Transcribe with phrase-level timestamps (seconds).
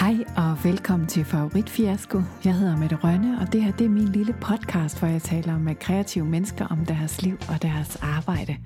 [0.00, 2.22] Hej og velkommen til Favoritfiasko.
[2.44, 5.58] Jeg hedder Mette Rønne, og det her det er min lille podcast, hvor jeg taler
[5.58, 8.56] med kreative mennesker om deres liv og deres arbejde.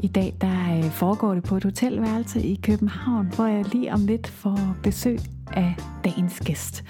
[0.00, 4.06] I dag der øh, foregår det på et hotelværelse i København, hvor jeg lige om
[4.06, 5.18] lidt får besøg
[5.52, 5.74] af
[6.04, 6.84] dagens gæst.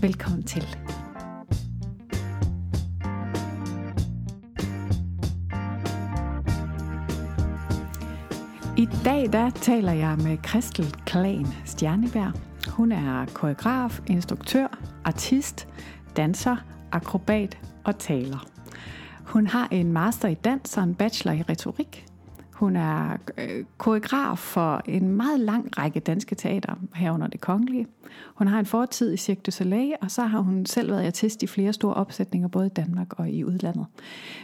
[0.00, 0.76] Velkommen til.
[8.76, 12.53] I dag der taler jeg med Kristel Klan Stjerneberg.
[12.74, 15.68] Hun er koreograf, instruktør, artist,
[16.16, 16.56] danser,
[16.92, 18.46] akrobat og taler.
[19.24, 22.06] Hun har en master i dans og en bachelor i retorik.
[22.52, 27.86] Hun er øh, koreograf for en meget lang række danske teater herunder det kongelige.
[28.34, 31.42] Hun har en fortid i Cirque du Soleil, og så har hun selv været artist
[31.42, 33.86] i flere store opsætninger, både i Danmark og i udlandet.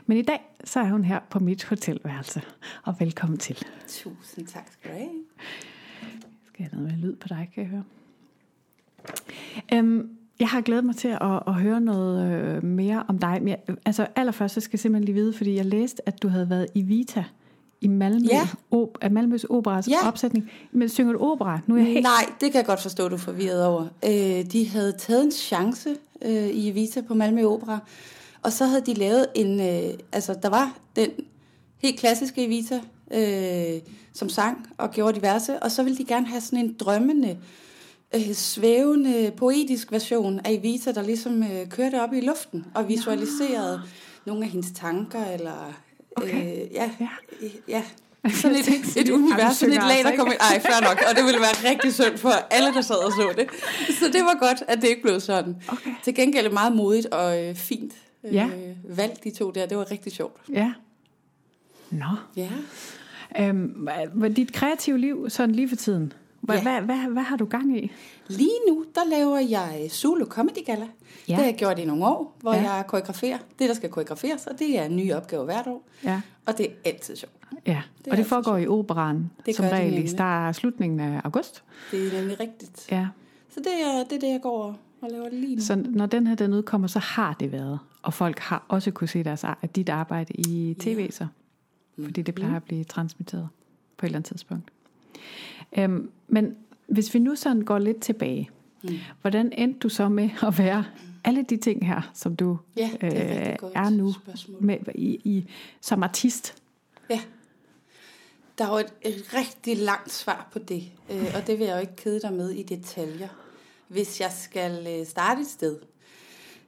[0.06, 2.42] Men i dag, så er hun her på mit hotelværelse.
[2.82, 3.58] Og velkommen til.
[3.88, 5.10] Tusind tak skal du have.
[6.46, 7.84] Skal jeg have noget med lyd på dig, kan jeg høre?
[9.72, 10.08] Øhm,
[10.40, 13.38] jeg har glædet mig til at, at høre noget øh, mere om dig.
[13.40, 16.28] Men jeg, altså allerførst, så skal jeg simpelthen lige vide, fordi jeg læste, at du
[16.28, 17.24] havde været i Vita
[17.80, 18.48] i Malmø, Ja.
[18.70, 20.08] op, af Malmøs Operas Ja.
[20.08, 20.50] opsætning.
[20.72, 21.60] Men synger du opera?
[21.66, 22.02] Nu er jeg helt...
[22.02, 23.82] Nej, det kan jeg godt forstå, du er forvirret over.
[24.04, 27.78] Øh, de havde taget en chance øh, i Evita på Malmø Opera,
[28.42, 29.60] og så havde de lavet en...
[29.60, 31.08] Øh, altså, der var den
[31.78, 32.80] helt klassiske Evita,
[33.14, 33.80] øh,
[34.14, 37.36] som sang og gjorde diverse, og så ville de gerne have sådan en drømmende,
[38.14, 43.82] øh, svævende, poetisk version af Evita, der ligesom øh, kørte op i luften og visualiserede
[44.26, 45.74] nogle af hendes tanker, eller...
[46.16, 46.52] Okay.
[46.64, 47.08] Øh, ja, Ja.
[47.68, 47.82] ja.
[48.42, 50.18] Sådan et, et univers, sådan et lag, altså der ikke.
[50.18, 50.40] kommer ind.
[50.40, 51.02] Ej, fair nok.
[51.10, 53.46] Og det ville være rigtig synd for alle, der sad og så det.
[53.98, 55.56] Så det var godt, at det ikke blev sådan.
[55.68, 55.90] Okay.
[56.04, 57.92] Til gengæld er meget modigt og øh, fint
[58.24, 58.48] øh, Ja.
[58.84, 59.66] valgt, de to der.
[59.66, 60.40] Det var rigtig sjovt.
[60.52, 60.72] Ja.
[61.90, 62.06] Nå.
[62.36, 62.48] Ja.
[63.38, 63.88] Øhm,
[64.36, 66.12] dit kreative liv sådan lige for tiden?
[66.40, 66.62] Hvad, Ja.
[66.62, 67.90] hvad, hvad, hvad har du gang i?
[68.28, 70.80] Lige nu, der laver jeg Zulu Comedy Gala.
[70.80, 70.86] Ja.
[71.26, 72.62] Det har jeg gjort i nogle år, hvor Ja.
[72.62, 72.72] ja.
[72.72, 73.38] jeg koreograferer.
[73.58, 75.82] Det, der skal koreograferes, og det er en ny opgave hvert år.
[76.04, 76.20] Ja.
[76.46, 77.32] Og det er altid sjovt.
[77.66, 81.62] Ja, Det og det foregår i operan, Det som regel i start, slutningen af august.
[81.90, 82.86] Det er nemlig rigtigt.
[82.90, 83.08] Ja.
[83.54, 85.62] Så det er det, er det jeg går og laver lige nu.
[85.62, 87.78] Så når den her den udkommer, så har det været.
[88.02, 89.44] Og folk har også kunne se deres,
[89.76, 91.26] dit arbejde i tv så.
[92.04, 93.48] Fordi det plejer at blive transmitteret
[93.96, 94.70] på et eller andet tidspunkt.
[95.78, 98.50] Øhm, men hvis vi nu sådan går lidt tilbage.
[98.82, 98.90] Mm.
[99.20, 100.84] Hvordan endte du så med at være
[101.24, 104.62] alle de ting her, som du Ja, det er øh, er nu spørgsmål.
[104.62, 105.50] med, i, i,
[105.80, 106.54] som artist?
[107.10, 107.20] Ja.
[108.58, 111.74] Der er jo et, et rigtig langt svar på det, øh, og det vil jeg
[111.74, 113.28] jo ikke kede dig med i detaljer.
[113.88, 115.76] Hvis jeg skal øh, starte et sted,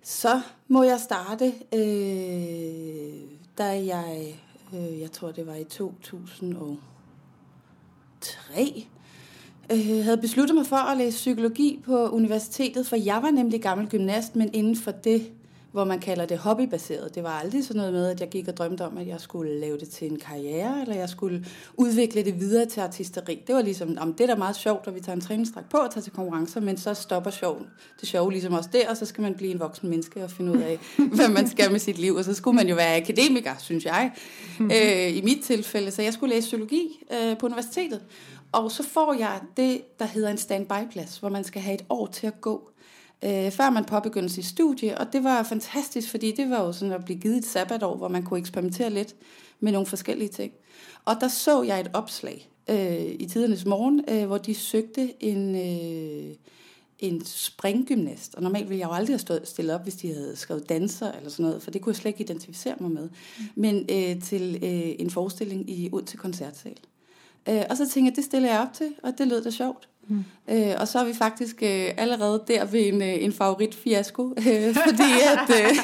[0.02, 3.20] så må jeg starte, øh,
[3.58, 4.34] da jeg,
[4.74, 5.64] øh, jeg tror det var i
[8.22, 8.86] tre,
[9.72, 13.88] øh, havde besluttet mig for at læse psykologi på universitetet, for jeg var nemlig gammel
[13.88, 15.30] gymnast, men inden for det,
[15.72, 17.14] hvor man kalder det hobbybaseret.
[17.14, 19.60] Det var aldrig sådan noget med, at jeg gik og drømte om, at jeg skulle
[19.60, 21.44] lave det til en karriere, eller jeg skulle
[21.74, 23.42] udvikle det videre til artisteri.
[23.46, 25.76] Det var ligesom, om det er da meget sjovt, at vi tager en træningsdragt på
[25.76, 27.62] og tager til konkurrencer, men så stopper sjov,
[28.00, 30.52] det sjove ligesom også der, og så skal man blive en voksen menneske og finde
[30.52, 30.78] ud af,
[31.16, 32.14] hvad man skal med sit liv.
[32.14, 34.12] Og så skulle man jo være akademiker, synes jeg,
[34.60, 35.90] øh, i mit tilfælde.
[35.90, 38.00] Så jeg skulle læse psykologi øh, på universitetet.
[38.52, 42.06] Og så får jeg det, der hedder en standby-plads, hvor man skal have et år
[42.06, 42.68] til at gå,
[43.24, 44.98] øh, før man påbegynder sit studie.
[44.98, 48.08] Og det var fantastisk, fordi det var jo sådan at blive givet et sabbatår, hvor
[48.08, 49.14] man kunne eksperimentere lidt
[49.60, 50.52] med nogle forskellige ting.
[51.04, 55.56] Og der så jeg et opslag øh, i tidernes morgen, øh, hvor de søgte en,
[55.56, 56.34] øh,
[56.98, 58.34] en springgymnast.
[58.34, 61.12] Og normalt ville jeg jo aldrig have stået, stillet op, hvis de havde skrevet danser
[61.12, 63.08] eller sådan noget, for det kunne jeg slet ikke identificere mig med.
[63.54, 66.76] Men øh, til øh, en forestilling i ud til koncertsal.
[67.48, 69.88] Øh, og så tænkte jeg, det stiller jeg op til, og det lød da sjovt.
[70.08, 70.24] Mm.
[70.50, 74.34] Øh, og så er vi faktisk øh, allerede der ved en, øh, en favorit fiasko,
[74.38, 75.64] øh, fordi at...
[75.70, 75.76] Øh,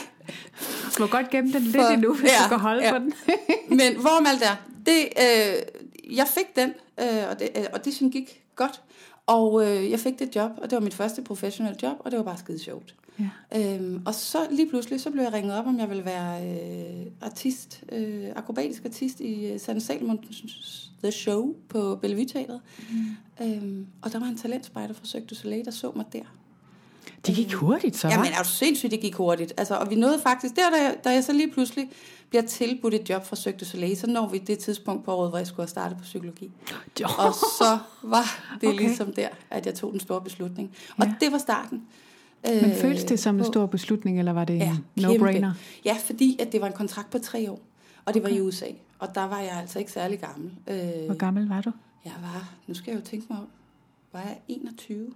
[0.98, 2.92] Du må godt gemme den lidt For- endnu, hvis ja, du kan holde ja.
[2.92, 3.12] på den.
[3.78, 4.56] men hvorom alt er,
[4.86, 8.80] det, øh, jeg fik den, øh, og, det, øh, og det synes gik godt.
[9.28, 12.18] Og øh, jeg fik det job, og det var mit første professionelle job, og det
[12.18, 12.94] var bare skide sjovt.
[13.18, 13.74] Ja.
[13.74, 17.06] Øhm, og så lige pludselig, så blev jeg ringet op, om jeg ville være øh,
[17.20, 22.60] artist, øh, akrobatisk artist i øh, Sanne Salmons The Show på Bellevue Teatret.
[22.90, 23.46] Mm.
[23.46, 26.37] Øhm, og der var en talentspejder fra Cirque du Soleil, der så mig der.
[27.26, 29.52] Det gik hurtigt, så Jamen, er du sindssygt, det gik hurtigt.
[29.56, 31.90] Altså, og vi nåede faktisk, der da jeg, da jeg så lige pludselig
[32.30, 35.38] bliver tilbudt et job fra du Soleil, så når vi det tidspunkt på året, hvor
[35.38, 36.50] jeg skulle have startet på psykologi.
[37.18, 38.22] Og så var
[38.60, 38.68] det Okay.
[38.68, 38.78] okay.
[38.86, 40.70] ligesom der, at jeg tog den store beslutning.
[40.98, 41.14] Og Ja.
[41.20, 41.82] det var starten.
[42.44, 45.50] Men Øh, føltes det som en stor beslutning, eller var det Ja, no-brainer?
[45.84, 47.60] Ja, fordi at det var en kontrakt på tre år,
[48.04, 48.66] og det var i USA.
[48.98, 50.50] Og der var jeg altså ikke særlig gammel.
[50.66, 51.72] Øh, Hvor gammel var du?
[52.04, 53.46] jeg var, nu skal jeg jo tænke mig om,
[54.12, 55.06] var jeg 21?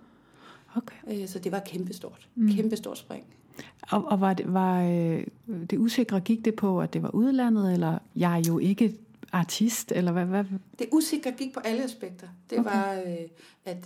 [0.74, 1.22] Okay.
[1.22, 2.28] Øh, så det var kæmpestort.
[2.34, 2.54] Mm.
[2.54, 3.24] Kæmpestort spring.
[3.90, 5.26] Og, og var, det, var øh,
[5.70, 8.98] det usikre, gik det på, at det var udlandet, eller jeg er jo ikke
[9.32, 10.24] artist, eller hvad?
[10.24, 10.44] hvad?
[10.78, 12.28] Det usikre gik på alle aspekter.
[12.50, 12.70] Det okay.
[12.70, 13.16] var, øh,
[13.64, 13.84] at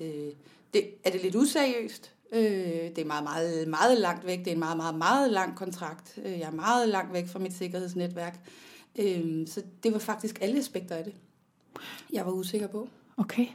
[0.74, 2.12] det, er det lidt useriøst?
[2.32, 4.38] Det er meget, meget, meget langt væk.
[4.38, 6.18] Det er en meget, meget, meget lang kontrakt.
[6.24, 8.40] Jeg er meget langt væk fra mit sikkerhedsnetværk.
[9.46, 11.14] Så det var faktisk alle aspekter af det,
[12.12, 12.88] jeg var usikker på.
[13.16, 13.46] Okay.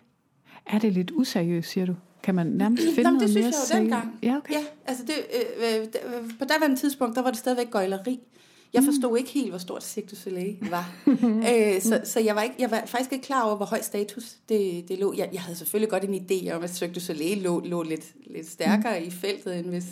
[0.66, 1.96] Er det lidt useriøst, siger du?
[2.24, 4.20] Kan man nærmest finde noget det synes mere jeg jo dengang.
[4.24, 4.54] Ja, okay.
[4.54, 8.20] Ja, altså det, øh, øh, på daværende tidspunkt, der var det stadigvæk gøjleri.
[8.74, 10.94] Jeg forstod ikke helt, hvor stort Cirque du Soleil var.
[11.52, 14.36] øh, så, så jeg var, ikke, jeg var faktisk ikke klar over, hvor høj status
[14.50, 15.14] det, det lå.
[15.18, 18.06] Jeg, jeg havde selvfølgelig godt en idé om, at Cirque du Soleil lå, lå lidt,
[18.28, 19.08] lidt stærkere mm.
[19.08, 19.86] i feltet, end hvis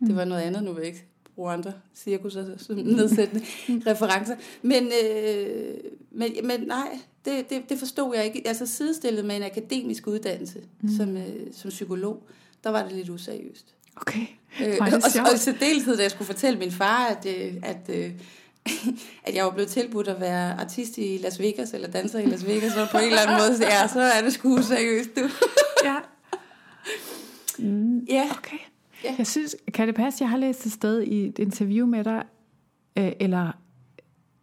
[0.00, 0.64] det var noget andet.
[0.64, 1.04] Nu vil jeg ikke
[1.34, 3.44] bruge andre cirkusser som nedsættende
[3.90, 4.36] referencer.
[4.62, 5.74] Men, øh,
[6.18, 8.42] men, men nej, det, det, det forstod jeg ikke.
[8.48, 10.88] Altså sidestillet med en akademisk uddannelse mm.
[10.96, 12.22] som, øh, som psykolog,
[12.64, 13.74] der var det lidt useriøst.
[13.96, 14.26] Okay.
[14.62, 14.86] Øh, og,
[15.26, 18.12] og i særdeleshed, da jeg skulle fortælle min far, at, øh, at, øh,
[19.26, 22.46] at jeg var blevet tilbudt at være artist i Las Vegas, eller danser i Las
[22.46, 25.20] Vegas, så på en eller anden måde, så, ja, så er det sgu seriøst, du.
[25.88, 25.96] ja.
[27.58, 28.28] Mm, ja.
[28.38, 28.58] Okay.
[29.04, 29.14] Ja.
[29.18, 32.22] Jeg synes, kan det passe, jeg har læst et sted i et interview med dig,
[32.98, 33.52] øh, eller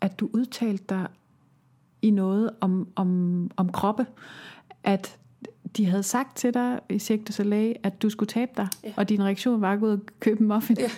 [0.02, 1.08] at du udtalte dig
[2.06, 4.06] i noget om, om, om kroppe,
[4.84, 5.18] at
[5.78, 8.94] de havde sagt til dig i Cirque du Soleil, at du skulle tabe dig, ja.
[8.98, 10.78] og din reaktion var at gå ud og købe en muffin.
[10.80, 10.90] Ja.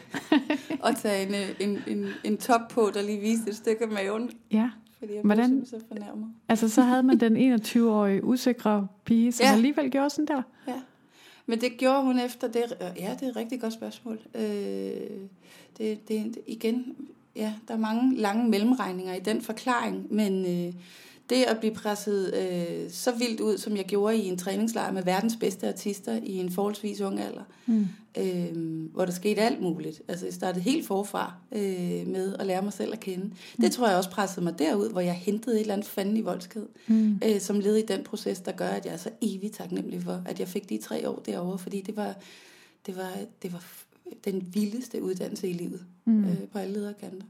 [0.83, 3.89] Og tage en, øh, en, en, en top på, der lige viste et stykke af
[3.89, 4.31] maven.
[4.51, 4.69] Ja.
[4.99, 6.29] Fordi jeg Hvordan, så fornærmet.
[6.49, 9.51] Altså, så havde man den 21-årige usikre pige, som ja.
[9.51, 10.41] alligevel gjorde sådan der.
[10.67, 10.81] Ja.
[11.45, 12.63] Men det gjorde hun efter det.
[12.81, 14.19] Ja, det er et rigtig godt spørgsmål.
[14.35, 14.41] Øh,
[15.77, 16.95] det, det, igen,
[17.37, 20.73] ja, der er mange lange mellemregninger i den forklaring, men øh,
[21.29, 25.03] det at blive presset øh, så vildt ud, som jeg gjorde i en træningslejr med
[25.03, 27.87] verdens bedste artister i en forholdsvis ung alder, mm.
[28.17, 30.01] øh, hvor der skete alt muligt.
[30.07, 33.25] Altså jeg startede helt forfra øh, med at lære mig selv at kende.
[33.25, 33.33] Mm.
[33.61, 36.21] Det tror jeg også pressede mig derud, hvor jeg hentede et eller andet fanden i
[36.21, 37.19] voldsked, mm.
[37.25, 40.21] øh, som led i den proces, der gør, at jeg er så evigt taknemmelig for,
[40.25, 42.15] at jeg fik de tre år derovre, fordi det var,
[42.85, 43.11] det var,
[43.41, 43.63] det var
[44.25, 46.23] den vildeste uddannelse i livet mm.
[46.23, 47.25] øh, på alle lederkanter.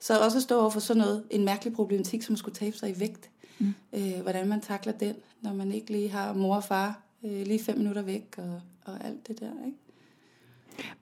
[0.00, 2.90] Så også at stå over for sådan noget, en mærkelig problematik, som skulle tabe sig
[2.96, 3.74] i vægt, Mm.
[3.92, 7.58] Øh, hvordan man takler den, når man ikke lige har mor og far øh, lige
[7.58, 9.50] fem minutter væk og, og alt det der.
[9.66, 9.78] Ikke?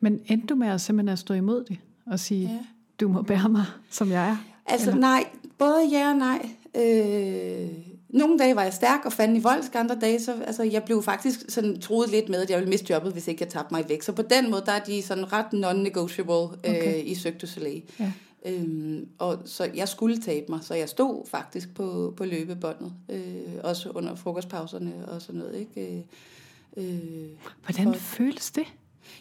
[0.00, 2.58] Men endte du med at simpelthen at stå imod det og sige, ja.
[3.00, 4.36] du må bære mig, som jeg er?
[4.66, 5.00] Altså eller?
[5.00, 5.24] nej,
[5.58, 6.50] både ja og nej.
[6.74, 7.70] Øh,
[8.08, 11.02] nogle dage var jeg stærk og fandt i voldsk, andre dage, så altså, jeg blev
[11.02, 13.88] faktisk sådan troet lidt med, at jeg ville miste jobbet, hvis ikke jeg tabte mig
[13.88, 14.02] væk.
[14.02, 17.04] Så på den måde, der er de sådan ret non-negotiable øh, okay.
[17.04, 17.82] i Cirque du Soleil.
[18.00, 18.12] Ja.
[18.46, 23.54] Øhm, og så jeg skulle tabe mig, så jeg stod faktisk på, på løbebåndet, øh,
[23.64, 25.58] også under frokostpauserne og sådan noget.
[25.58, 26.04] Ikke?
[26.76, 27.28] Øh, øh
[27.64, 28.66] Hvordan for, føles det?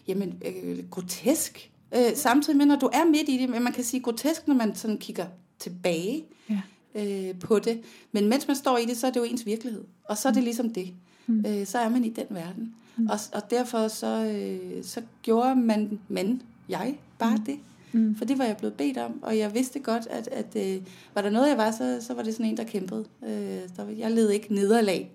[0.07, 1.71] Jamen, øh, grotesk.
[1.95, 4.55] Øh, samtidig med, når du er midt i det, men man kan sige grotesk, når
[4.55, 5.25] man sådan kigger
[5.59, 6.61] tilbage ja.
[6.95, 7.81] Øh, på det.
[8.11, 9.83] Men mens man står i det, så er det jo ens virkelighed.
[10.03, 10.45] Og så er det mm.
[10.45, 10.93] ligesom det.
[11.27, 11.45] Mm.
[11.47, 12.75] Øh, så er man i den verden.
[12.97, 13.07] Mm.
[13.07, 17.43] Og, og derfor så, øh, så gjorde man, men jeg, bare mm.
[17.43, 17.59] det.
[17.91, 18.15] Mm.
[18.15, 20.81] For det var jeg blevet bedt om, og jeg vidste godt, at, at øh,
[21.13, 23.05] var der noget, jeg var, så, så var det sådan en, der kæmpede.
[23.23, 23.29] Øh,
[23.77, 25.11] der, jeg led ikke nederlag,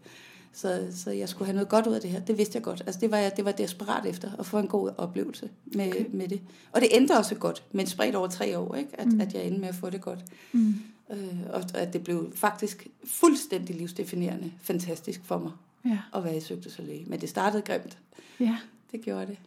[0.53, 2.21] så, så jeg skulle have noget godt ud af det her.
[2.21, 2.83] Det vidste jeg godt.
[2.87, 6.05] Altså, det var jeg det var desperat efter, at få en god oplevelse med, okay.
[6.13, 6.41] med det.
[6.73, 9.01] Og det endte også godt, men spredt over tre år, ikke?
[9.01, 9.21] At, mm.
[9.21, 10.25] at jeg endte med at få det godt.
[10.53, 10.75] Mm.
[11.11, 15.53] Øh, og at det blev faktisk fuldstændig livsdefinerende, fantastisk for mig
[15.85, 15.99] ja.
[16.15, 17.09] at være i Søgte Soleil.
[17.09, 17.99] Men det startede grimt.
[18.41, 18.59] Ja.
[18.93, 19.39] Det gjorde det.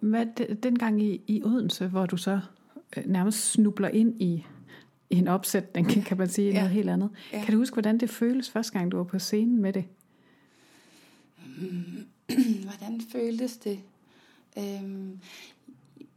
[0.00, 0.26] Hvad,
[0.56, 2.40] dengang i, i Odense, hvor du så
[2.96, 4.46] øh, nærmest snubler ind i,
[5.10, 6.54] i en opsætning, kan man sige, ja.
[6.54, 7.10] noget helt andet.
[7.32, 7.44] Ja.
[7.44, 9.84] Kan du huske, hvordan det føles første gang, du var på scenen med det?
[12.68, 13.78] hvordan føltes det?
[14.58, 15.20] Øhm,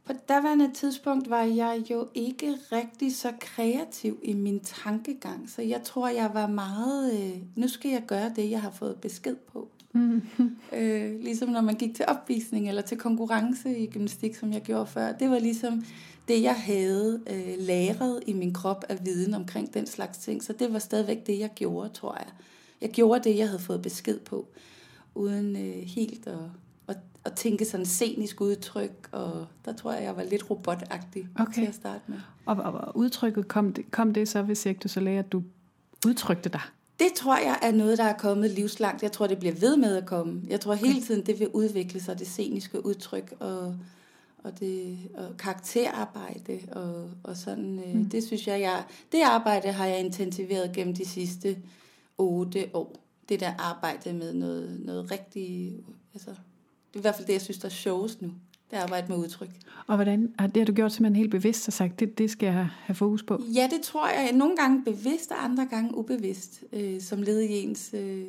[0.06, 5.82] på daværende tidspunkt var jeg jo ikke rigtig så kreativ i min tankegang, så jeg
[5.82, 9.68] tror, jeg var meget, øh, nu skal jeg gøre det, jeg har fået besked på.
[9.92, 10.22] Mm.
[10.76, 14.86] øh, ligesom når man gik til opvisning eller til konkurrence i gymnastik, som jeg gjorde
[14.86, 15.12] før.
[15.12, 15.84] Det var ligesom
[16.28, 20.42] det, jeg havde øh, læret i min krop af viden omkring den slags ting.
[20.42, 22.28] Så det var stadigvæk det, jeg gjorde, tror jeg.
[22.80, 24.46] Jeg gjorde det, jeg havde fået besked på,
[25.14, 26.38] uden øh, helt at,
[27.26, 29.08] at, tænke sådan scenisk udtryk.
[29.12, 31.52] Og der tror jeg, jeg var lidt robotagtig okay.
[31.52, 32.18] til at starte med.
[32.46, 35.42] Og, og, og udtrykket, kom det, kom det så ved Cirque du Soleil, at du
[36.06, 36.60] udtrykte dig?
[36.98, 39.02] Det tror jeg er noget, der er kommet livslangt.
[39.02, 40.42] Jeg tror, det bliver ved med at komme.
[40.48, 43.76] Jeg tror hele tiden, det vil udvikle sig, det sceniske udtryk og,
[44.38, 47.78] og, det, og karakterarbejde og, og sådan.
[47.86, 48.10] Øh, mm.
[48.10, 51.56] Det synes jeg, jeg, det arbejde har jeg intensiveret gennem de sidste
[52.18, 52.96] otte år.
[53.28, 55.76] Det der arbejde med noget, noget rigtig,
[56.14, 56.30] altså,
[56.96, 58.28] i hvert fald det, jeg synes, der er sjovest nu.
[58.70, 59.50] Det er at arbejde med udtryk.
[59.86, 62.46] Og hvordan har det har du gjort simpelthen helt bevidst og sagt, det, det skal
[62.46, 63.42] jeg have fokus på?
[63.54, 64.32] Ja, det tror jeg.
[64.32, 68.24] Nogle gange bevidst, og andre gange ubevidst, øh, som led i ens, øh,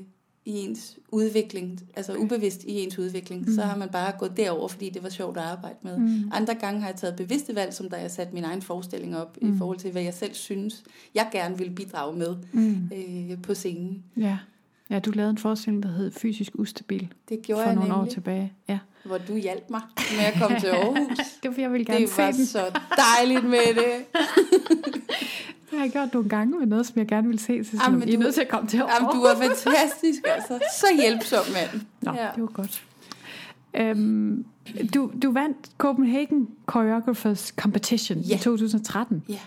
[0.45, 1.81] i ens udvikling.
[1.95, 3.45] Altså ubevidst i ens udvikling.
[3.45, 3.55] Mm.
[3.55, 5.97] Så har man bare gået derover, fordi det var sjovt at arbejde med.
[5.97, 6.31] Mm.
[6.33, 9.37] Andre gange har jeg taget bevidste valg, som da jeg satte min egen forestilling op,
[9.41, 9.55] mm.
[9.55, 10.83] i forhold til, hvad jeg selv synes,
[11.15, 12.91] jeg gerne vil bidrage med mm.
[12.95, 14.03] øh, på scenen.
[14.17, 14.37] Ja.
[14.89, 17.13] Ja, du lavede en forestilling, der hed Fysisk Ustabil.
[17.29, 18.07] Det gjorde for jeg nogle nemlig.
[18.07, 18.53] år tilbage.
[18.69, 18.79] Ja.
[19.05, 19.81] Hvor du hjalp mig
[20.17, 21.17] med at komme til Aarhus.
[21.43, 22.45] det var jeg ville gerne det se var den.
[22.45, 22.79] så
[23.17, 24.05] dejligt med det.
[25.71, 27.63] Det har jeg gjort nogle gange med noget, som jeg gerne ville se.
[27.63, 28.93] Så Jamen, I er nødt til at komme til Aarhus.
[28.99, 30.59] Jamen, du er fantastisk, altså.
[30.79, 31.81] Så hjælpsom, mand.
[32.01, 32.27] Nå, ja.
[32.35, 32.83] det var godt.
[33.73, 34.45] Øhm,
[34.93, 38.35] du, du vandt Copenhagen Choreographers Competition Ja.
[38.35, 39.23] i 2013.
[39.29, 39.39] Ja.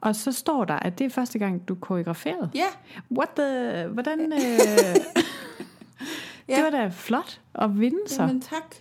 [0.00, 2.50] Og så står der, at det er første gang, du koreograferede.
[2.54, 2.66] Ja,
[3.10, 3.86] What the...
[3.86, 4.32] Hvordan...
[4.32, 4.38] Øh,
[6.48, 6.56] Ja.
[6.56, 8.22] Det var da flot at vinde så.
[8.22, 8.74] jamen tak.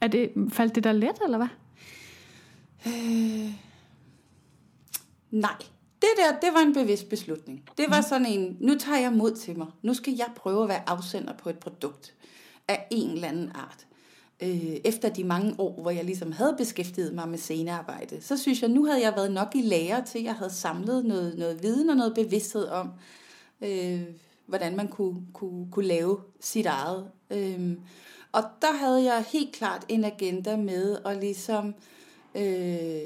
[0.00, 1.48] Er det, faldt det der let, eller hvad?
[2.86, 3.50] Øh,
[5.30, 5.54] nej,
[6.02, 7.62] det der, det var en bevidst beslutning.
[7.78, 9.66] Det var sådan en, nu tager jeg mod til mig.
[9.82, 12.14] Nu skal jeg prøve at være afsender på et produkt
[12.68, 13.86] af en eller anden art.
[14.42, 18.62] Øh, efter de mange år, hvor jeg ligesom havde beskæftiget mig med scenearbejde, så synes
[18.62, 21.62] jeg, nu havde jeg været nok i lære til, at jeg havde samlet noget, noget
[21.62, 22.90] viden og noget bevidsthed om,
[23.60, 24.02] øh,
[24.46, 27.06] hvordan man kunne, kunne, kunne lave sit eget.
[27.30, 27.76] Øh,
[28.32, 31.74] og der havde jeg helt klart en agenda med at ligesom
[32.34, 33.02] Øh,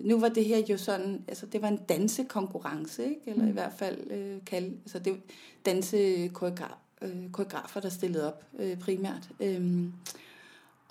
[0.00, 3.20] nu var det her jo sådan, altså det var en dansekonkurrence, ikke?
[3.26, 3.48] eller mm.
[3.48, 5.16] i hvert fald øh, kald, altså det
[5.66, 9.28] dansekoreografer, øh, der stillede op øh, primært.
[9.40, 9.92] Øhm,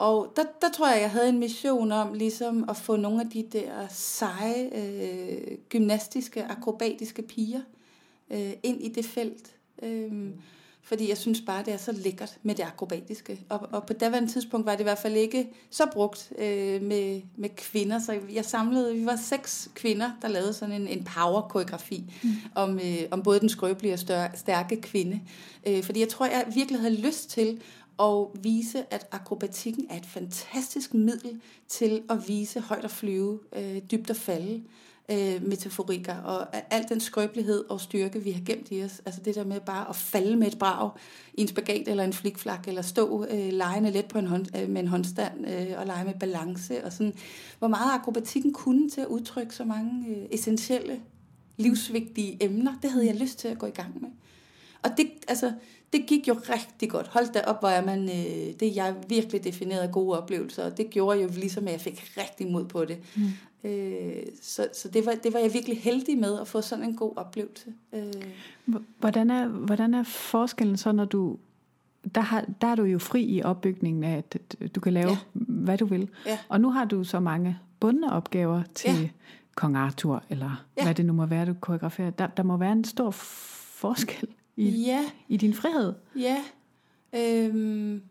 [0.02, 3.30] og der, der tror jeg, jeg havde en mission om ligesom at få nogle af
[3.30, 7.62] de der seje, øh, gymnastiske, akrobatiske piger
[8.30, 9.56] øh, ind i det felt.
[9.84, 10.34] Øhm,
[10.84, 13.42] fordi jeg synes bare, det er så lækkert med det akrobatiske.
[13.50, 17.22] Og, og på daværende tidspunkt var det i hvert fald ikke så brugt øh, med,
[17.36, 18.00] med kvinder.
[18.00, 22.30] Så jeg samlede, vi var seks kvinder, der lavede sådan en, en power-koreografi mm.
[22.56, 25.22] om, øh, om både den skrøbelige og større, stærke kvinde.
[25.68, 27.62] Øh, fordi jeg tror, jeg virkelig havde lyst til
[27.98, 33.82] og vise, at akrobatikken er et fantastisk middel til at vise højt at flyve, øh,
[33.92, 34.64] dybt at falde
[35.12, 39.02] øh, metaforikker, og al den skrøbelighed og styrke, vi har gemt i os.
[39.06, 40.92] Altså det der med bare at falde med et brag
[41.34, 44.70] i en spagat eller en flikflak, eller stå øh, lejende let på en hånd, øh,
[44.70, 46.86] med en håndstand øh, og lege med balance.
[46.86, 47.14] Og sådan,
[47.60, 51.02] hvor meget akrobatikken kunne til at udtrykke så mange øh, essentielle,
[51.58, 54.10] livsvigtige emner, det havde jeg lyst til at gå i gang med.
[54.84, 55.54] Og det, altså,
[55.94, 57.08] det gik jo rigtig godt.
[57.08, 60.90] Hold da op, hvor er man, øh, det jeg virkelig definerede gode oplevelser, og det
[60.90, 62.98] gjorde jo ligesom, at jeg fik rigtig mod på det.
[63.16, 63.24] Mm.
[63.70, 66.96] Øh, så så det, var, det var jeg virkelig heldig med, at få sådan en
[66.96, 67.74] god oplevelse.
[67.94, 68.04] Øh,
[69.00, 71.38] Hvordan er, hvordan er forskellen så, når du...
[72.16, 74.38] Der, har, der er du jo fri i opbygningen af, at
[74.76, 75.18] du kan lave, Ja.
[75.34, 76.10] hvad du vil.
[76.26, 76.40] Ja.
[76.50, 79.10] Og nu har du så mange bundne opgaver til Ja.
[79.56, 80.84] Kong Arthur, eller ja.
[80.84, 82.10] hvad det nu må være, du koreograferer.
[82.10, 84.28] Der, der må være en stor forskel
[84.62, 85.94] i, ja, i din frihed.
[86.16, 86.44] ja.
[87.16, 88.02] Øhm,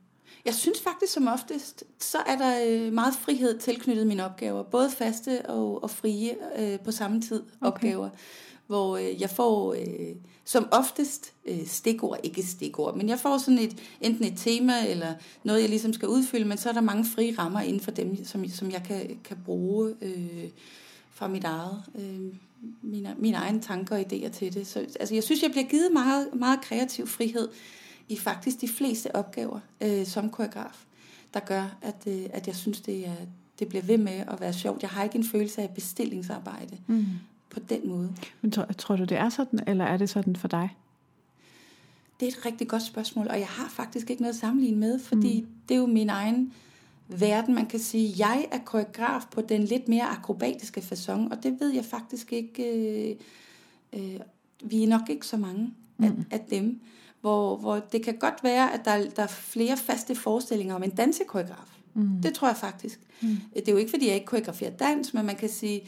[0.45, 4.63] jeg synes faktisk som oftest, så er der øh, meget frihed tilknyttet mine opgaver.
[4.63, 7.69] Både faste og, og frie øh, på samme tid Okay.
[7.69, 8.09] opgaver.
[8.67, 13.59] Hvor øh, jeg får øh, som oftest øh, stikord, ikke stikord, men jeg får sådan
[13.59, 15.15] et, enten et tema eller
[15.45, 18.25] noget, jeg ligesom skal udfylde, men så er der mange frie rammer inden for dem,
[18.25, 20.49] som, som jeg kan, kan bruge øh,
[21.11, 22.35] fra mit eget, øh,
[22.83, 24.67] mine, mine egne tanker og idéer til det.
[24.67, 27.49] Så altså, jeg synes, jeg bliver givet meget, meget kreativ frihed
[28.09, 30.85] i faktisk de fleste opgaver øh, som koreograf,
[31.35, 33.17] der gør, at, øh, at jeg synes, det, er,
[33.59, 34.83] det bliver ved med at være sjovt.
[34.83, 37.05] Jeg har ikke en følelse af bestillingsarbejde Mm.
[37.51, 38.15] på den måde.
[38.43, 40.77] Men tror, tror du, det er sådan, eller er det sådan for dig?
[42.21, 44.99] Det er et rigtig godt spørgsmål, og jeg har faktisk ikke noget at sammenligne med,
[44.99, 45.49] fordi mm.
[45.69, 46.53] det er jo min egen
[47.19, 47.55] verden.
[47.55, 51.69] Man kan sige, jeg er koreograf på den lidt mere akrobatiske façon, og det ved
[51.71, 52.63] jeg faktisk ikke.
[52.65, 53.17] Øh,
[53.93, 54.21] øh,
[54.65, 55.71] vi er nok ikke så mange
[56.03, 56.25] af, Mm.
[56.31, 56.81] af dem.
[57.21, 60.91] Hvor, hvor det kan godt være, at der, der er flere faste forestillinger om en
[60.91, 61.77] dansekoreograf.
[61.95, 62.09] Mm.
[62.23, 63.01] Det tror jeg faktisk.
[63.21, 63.37] Mm.
[63.55, 65.81] Det er jo ikke, fordi jeg ikke koreograferer dans, men man kan sige,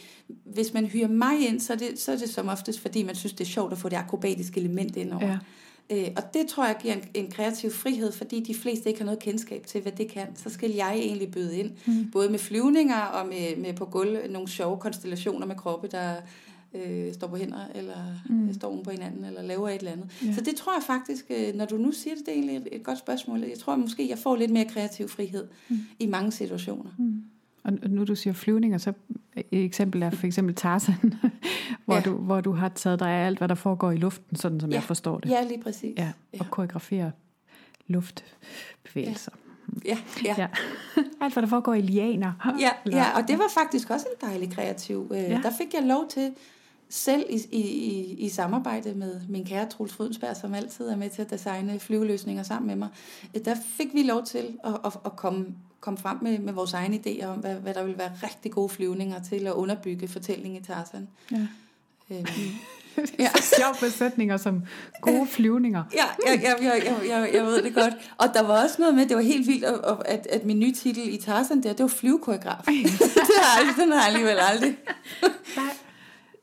[0.44, 3.14] hvis man hyrer mig ind, så er det, så er det som oftest, fordi man
[3.14, 5.26] synes, det er sjovt at få det akrobatiske element ind over.
[5.28, 5.38] Ja.
[5.92, 9.04] Øh, og det tror jeg giver en, en kreativ frihed, fordi de fleste ikke har
[9.04, 10.26] noget kendskab til, hvad det kan.
[10.36, 12.10] Så skal jeg egentlig byde ind, Mm.
[12.10, 16.14] både med flyvninger og med, med på gulv nogle sjove konstellationer med kroppe, der
[16.74, 17.96] øh, står på hænder, eller
[18.28, 18.52] Mm.
[18.54, 20.10] står oven på hinanden, eller laver et eller andet.
[20.26, 20.32] Ja.
[20.34, 22.68] Så det tror jeg faktisk, øh, når du nu siger det, det er egentlig et,
[22.72, 23.40] et godt spørgsmål.
[23.40, 25.78] Jeg tror måske, jeg får lidt mere kreativ frihed mm.
[25.98, 26.90] i mange situationer.
[26.98, 27.22] Mm.
[27.64, 28.92] Og nu du siger flyvninger, så
[29.36, 31.14] et eksempel er for eksempel Tarzan,
[31.84, 32.00] hvor, Ja.
[32.00, 34.70] du, hvor du har taget dig af alt, hvad der foregår i luften, sådan som
[34.70, 34.74] Ja.
[34.76, 35.30] jeg forstår det.
[35.30, 35.94] Ja, lige præcis.
[35.98, 36.44] Ja, og Ja.
[36.50, 37.12] koreografere
[37.86, 39.32] luftbevægelser.
[39.84, 40.34] Ja, ja.
[40.38, 40.48] Ja.
[41.20, 42.54] Alt, hvad der foregår i lianer.
[42.60, 45.10] Ja, ja, og det var faktisk også en dejlig kreativ.
[45.14, 45.40] Øh, Ja.
[45.42, 46.30] Der fik jeg lov til
[46.88, 51.10] selv i, i, i, i samarbejde med min kære Troels Frydensberg, som altid er med
[51.10, 52.88] til at designe flyveløsninger sammen med mig.
[53.36, 55.46] øh, Der fik vi lov til at, at, at komme,
[55.82, 58.68] komme frem med, med vores egne idéer om, hvad, hvad der ville være rigtig gode
[58.68, 61.08] flyvninger til at underbygge fortællingen i Tarzan.
[61.30, 61.36] Ja.
[62.10, 62.26] Øhm,
[63.18, 63.28] ja.
[63.40, 64.62] Sjov besætninger som
[65.00, 65.84] gode flyvninger.
[65.94, 67.94] Ja, jeg, jeg, jeg, jeg, jeg, jeg ved det godt.
[68.18, 69.64] Og der var også noget med, det var helt vildt,
[70.06, 72.64] at, at, min nye titel i Tarzan der, det var flyvekoreograf.
[72.66, 72.90] det
[73.42, 74.76] har aldrig- den har jeg alligevel aldrig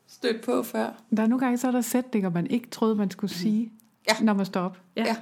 [0.08, 0.90] stødt på før.
[1.18, 4.16] Der er nogle gange, så er der sætninger, man ikke troede, man skulle sige, Mm.
[4.20, 4.26] Ja.
[4.26, 4.78] når man står op.
[4.96, 5.16] Ja.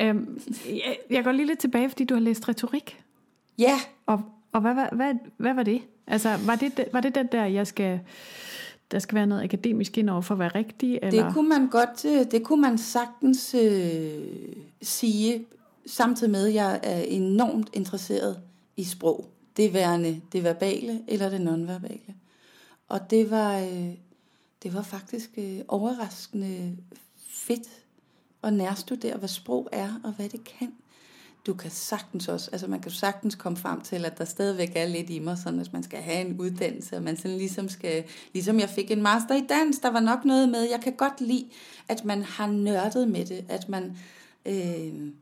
[0.00, 3.00] Øhm, jeg, jeg går lige lidt tilbage, fordi du har læst retorik.
[3.58, 5.82] Ja, Og, og hvad, hvad, hvad, hvad var det?
[6.06, 8.00] Altså, var det, var det den der, jeg skal,
[8.90, 10.98] der skal være noget akademisk ind over for at være rigtig?
[11.02, 11.24] Eller?
[11.24, 14.22] det kunne man godt, øh, det kunne man sagtens øh,
[14.82, 15.44] sige,
[15.86, 18.40] samtidig med, at jeg er enormt interesseret
[18.76, 19.28] i sprog.
[19.56, 22.14] Det værende det verbale eller det nonverbale.
[22.88, 23.90] Og det var, øh,
[24.62, 26.76] det var faktisk øh, overraskende
[27.28, 27.68] fedt
[28.42, 30.72] at nærstudere, hvad sprog er og hvad det kan.
[31.46, 34.86] Du kan sagtens også, altså man kan sagtens komme frem til, at der stadigvæk er
[34.86, 38.04] lidt i mig, sådan at man skal have en uddannelse, og man sådan ligesom skal,
[38.32, 41.20] ligesom jeg fik en master i dans, der var nok noget med, jeg kan godt
[41.20, 41.48] lide,
[41.88, 43.96] at man har nørdet med det, at man,
[44.46, 45.12] øh,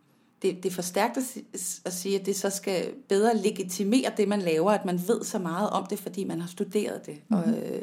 [0.43, 4.12] det, det er for stærkt at, si- at sige, at det så skal bedre legitimere
[4.17, 7.21] det, man laver, at man ved så meget om det, fordi man har studeret det,
[7.29, 7.53] mm-hmm.
[7.53, 7.83] og, øh,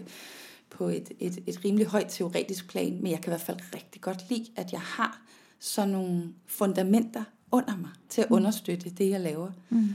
[0.70, 4.02] på et, et, et rimelig højt teoretisk plan, men jeg kan i hvert fald rigtig
[4.02, 5.22] godt lide, at jeg har
[5.60, 9.52] sådan nogle fundamenter under mig til at understøtte det, jeg laver.
[9.70, 9.88] Mm.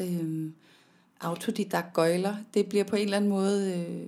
[0.00, 0.54] Øhm,
[1.20, 4.06] autodidakt gøjler, det bliver på en eller anden måde øh,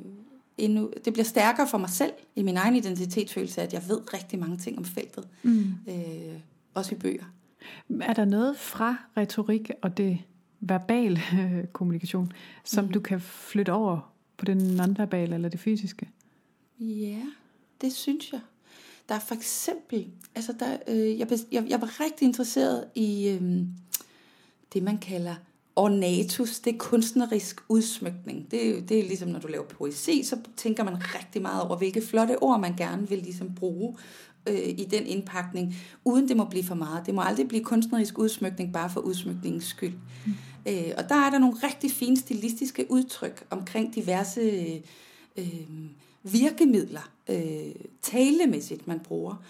[0.58, 4.38] endnu, det bliver stærkere for mig selv i min egen identitetsfølelse, at jeg ved rigtig
[4.38, 5.64] mange ting om feltet, Mm.
[5.88, 6.38] øh,
[6.74, 7.24] også i bøger.
[8.00, 10.18] Er der noget fra retorik og det
[10.60, 12.32] verbale øh, kommunikation,
[12.64, 12.92] som Mhm.
[12.92, 16.08] du kan flytte over på det nonverbale eller det fysiske?
[16.80, 17.22] Ja,
[17.80, 18.40] det synes jeg.
[19.08, 23.62] Der er for eksempel, altså der, øh, jeg, jeg, jeg var rigtig interesseret i øh,
[24.72, 25.34] det, man kalder
[25.76, 28.50] ornatus, det er kunstnerisk udsmykning.
[28.50, 31.76] Det er, det er ligesom, når du laver poesi, så tænker man rigtig meget over,
[31.76, 33.96] hvilke flotte ord man gerne vil ligesom bruge
[34.48, 37.06] øh, i den indpakning, uden det må blive for meget.
[37.06, 39.94] Det må aldrig blive kunstnerisk udsmykning, bare for udsmykningens skyld.
[40.26, 40.32] Mm.
[40.68, 44.40] Øh, og der er der nogle rigtig fine stilistiske udtryk omkring diverse
[45.36, 45.64] øh,
[46.32, 49.44] virkemidler, øh, talemæssigt, man bruger.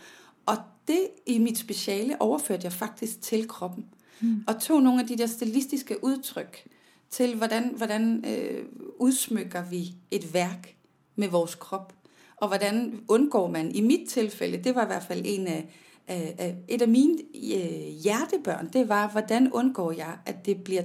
[0.47, 0.57] Og
[0.89, 3.85] det i mit speciale overførte jeg faktisk til kroppen.
[4.21, 4.45] Mm.
[4.47, 6.65] Og tog nogle af de der stilistiske udtryk
[7.11, 8.65] til, hvordan, hvordan øh,
[8.99, 10.77] udsmykker vi et værk
[11.17, 11.95] med vores krop.
[12.37, 15.69] Og hvordan undgår man, i mit tilfælde, det var i hvert fald en af,
[16.09, 20.83] af, af et af mine øh, hjertebørn, det var, hvordan undgår jeg, at det bliver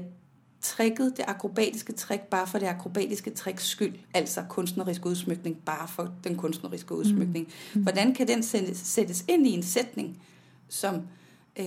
[0.63, 6.13] tricket, det akrobatiske trick, bare for det akrobatiske tricks skyld, altså kunstnerisk udsmykning, bare for
[6.23, 7.47] den kunstneriske udsmykning.
[7.73, 7.81] Mm.
[7.81, 10.21] Hvordan kan den sættes, sættes ind i en sætning,
[10.69, 11.01] som
[11.59, 11.65] øh,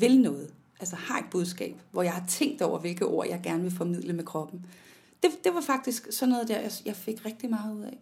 [0.00, 3.62] vil noget, altså har et budskab, hvor jeg har tænkt over, hvilke ord jeg gerne
[3.62, 4.66] vil formidle med kroppen.
[5.22, 7.98] Det, det var faktisk sådan noget der, jeg, jeg fik rigtig meget ud af.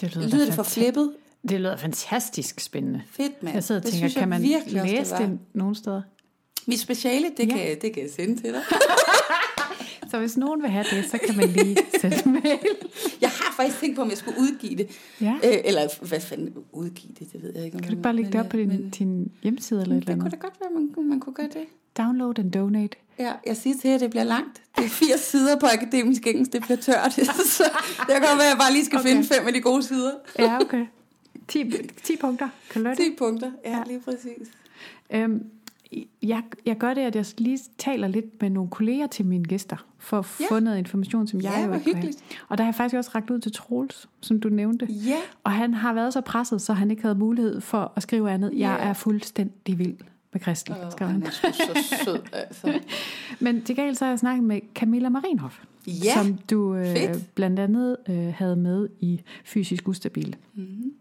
[0.00, 1.12] Det Lyder, lyder det for flippet?
[1.48, 3.02] Det lyder fantastisk spændende.
[3.10, 3.54] Fedt, mand.
[3.54, 5.18] Jeg sidder og det tænker, kan man virkelig læse var.
[5.18, 6.02] det nogle steder?
[6.66, 7.56] Mit speciale, det, Ja.
[7.56, 8.62] kan, det kan jeg sende til dig.
[10.10, 12.58] Så hvis nogen vil have det, så kan man lige sende en mail.
[13.20, 14.88] Jeg har faktisk tænkt på, om jeg skulle udgive det.
[15.20, 15.34] Ja.
[15.44, 17.78] Øh, eller hvad fanden, udgive det, det ved jeg ikke.
[17.78, 20.08] Kan du ikke bare lægge det op på din, men, din hjemmeside eller et det
[20.08, 20.42] eller kunne andet?
[20.42, 20.70] da godt være,
[21.04, 21.64] man, man kunne gøre det.
[21.98, 22.96] Download and donate.
[23.18, 24.62] Ja, jeg siger til jer, at det bliver langt.
[24.78, 27.12] Det er 80 sider på akademisk engelsk, det bliver tørt.
[27.56, 27.64] så
[27.98, 29.08] det kan godt være, at jeg bare lige skal Okay.
[29.08, 30.10] finde fem af de gode sider.
[30.38, 30.86] Ja, okay.
[31.48, 31.72] 10,
[32.04, 32.48] 10 punkter.
[32.70, 33.04] Kan du lade det?
[33.04, 33.76] 10 punkter, ja, Ja.
[33.76, 33.82] ja.
[33.86, 34.48] lige præcis.
[35.12, 35.42] Øhm,
[36.22, 39.86] jeg, jeg gør det, at jeg lige taler lidt med nogle kolleger til mine gæster,
[39.98, 40.44] for at Ja.
[40.50, 42.12] få noget information, som jeg Ja, jo ikke have.
[42.48, 44.86] Og der har jeg faktisk også rakt ud til Troels, som du nævnte.
[44.90, 48.30] Ja, Og han har været så presset, så han ikke havde mulighed for at skrive
[48.30, 48.50] andet.
[48.52, 48.88] Jeg Ja.
[48.88, 49.96] er fuldstændig vild
[50.32, 51.26] med Kristel, og skrev han han.
[51.26, 52.80] er så sød, altså.
[53.44, 57.34] Men til gengæld så har jeg snakket med Camilla Marienhoff, Ja, som du øh, fedt.
[57.34, 60.36] blandt andet øh, havde med i Fysisk Ustabil.
[60.54, 60.92] mm-hmm.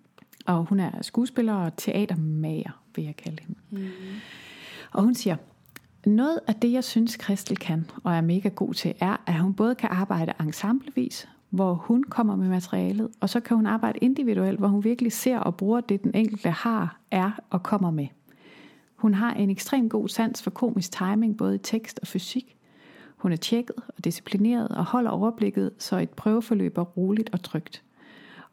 [0.45, 3.59] Og hun er skuespiller og teatermager, vil jeg kalde hende.
[3.69, 3.87] Mm.
[4.91, 5.35] Og hun siger,
[6.05, 9.53] noget af det, jeg synes, Kristel kan og er mega god til, er, at hun
[9.53, 14.59] både kan arbejde ensemblevis, hvor hun kommer med materialet, og så kan hun arbejde individuelt,
[14.59, 18.07] hvor hun virkelig ser og bruger det, den enkelte har, er og kommer med.
[18.95, 22.57] Hun har en ekstrem god sans for komisk timing, både i tekst og fysik.
[23.17, 27.83] Hun er tjekket og disciplineret og holder overblikket, så et prøveforløb er roligt og trygt.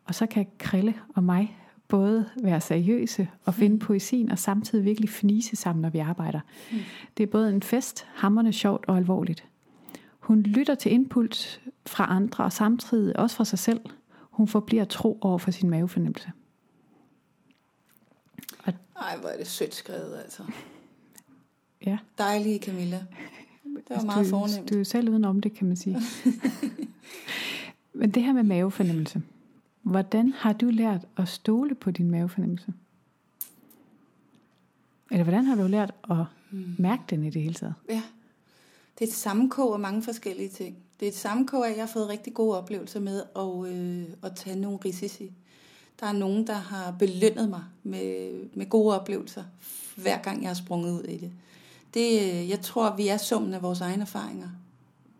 [0.04, 1.56] Og så kan Krille og mig
[1.88, 3.78] både være seriøse og finde mm.
[3.78, 6.40] poesien, og samtidig virkelig fnise sammen, når vi arbejder.
[6.72, 6.78] Mm.
[7.16, 9.44] Det er både en fest, hammerne sjovt og alvorligt.
[10.18, 13.80] Hun lytter til impuls fra andre, og samtidig også fra sig selv.
[14.30, 16.32] Hun forbliver tro over for sin mavefornemmelse.
[18.64, 18.72] Og...
[19.00, 20.42] Ej, hvor er det sødt skrevet, altså.
[21.86, 21.98] Ja.
[22.18, 22.96] Dejlige Camilla.
[22.96, 24.70] Det var altså, meget du, fornemt.
[24.70, 25.96] Du er selv udenom det, kan man sige.
[27.92, 29.22] Men det her med mavefornemmelse.
[29.90, 32.72] Hvordan har du lært at stole på din mavefornemmelse?
[35.10, 36.74] Eller hvordan har du lært at hmm.
[36.78, 37.74] mærke den i det hele taget?
[37.88, 38.02] Ja,
[38.98, 40.76] det er et sammenkog af mange forskellige ting.
[41.00, 44.04] Det er et sammenkog af, at jeg har fået rigtig gode oplevelser med at, øh,
[44.22, 45.32] at tage nogle risici.
[46.00, 49.44] Der er nogen, der har belønnet mig med, med gode oplevelser,
[49.96, 51.32] hver gang jeg har sprunget ud i det.
[51.94, 54.48] det øh, jeg tror, vi er summen af vores egne erfaringer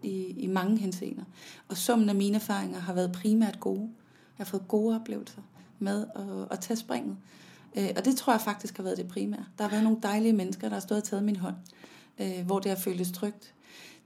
[0.02, 1.24] i, i mange henseender.
[1.68, 3.90] Og summen af mine erfaringer har været primært gode.
[4.38, 5.42] Jeg har fået gode oplevelser
[5.78, 7.16] med at, at tage springet.
[7.78, 9.44] Øh, og det tror jeg faktisk har været det primære.
[9.58, 11.54] Der har været nogle dejlige mennesker, der har stået og taget min hånd,
[12.18, 13.54] øh, hvor det har føltes trygt.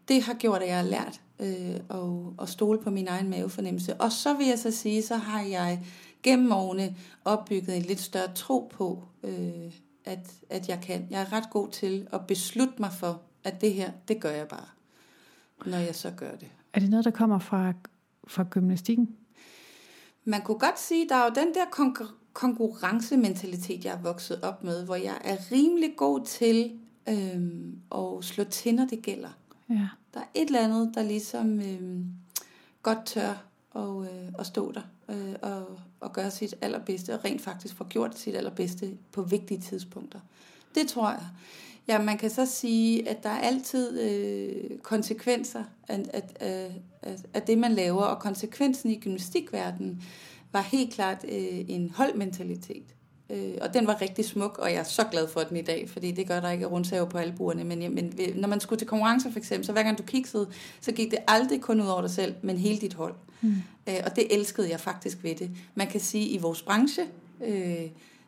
[0.09, 3.95] Det har gjort, at jeg har lært øh, at, at stole på min egen mavefornemmelse.
[3.95, 5.85] Og så vil jeg så sige, så har jeg
[6.23, 9.73] gennem årene opbygget en lidt større tro på, øh,
[10.05, 11.07] at, at jeg kan.
[11.11, 14.49] Jeg er ret god til at beslutte mig for, at det her, det gør jeg
[14.49, 14.67] bare,
[15.67, 16.49] når jeg så gør det.
[16.73, 17.73] Er det noget, der kommer fra,
[18.29, 19.17] fra gymnastikken?
[20.25, 24.65] Man kunne godt sige, der er jo den der konkur- konkurrencementalitet, jeg er vokset op
[24.65, 29.29] med, hvor jeg er rimelig god til øhm, at slå tænder, det gælder.
[29.71, 29.89] Ja.
[30.15, 32.07] Der er et eller andet, der ligesom øhm,
[32.83, 37.43] godt tør at, øh, at stå der øh, og, og gøre sit allerbedste, og rent
[37.43, 40.21] faktisk få gjort sit allerbedste på vigtige tidspunkter.
[40.75, 41.27] Det tror jeg.
[41.89, 46.23] Ja, man kan så sige, at der er altid øh, konsekvenser af, af,
[47.03, 50.03] af, af det, man laver, og konsekvensen i gymnastikverdenen
[50.53, 52.95] var helt klart øh, en holdmentalitet.
[53.31, 55.91] Øh, og den var rigtig smuk, og jeg er så glad for den i dag,
[55.91, 57.65] fordi det gør der ikke rundt på albuerne.
[57.65, 60.49] Men, men når man skulle til konkurrencer for eksempel, så hver gang du kiggede,
[60.81, 63.15] så gik det aldrig kun ud over dig selv, men hele dit hold.
[63.41, 63.55] Mm.
[63.89, 65.51] Øh, og det elskede jeg faktisk ved det.
[65.75, 67.03] Man kan sige, at i vores branche,
[67.45, 67.87] øh,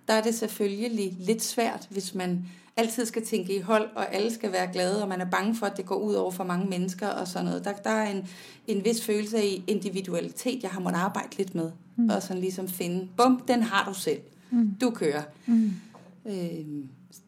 [0.08, 4.34] der er det selvfølgelig lidt svært, hvis man altid skal tænke i hold, og alle
[4.34, 6.66] skal være glade, og man er bange for, at det går ud over for mange
[6.66, 7.64] mennesker og sådan noget.
[7.64, 8.28] Der, der er en,
[8.66, 12.08] en vis følelse af individualitet, jeg har måttet arbejde lidt med, mm.
[12.08, 14.20] og sådan ligesom finde, bum, den har du selv.
[14.50, 14.70] Mm.
[14.80, 15.22] Du kører.
[15.46, 15.72] Mm.
[16.26, 16.64] Øh,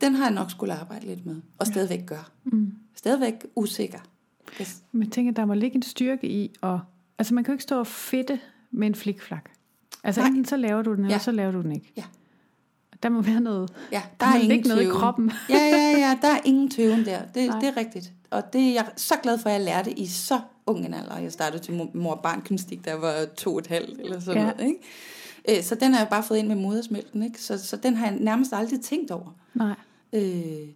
[0.01, 2.31] den har jeg nok skulle arbejde lidt med, og stadigvæk gør.
[2.45, 2.73] Mm.
[2.95, 3.99] Stadigvæk usikker.
[4.61, 4.83] Yes.
[4.93, 6.81] Men jeg tænker, der må ligge en styrke i, og,
[7.19, 9.51] altså man kan jo ikke stå og fedte med en flikflak.
[10.05, 10.29] Altså Nej.
[10.29, 11.19] enten så laver du den, eller ja.
[11.19, 11.93] så laver du den ikke.
[11.97, 12.03] Ja.
[13.03, 13.73] Der må være noget.
[13.93, 15.33] Ja, der, der er ingen noget i kroppen.
[15.49, 17.19] ja, ja, ja, der er ingen tøven der.
[17.19, 18.13] Det, det er rigtigt.
[18.31, 21.19] Og det er jeg så glad for, at jeg lærte i så ung en alder.
[21.19, 24.43] Jeg startede til mor og barn gymnastik, der var to og et halvt eller sådan
[24.43, 24.53] ja.
[24.53, 24.67] noget.
[24.67, 25.59] Ikke?
[25.59, 27.23] Øh, så den har jeg bare fået ind med modersmælken.
[27.23, 27.43] Ikke?
[27.43, 29.37] Så, så den har jeg nærmest aldrig tænkt over.
[29.55, 29.75] Nej.
[30.13, 30.69] Øh,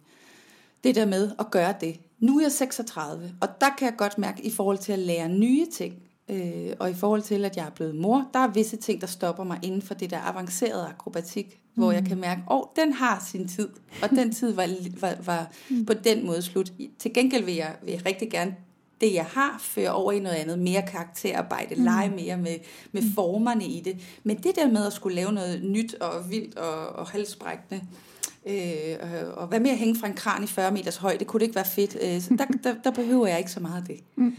[0.83, 1.99] det der med at gøre det.
[2.19, 5.29] Nu er jeg 36, og der kan jeg godt mærke, i forhold til at lære
[5.29, 5.93] nye ting,
[6.29, 9.07] øh, og i forhold til, at jeg er blevet mor, der er visse ting, der
[9.07, 11.83] stopper mig inden for det der avancerede akrobatik mm.
[11.83, 13.69] hvor jeg kan mærke, at oh, den har sin tid,
[14.03, 15.85] og den tid var, var, var mm.
[15.85, 16.71] på den måde slut.
[16.99, 18.55] Til gengæld vil jeg, vil jeg rigtig gerne
[19.01, 21.83] det, jeg har, føre over i noget andet, mere karakterarbejde, mm.
[21.83, 22.55] lege mere med,
[22.91, 23.11] med mm.
[23.13, 23.97] formerne i det.
[24.23, 27.81] Men det der med at skulle lave noget nyt og vildt og, og halsbrækkende,
[28.45, 28.97] øh,
[29.33, 31.55] og være med at hænge fra en kran i 40 meters højde, kunne det ikke
[31.55, 31.97] være fedt.
[32.01, 33.99] Øh, så der, der, der behøver jeg ikke så meget af det.
[34.15, 34.35] Mm.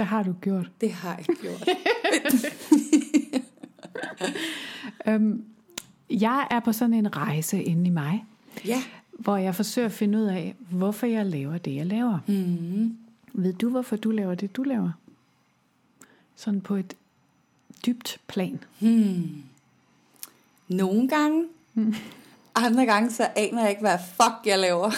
[0.00, 0.70] Det har du gjort.
[0.80, 1.68] Det har jeg gjort.
[5.06, 5.44] øhm,
[6.10, 8.24] jeg er på sådan en rejse inde i mig,
[8.64, 8.82] ja.
[9.12, 12.18] hvor jeg forsøger at finde ud af, hvorfor jeg laver det, jeg laver.
[12.26, 12.96] Mm.
[13.32, 14.90] Ved du, hvorfor du laver det, du laver?
[16.36, 16.94] Sådan på et
[17.86, 18.64] dybt plan.
[18.78, 19.42] Hmm.
[20.68, 21.46] Nogle gange.
[21.72, 21.94] Hmm.
[22.54, 24.90] Andre gange, så aner jeg ikke, hvad fuck jeg laver.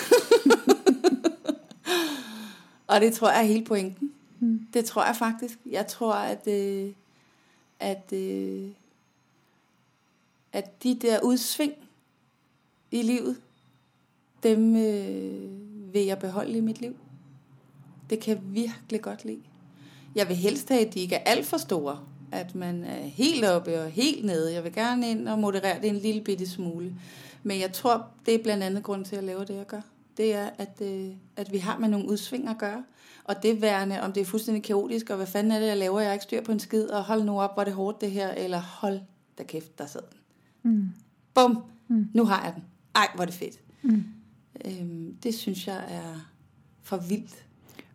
[2.86, 4.12] Og det tror jeg er hele pointen.
[4.42, 4.66] Mm.
[4.74, 5.58] Det tror jeg faktisk.
[5.66, 6.92] Jeg tror, at, øh,
[7.80, 8.68] at øh,
[10.52, 11.72] at de der udsving
[12.90, 13.36] i livet,
[14.42, 16.96] dem øh, vil jeg beholde i mit liv.
[18.10, 19.42] Det kan jeg virkelig godt lide.
[20.14, 22.00] Jeg vil helst have, at de ikke er alt for store.
[22.32, 24.52] At man er helt oppe og helt nede.
[24.52, 26.94] Jeg vil gerne ind og moderere det en lille bitte smule.
[27.42, 29.80] Men jeg tror, det er blandt andet grund til at lave det, jeg gør.
[30.16, 32.84] Det er, at, øh, at vi har med nogle udsving at gøre.
[33.24, 36.00] Og det værende, om det er fuldstændig kaotisk, og hvad fanden er det, jeg laver?
[36.00, 38.10] Jeg er ikke styr på en skid, og hold nu op, hvor det hårdt det
[38.10, 39.00] her, eller hold
[39.38, 40.72] da kæft, der sad den.
[40.72, 40.88] Mm.
[41.34, 42.08] Bum, mm.
[42.14, 42.64] nu har jeg den.
[42.94, 43.60] Ej, hvor er det fedt.
[43.82, 44.04] Mm.
[44.64, 46.32] Øhm, det synes jeg er
[46.82, 47.46] for vildt.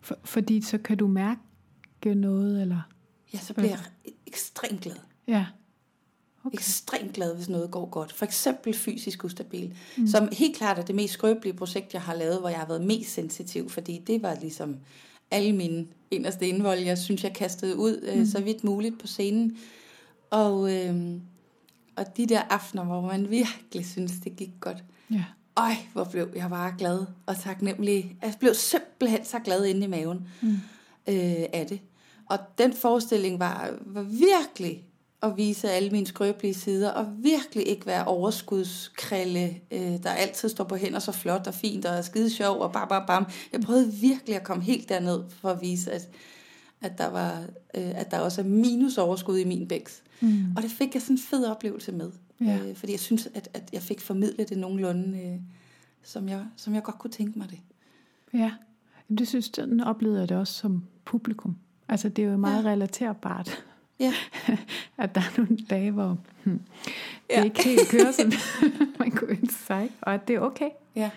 [0.02, 1.42] For, fordi så kan du mærke
[2.06, 2.82] noget, eller?
[3.34, 4.96] Ja, så bliver jeg ekstremt glad.
[5.28, 5.46] Ja,
[6.48, 6.58] Okay.
[6.58, 8.14] Ekstremt glad, hvis noget går godt.
[8.14, 9.74] For eksempel fysisk ustabil.
[9.98, 10.08] Mm.
[10.08, 12.82] Som helt klart er det mest skrøbelige projekt, jeg har lavet, hvor jeg har været
[12.82, 14.76] mest sensitiv, fordi det var ligesom
[15.32, 18.26] alle mine inderste indvold, jeg synes, jeg kastede ud øh, mm.
[18.26, 19.58] så vidt muligt på scenen.
[20.30, 20.96] Og, øh,
[21.96, 24.84] og de der aftener, hvor man virkelig synes, det gik godt.
[25.12, 25.24] Ja.
[25.58, 28.18] Øj, hvor blev jeg bare glad og taknemmelig.
[28.22, 30.50] Jeg blev simpelthen så glad inde i maven mm.
[31.08, 31.80] øh, af det.
[32.30, 34.84] Og den forestilling var, var virkelig
[35.24, 40.64] at vise alle mine skrøbelige sider, og virkelig ikke være overskudskrille, øh, der altid står
[40.64, 43.26] på hænder så flot og fint, og er skide sjov, og bam, bam, bam.
[43.52, 46.10] Jeg prøvede virkelig at komme helt derned, for at vise, at,
[46.82, 47.40] at, der, var,
[47.76, 50.04] øh, at der også er minus overskud i min bæks.
[50.22, 50.56] Mm.
[50.56, 52.60] Og det fik jeg sådan en fed oplevelse med, ja.
[52.66, 55.40] øh, fordi jeg synes, at, at jeg fik formidlet det nogenlunde, øh,
[56.04, 57.60] som, jeg, som jeg godt kunne tænke mig det.
[58.34, 58.52] Ja,
[59.10, 61.58] Jamen, det synes jeg, oplevede jeg det også som publikum.
[61.90, 62.70] Altså det er jo meget ja.
[62.70, 63.64] relaterbart.
[64.00, 64.14] Ja.
[64.98, 66.60] at der er nogle dage, hvor hmm,
[67.30, 67.44] det ja.
[67.44, 68.32] ikke helt kører, som
[69.00, 70.70] man kunne ønske sig, og at det er okay.
[70.96, 71.10] Ja.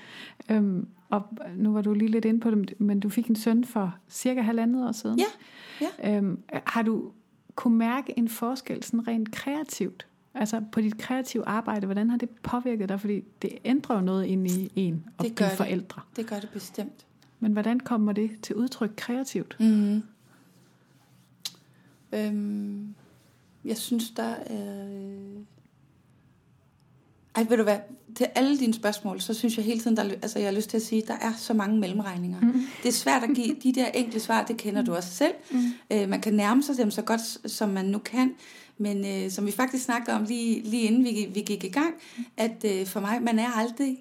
[0.51, 1.23] Øhm, og
[1.57, 4.41] nu var du lige lidt inde på det, men du fik en søn for cirka
[4.41, 5.19] halvandet år siden.
[5.19, 5.87] Ja.
[6.03, 6.17] ja.
[6.17, 7.13] Øhm, har du
[7.55, 10.07] kunne mærke en forskel sådan rent kreativt?
[10.35, 13.01] Altså på dit kreative arbejde, hvordan har det påvirket dig?
[13.01, 16.03] Fordi det ændrer jo noget ind i en og det gør dine forældre.
[16.11, 16.17] Det.
[16.17, 17.07] det gør det bestemt.
[17.41, 19.57] Men hvordan kommer det til udtryk kreativt?
[19.61, 20.03] Mm-hmm.
[22.13, 22.95] Øhm,
[23.65, 24.37] jeg synes, der er...
[24.51, 25.43] Øh...
[27.35, 27.79] Ej, ved du hvad?
[28.17, 30.77] Til alle dine spørgsmål, så synes jeg hele tiden, der, altså jeg har lyst til
[30.77, 32.41] at sige, der er så mange mellemregninger.
[32.41, 32.63] Mm.
[32.83, 35.33] Det er svært at give de der enkle svar, det kender du også selv.
[35.51, 35.59] Mm.
[35.91, 38.35] Øh, man kan nærme sig dem så godt, som man nu kan.
[38.79, 41.95] Men øh, som vi faktisk snakkede om lige, lige inden vi, vi gik i gang,
[42.37, 43.99] at øh, for mig, man er aldrig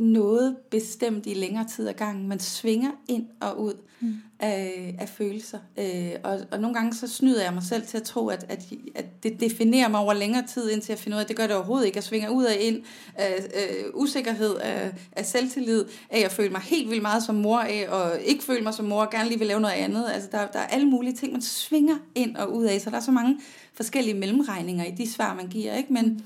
[0.00, 2.28] noget bestemt i længere tid ad gangen.
[2.28, 4.14] Man svinger ind og ud mm.
[4.38, 5.58] af, af følelser.
[5.78, 8.72] Øh, og, og nogle gange så snyder jeg mig selv til at tro, at, at,
[8.94, 11.46] at det definerer mig over længere tid, indtil jeg finder ud af, at det gør
[11.46, 11.96] det overhovedet ikke.
[11.96, 12.82] Jeg svinger ud af ind
[13.14, 17.58] af øh, usikkerhed, af, af selvtillid, af at føle mig helt vildt meget som mor,
[17.58, 20.04] af og ikke føle mig som mor, og gerne lige vil lave noget andet.
[20.14, 22.96] Altså der, der er alle mulige ting, man svinger ind og ud af, så der
[22.96, 23.40] er så mange
[23.74, 25.74] forskellige mellemregninger i de svar, man giver.
[25.74, 25.92] Ikke?
[25.92, 26.24] Men,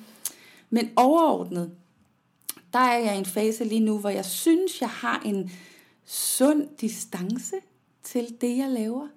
[0.70, 1.70] men overordnet,
[2.74, 5.50] der er jeg i en fase lige nu, hvor jeg synes, jeg har en
[6.04, 7.56] sund distance
[8.02, 9.08] til det, jeg laver,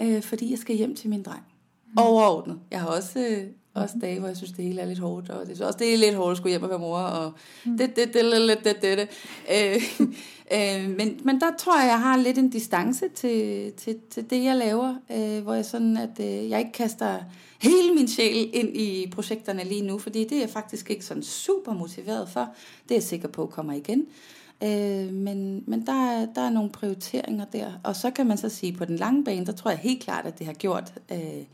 [0.00, 1.42] øh, fordi jeg skal hjem til min dreng.
[1.86, 1.98] Mm.
[1.98, 2.58] Overordnet.
[2.70, 5.46] Jeg har også, øh, også dage, hvor jeg synes, det hele er lidt hårdt, og
[5.46, 7.32] det er også det er lidt hårdt at skulle hjem og være mor, og
[7.64, 7.78] mm.
[7.78, 9.08] det, det, det, det, det, det, det.
[9.50, 9.82] Øh,
[10.54, 14.44] øh, men, men der tror jeg, jeg har lidt en distance til, til, til det,
[14.44, 17.18] jeg laver, øh, hvor jeg sådan, at øh, jeg ikke kaster
[17.60, 21.22] hele min sjæl ind i projekterne lige nu, fordi det er jeg faktisk ikke sådan
[21.22, 22.48] super motiveret for.
[22.82, 24.06] Det er jeg sikker på kommer igen.
[24.62, 27.72] Øh, men men der, er, der er nogle prioriteringer der.
[27.84, 30.26] Og så kan man så sige, på den lange bane, der tror jeg helt klart,
[30.26, 31.44] at det har gjort, øh,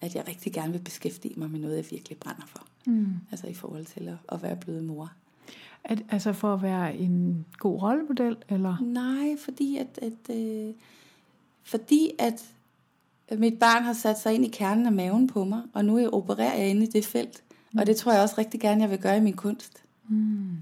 [0.00, 2.66] at jeg rigtig gerne vil beskæftige mig med noget, jeg virkelig brænder for.
[2.86, 3.06] Mm.
[3.30, 5.12] Altså i forhold til at, at være blevet mor.
[5.84, 8.76] At, altså for at være en god rollemodel, eller?
[8.82, 10.74] Nej, fordi at, at, øh,
[11.62, 12.44] fordi at
[13.38, 16.58] mit barn har sat sig ind i kernen af maven på mig, og nu opererer
[16.58, 17.42] jeg inde i det felt.
[17.72, 17.78] Mm.
[17.78, 19.84] Og det tror jeg også rigtig gerne, jeg vil gøre i min kunst.
[20.08, 20.56] Mm.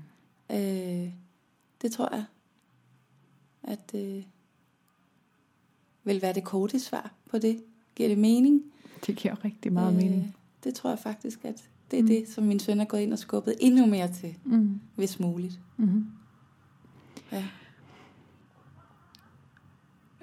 [0.50, 1.11] Øh,
[1.83, 2.24] det tror jeg,
[3.62, 4.22] at øh,
[6.04, 7.62] vil være det korte svar på det.
[7.94, 8.62] Giver det mening?
[9.07, 10.37] Det giver rigtig meget øh, mening.
[10.64, 12.09] Det tror jeg faktisk, at det er mm.
[12.09, 14.81] det, som min søn er gået ind og skubbet endnu mere til, mm.
[14.94, 15.61] hvis muligt.
[15.77, 16.07] Mm.
[17.33, 17.44] Ja.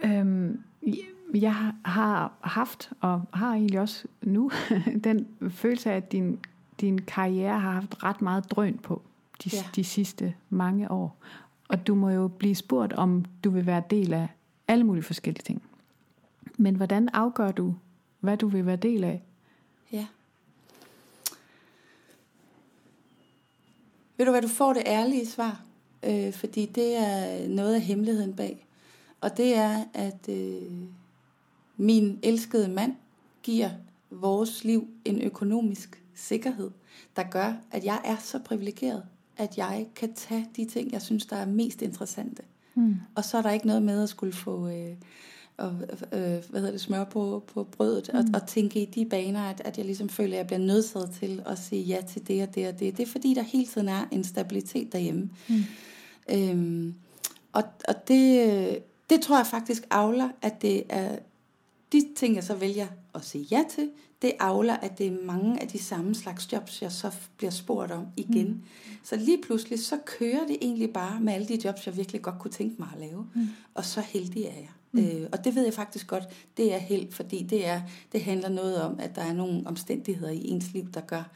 [0.03, 0.61] Øhm,
[1.33, 4.51] jeg har haft, og har egentlig også nu,
[5.03, 6.39] den følelse af, at din,
[6.81, 9.01] din karriere har haft ret meget drøn på
[9.43, 9.63] de, ja.
[9.75, 11.17] de sidste mange år.
[11.67, 14.27] Og du må jo blive spurgt, om du vil være del af
[14.67, 15.63] alle mulige forskellige ting.
[16.57, 17.75] Men hvordan afgør du,
[18.19, 19.23] hvad du vil være del af?
[19.91, 20.05] Ja.
[24.17, 25.65] Ved du hvad, du får det ærlige svar.
[26.03, 28.67] Øh, fordi det er noget af hemmeligheden bag.
[29.21, 30.71] Og det er, at øh,
[31.77, 32.95] min elskede mand
[33.43, 33.69] giver
[34.11, 36.71] vores liv en økonomisk sikkerhed,
[37.15, 39.03] der gør, at jeg er så privilegeret,
[39.37, 42.43] at jeg kan tage de ting, jeg synes, der er mest interessante.
[42.75, 42.95] Mm.
[43.15, 44.95] Og så er der ikke noget med at skulle få øh,
[45.57, 45.71] og,
[46.11, 48.19] øh, hvad hedder det, smør på, på brødet, mm.
[48.19, 51.11] og, og tænke i de baner, at, at jeg ligesom føler, at jeg bliver nødsaget
[51.19, 52.97] til at sige ja til det og det og det.
[52.97, 55.29] Det er fordi, der hele tiden er en stabilitet derhjemme.
[55.49, 55.63] Mm.
[56.29, 56.95] Øhm,
[57.53, 61.19] og og det, det tror jeg faktisk avler, at det er
[61.91, 63.89] de ting, jeg så vælger at sige ja til,
[64.21, 67.91] det afler, at det er mange af de samme slags jobs, jeg så bliver spurgt
[67.91, 68.47] om igen.
[68.47, 68.61] Mm.
[69.03, 72.39] Så lige pludselig, så kører det egentlig bare med alle de jobs, jeg virkelig godt
[72.39, 73.27] kunne tænke mig at lave.
[73.35, 73.47] Mm.
[73.73, 74.69] Og så heldig er jeg.
[74.95, 75.05] Mm.
[75.05, 76.23] Øh, og det ved jeg faktisk godt,
[76.57, 77.81] det er held, fordi det, er,
[78.11, 81.31] det handler noget om, at der er nogle omstændigheder i ens liv, der gør,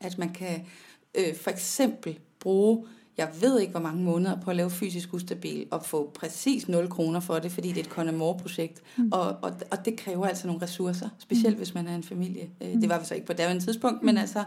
[0.00, 0.66] at man kan
[1.14, 2.84] øh, for eksempel bruge
[3.18, 6.88] jeg ved ikke, hvor mange måneder på at lave fysisk ustabil, og få præcis 0
[6.88, 8.82] kroner for det, fordi det er et Conamore-projekt.
[8.96, 9.08] Mm.
[9.12, 11.58] Og, og, og det kræver altså nogle ressourcer, specielt mm.
[11.58, 12.50] hvis man er en familie.
[12.60, 12.80] Mm.
[12.80, 14.06] Det var vi så ikke på daværende tidspunkt, mm.
[14.06, 14.44] men altså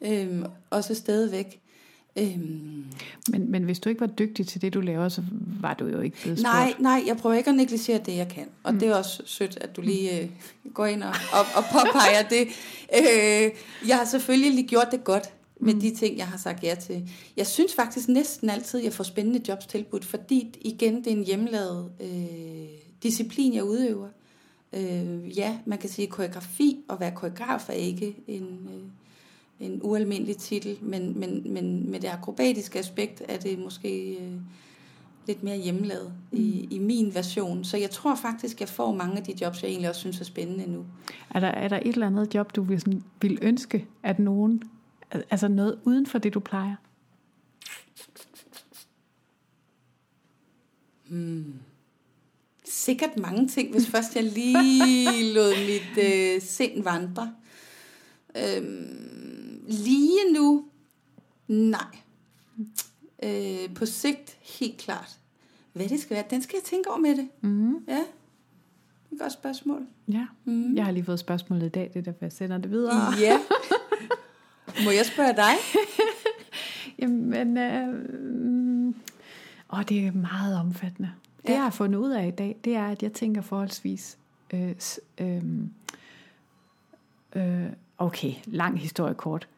[0.00, 1.60] øhm, også stadigvæk.
[2.18, 2.84] Øhm.
[3.28, 5.22] Men, men hvis du ikke var dygtig til det, du laver, så
[5.60, 6.52] var du jo ikke blevet spurgt.
[6.52, 8.44] Nej, nej, jeg prøver ikke at negligere det, jeg kan.
[8.62, 8.80] Og mm.
[8.80, 10.28] det er også sødt, at du lige øh,
[10.74, 12.48] går ind og, og, og påpeger det.
[12.98, 13.50] Øh,
[13.88, 15.80] jeg har selvfølgelig lige gjort det godt med mm.
[15.80, 17.10] de ting, jeg har sagt ja til.
[17.36, 21.24] Jeg synes faktisk næsten altid, jeg får spændende jobs tilbudt, fordi igen, det er en
[21.24, 22.68] hjemmelavet øh,
[23.02, 24.08] disciplin, jeg udøver.
[24.72, 28.82] Øh, ja, man kan sige, at koreografi og være koreograf er ikke en, øh,
[29.60, 34.32] en ualmindelig titel, men, men, men med det akrobatiske aspekt er det måske øh,
[35.26, 36.38] lidt mere hjemmelavet mm.
[36.38, 37.64] i, i min version.
[37.64, 40.24] Så jeg tror faktisk, jeg får mange af de jobs, jeg egentlig også synes er
[40.24, 40.84] spændende nu.
[41.30, 44.62] Er der, er der et eller andet job, du vil, sådan, vil ønske, at nogen
[45.10, 46.74] Altså noget uden for det, du plejer?
[51.08, 51.54] Hmm.
[52.64, 57.34] Sikkert mange ting, hvis først jeg lige lod mit øh, sind vandre.
[58.36, 59.37] Øhm,
[59.68, 60.64] lige nu,
[61.48, 61.96] nej.
[63.22, 65.18] Øh, på sigt, helt klart.
[65.72, 67.28] Hvad det skal være, den skal jeg tænke over med det.
[67.40, 67.72] Mm.
[67.88, 67.98] Ja, det
[69.10, 69.86] er et godt spørgsmål.
[70.08, 70.76] Ja, mm.
[70.76, 73.12] jeg har lige fået spørgsmålet i dag, det er derfor, jeg sender det videre.
[73.20, 73.38] Ja.
[74.84, 75.52] Må jeg spørge dig?
[76.98, 78.94] Jamen, øh,
[79.72, 81.10] åh, det er meget omfattende.
[81.46, 84.18] Det, jeg har fundet ud af i dag, det er, at jeg tænker forholdsvis...
[84.54, 84.74] Øh,
[85.18, 85.42] øh,
[87.36, 87.66] øh,
[87.98, 89.48] okay, lang historie kort.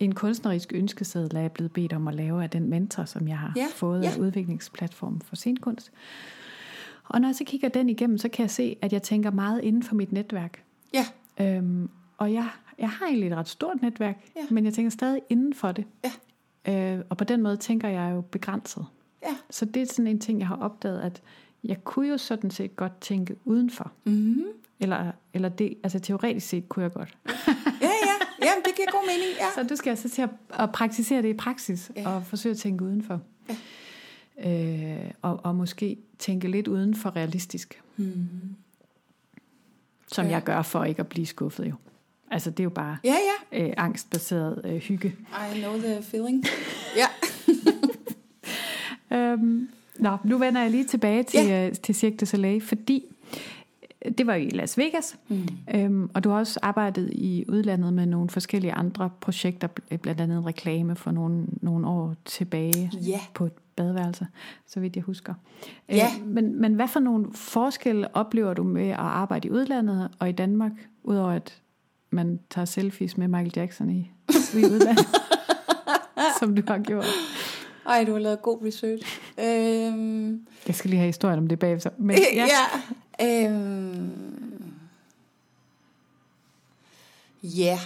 [0.00, 3.38] En kunstnerisk ønskeseddel er jeg blevet bedt om at lave af den mentor, som jeg
[3.38, 4.10] har ja, fået ja.
[4.10, 5.92] af udviklingsplatformen for scenkunst.
[7.04, 9.64] Og når jeg så kigger den igennem, så kan jeg se, at jeg tænker meget
[9.64, 10.62] inden for mit netværk.
[10.94, 11.06] Ja.
[11.40, 14.40] Øhm, og jeg jeg har egentlig et ret stort netværk, ja.
[14.50, 15.84] men jeg tænker stadig inden for det.
[16.04, 16.94] Ja.
[16.94, 18.86] Øh, og på den måde tænker jeg jo begrænset.
[19.22, 19.36] Ja.
[19.50, 21.22] Så det er sådan en ting, jeg har opdaget, at
[21.64, 23.92] jeg kunne jo sådan set godt tænke udenfor.
[24.04, 24.44] Mm-hmm.
[24.80, 27.18] Eller, eller det, altså teoretisk set kunne jeg godt.
[28.42, 29.30] Ja, det giver god mening.
[29.38, 29.46] Ja.
[29.54, 32.08] Så du skal altså til at, at praktisere det i praksis, ja.
[32.08, 33.20] og forsøge at tænke udenfor.
[33.48, 33.56] Ja.
[34.50, 37.82] Øh, og, og måske tænke lidt uden for realistisk.
[37.96, 38.56] Mm-hmm.
[40.12, 40.30] Som ja.
[40.30, 41.74] jeg gør for ikke at blive skuffet jo.
[42.30, 43.16] Altså det er jo bare ja,
[43.52, 43.64] ja.
[43.64, 45.16] Øh, angstbaseret øh, hygge.
[45.54, 46.44] I know the feeling.
[46.96, 47.06] ja.
[49.16, 51.66] øhm, nå, nu vender jeg lige tilbage til, ja.
[51.66, 53.04] øh, til Cirque du Soleil, fordi
[54.18, 55.48] det var i Las Vegas, mm.
[55.74, 59.68] øhm, og du har også arbejdet i udlandet med nogle forskellige andre projekter,
[60.02, 63.20] blandt andet en reklame for nogle, nogle år tilbage ja.
[63.34, 64.26] på et badeværelse,
[64.66, 65.34] så vidt jeg husker.
[65.88, 66.08] Ja.
[66.20, 70.28] Øh, men, men hvad for nogle forskelle oplever du med at arbejde i udlandet og
[70.28, 71.62] i Danmark, udover at
[72.10, 74.12] man tager selfies med Michael Jackson i,
[74.54, 75.06] i udlandet,
[76.40, 77.06] som du har gjort.
[77.86, 79.20] Ej, du har lavet god research.
[79.38, 81.90] Øhm, jeg skal lige have historien om det bagefter.
[81.98, 82.44] Men, ja.
[82.44, 82.80] ja
[83.20, 84.74] øhm,
[87.42, 87.80] ja.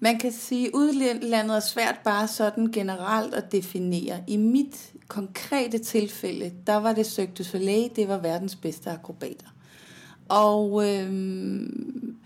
[0.00, 4.24] Man kan sige, at udlandet er svært bare sådan generelt at definere.
[4.26, 9.46] I mit konkrete tilfælde, der var det Cirque du Soleil, det var verdens bedste akrobater.
[10.28, 12.16] Og øhm,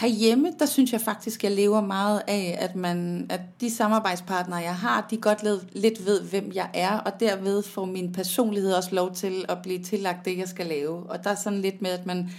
[0.00, 4.74] Herhjemme, der synes jeg faktisk, jeg lever meget af, at, man, at de samarbejdspartnere, jeg
[4.74, 9.14] har, de godt lidt ved, hvem jeg er, og derved får min personlighed også lov
[9.14, 11.10] til at blive tillagt det, jeg skal lave.
[11.10, 12.30] Og der er sådan lidt med, at man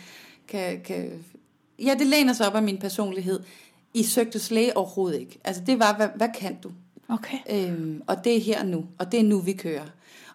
[0.47, 0.81] kan...
[0.81, 1.23] kan
[1.79, 3.39] ja, det læner sig op af min personlighed.
[3.93, 5.39] I søgte slæge overhovedet ikke.
[5.43, 6.71] Altså det var, hvad, hvad kan du?
[7.09, 7.37] Okay.
[7.49, 9.85] Øhm, og det er her nu, og det er nu, vi kører.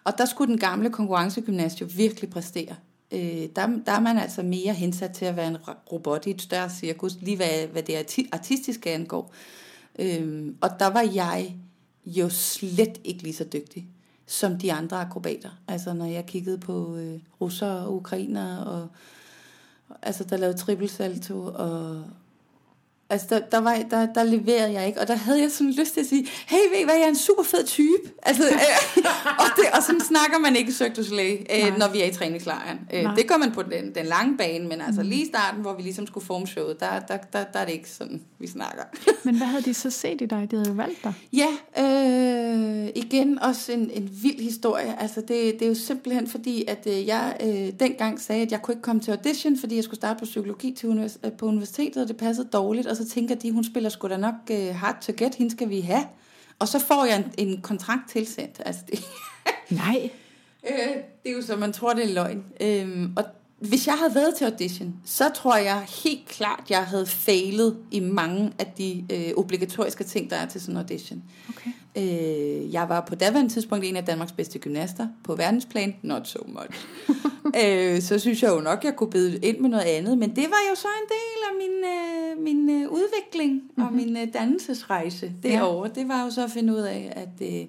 [0.03, 2.75] Og der skulle den gamle konkurrencegymnast jo virkelig præstere
[3.11, 5.57] øh, der, der er man altså mere hensat til at være en
[5.91, 9.33] robot i et større cirkus, lige hvad, hvad det artistiske angår.
[9.99, 11.55] Øh, og der var jeg
[12.05, 13.87] jo slet ikke lige så dygtig
[14.31, 15.49] som de andre akrobater.
[15.67, 18.87] Altså når jeg kiggede på øh, russere og ukrainer, og
[20.01, 22.03] altså der lavede trippelsalto, og,
[23.11, 25.93] Altså, der, der, var, der, der leverede jeg ikke, og der havde jeg sådan lyst
[25.93, 28.11] til at sige, hey, ved I hvad, jeg er en super fed type.
[28.23, 29.05] Altså, øh,
[29.39, 31.01] og, det, og sådan snakker man ikke i Cirque
[31.55, 32.79] øh, når vi er i træningslejren.
[32.93, 35.09] Øh, det gør man på den, den lange bane, men altså mm.
[35.09, 37.73] lige i starten, hvor vi ligesom skulle forme showet, der, der, der, der er det
[37.73, 38.83] ikke sådan, vi snakker.
[39.25, 40.47] men hvad havde de så set i dig?
[40.51, 41.13] De havde jo valgt dig.
[41.33, 41.47] Ja,
[41.77, 45.01] øh, igen også en, en vild historie.
[45.01, 48.61] Altså, det, det er jo simpelthen fordi, at øh, jeg øh, dengang sagde, at jeg
[48.61, 51.45] kunne ikke komme til audition, fordi jeg skulle starte på psykologi til univers- øh, på
[51.45, 54.75] universitetet, og det passede dårligt, og så tænker de, hun spiller sgu da nok uh,
[54.75, 56.03] hard to get, hende skal vi have.
[56.59, 58.61] Og så får jeg en, en kontrakt tilsendt.
[58.65, 59.03] Altså det,
[59.69, 60.09] Nej.
[60.69, 62.43] øh, det er jo så, man tror, det er løgn.
[62.61, 63.23] Øh, og
[63.59, 67.99] hvis jeg havde været til audition, så tror jeg helt klart, jeg havde failet i
[67.99, 71.23] mange af de øh, obligatoriske ting, der er til sådan en audition.
[71.49, 71.71] Okay.
[71.97, 75.95] Øh, jeg var på daværende tidspunkt en af Danmarks bedste gymnaster på verdensplan.
[76.01, 76.85] Not so much.
[77.63, 80.17] øh, så synes jeg jo nok, jeg kunne bede ind med noget andet.
[80.17, 83.83] Men det var jo så en del af min, øh, min øh, udvikling mm-hmm.
[83.83, 85.89] og min øh, dannelsesrejse derovre.
[85.95, 86.01] Ja.
[86.01, 87.47] Det var jo så at finde ud af, at...
[87.47, 87.65] Øh,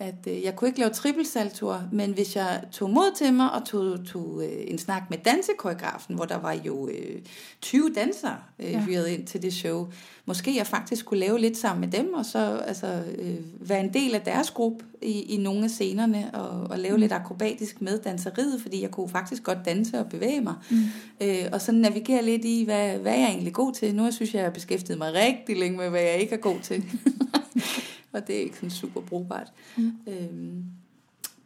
[0.00, 3.64] at øh, jeg kunne ikke lave trippelsaltoer, men hvis jeg tog mod til mig og
[3.64, 7.20] tog, tog øh, en snak med dansekoreografen, hvor der var jo øh,
[7.60, 8.80] 20 dansere øh, ja.
[8.80, 9.88] hyret ind til det show,
[10.26, 13.94] måske jeg faktisk kunne lave lidt sammen med dem, og så altså, øh, være en
[13.94, 17.00] del af deres gruppe i, i nogle af scenerne, og, og lave mm.
[17.00, 20.76] lidt akrobatisk med danseriet, fordi jeg kunne faktisk godt danse og bevæge mig, mm.
[21.20, 23.94] øh, og så navigere lidt i, hvad, hvad jeg er egentlig god til.
[23.94, 26.60] Nu synes jeg, jeg har beskæftiget mig rigtig længe med, hvad jeg ikke er god
[26.62, 26.84] til.
[28.12, 29.52] og det er ikke sådan super brugbart.
[29.76, 29.92] Mm.
[30.06, 30.64] Øhm,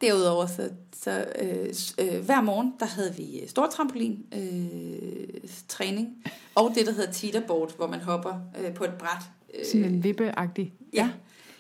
[0.00, 0.70] derudover så,
[1.02, 6.08] så øh, øh, hver morgen, der havde vi øh, stor trampolin øh, træning,
[6.54, 9.22] og det, der hedder teeterboard, hvor man hopper øh, på et bræt.
[9.58, 10.72] Øh, sådan en vippeagtig.
[10.92, 11.10] Ja.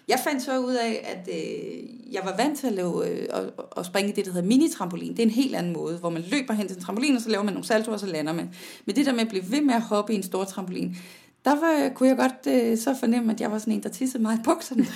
[0.08, 3.50] Jeg fandt så ud af, at øh, jeg var vant til at, lave, øh, at,
[3.76, 5.10] at springe det, der hedder mini-trampolin.
[5.10, 7.28] Det er en helt anden måde, hvor man løber hen til en trampolin, og så
[7.28, 8.50] laver man nogle saltoer, og så lander man.
[8.84, 10.96] Men det der med at blive ved med at hoppe i en stor trampolin,
[11.44, 14.22] der var, kunne jeg godt øh, så fornemme, at jeg var sådan en, der tissede
[14.22, 14.86] meget i bukserne.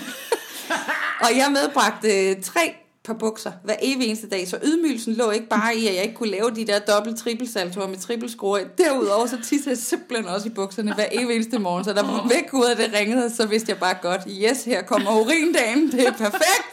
[1.25, 2.75] og jeg medbragte øh, tre
[3.09, 6.15] par bukser hver evig eneste dag, så ydmygelsen lå ikke bare i, at jeg ikke
[6.15, 8.65] kunne lave de der dobbelt trippelsaltoer med trippelskruer.
[8.79, 12.29] Derudover så tissede jeg simpelthen også i bukserne hver evig eneste morgen, så der var
[12.29, 16.07] væk ud af det ringede, så vidste jeg bare godt, yes, her kommer urindagen, det
[16.07, 16.73] er perfekt.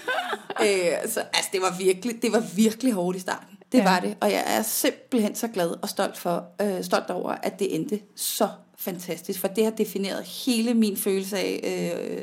[0.64, 3.58] øh, så altså, det var virkelig, det var virkelig hårdt i starten.
[3.72, 3.84] Det ja.
[3.84, 7.58] var det, og jeg er simpelthen så glad og stolt, for, øh, stolt over, at
[7.58, 8.48] det endte så
[8.80, 11.60] fantastisk, for det har defineret hele min følelse af,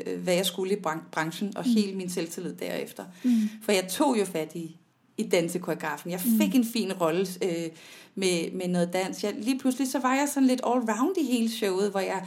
[0.06, 0.80] øh, hvad jeg skulle i
[1.12, 1.72] branchen, og mm.
[1.72, 3.04] hele min selvtillid derefter.
[3.22, 3.48] Mm.
[3.62, 4.76] For jeg tog jo fat i,
[5.16, 6.10] i dansekoreografen.
[6.10, 6.60] Jeg fik mm.
[6.60, 7.68] en fin rolle øh,
[8.14, 9.24] med, med noget dans.
[9.24, 12.26] Jeg, lige pludselig så var jeg sådan lidt all round i hele showet, hvor jeg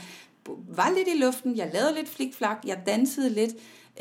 [0.68, 3.52] var lidt i luften, jeg lavede lidt flikflak, jeg dansede lidt,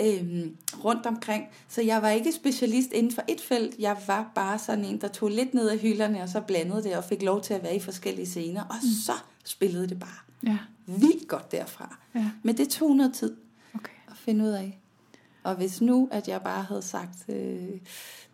[0.01, 1.45] øhm, rundt omkring.
[1.69, 3.79] Så jeg var ikke specialist inden for et felt.
[3.79, 6.97] Jeg var bare sådan en, der tog lidt ned af hylderne, og så blandede det,
[6.97, 8.63] og fik lov til at være i forskellige scener.
[8.63, 8.89] Og mm.
[9.07, 9.13] så
[9.45, 10.59] spillede det bare ja.
[10.87, 11.97] vildt godt derfra.
[12.15, 12.31] Ja.
[12.43, 13.37] Men det tog noget tid
[13.75, 13.93] okay.
[14.09, 14.79] at finde ud af.
[15.43, 17.69] Og hvis nu, at jeg bare havde sagt, øh,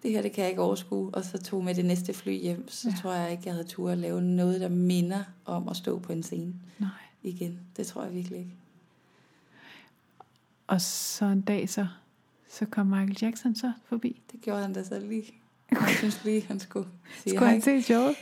[0.03, 2.69] det her det kan jeg ikke overskue, og så tog med det næste fly hjem,
[2.69, 2.97] så ja.
[2.97, 6.13] tror jeg ikke, jeg havde tur at lave noget, der minder om at stå på
[6.13, 6.89] en scene Nej.
[7.23, 7.61] igen.
[7.77, 8.55] Det tror jeg virkelig ikke.
[10.67, 11.87] Og så en dag så,
[12.49, 14.23] så kom Michael Jackson så forbi.
[14.33, 15.35] Det gjorde han da så lige.
[15.71, 16.89] Jeg synes lige, han skulle
[17.23, 18.17] sige Skulle han se showet?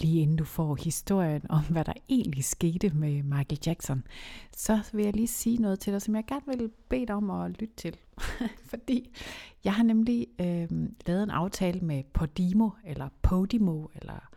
[0.00, 4.02] Lige inden du får historien om, hvad der egentlig skete med Michael Jackson,
[4.56, 7.30] så vil jeg lige sige noget til dig, som jeg gerne vil bede dig om
[7.30, 7.96] at lytte til.
[8.70, 9.10] Fordi
[9.64, 10.68] jeg har nemlig øh,
[11.06, 14.28] lavet en aftale med Podimo, eller Podimo, eller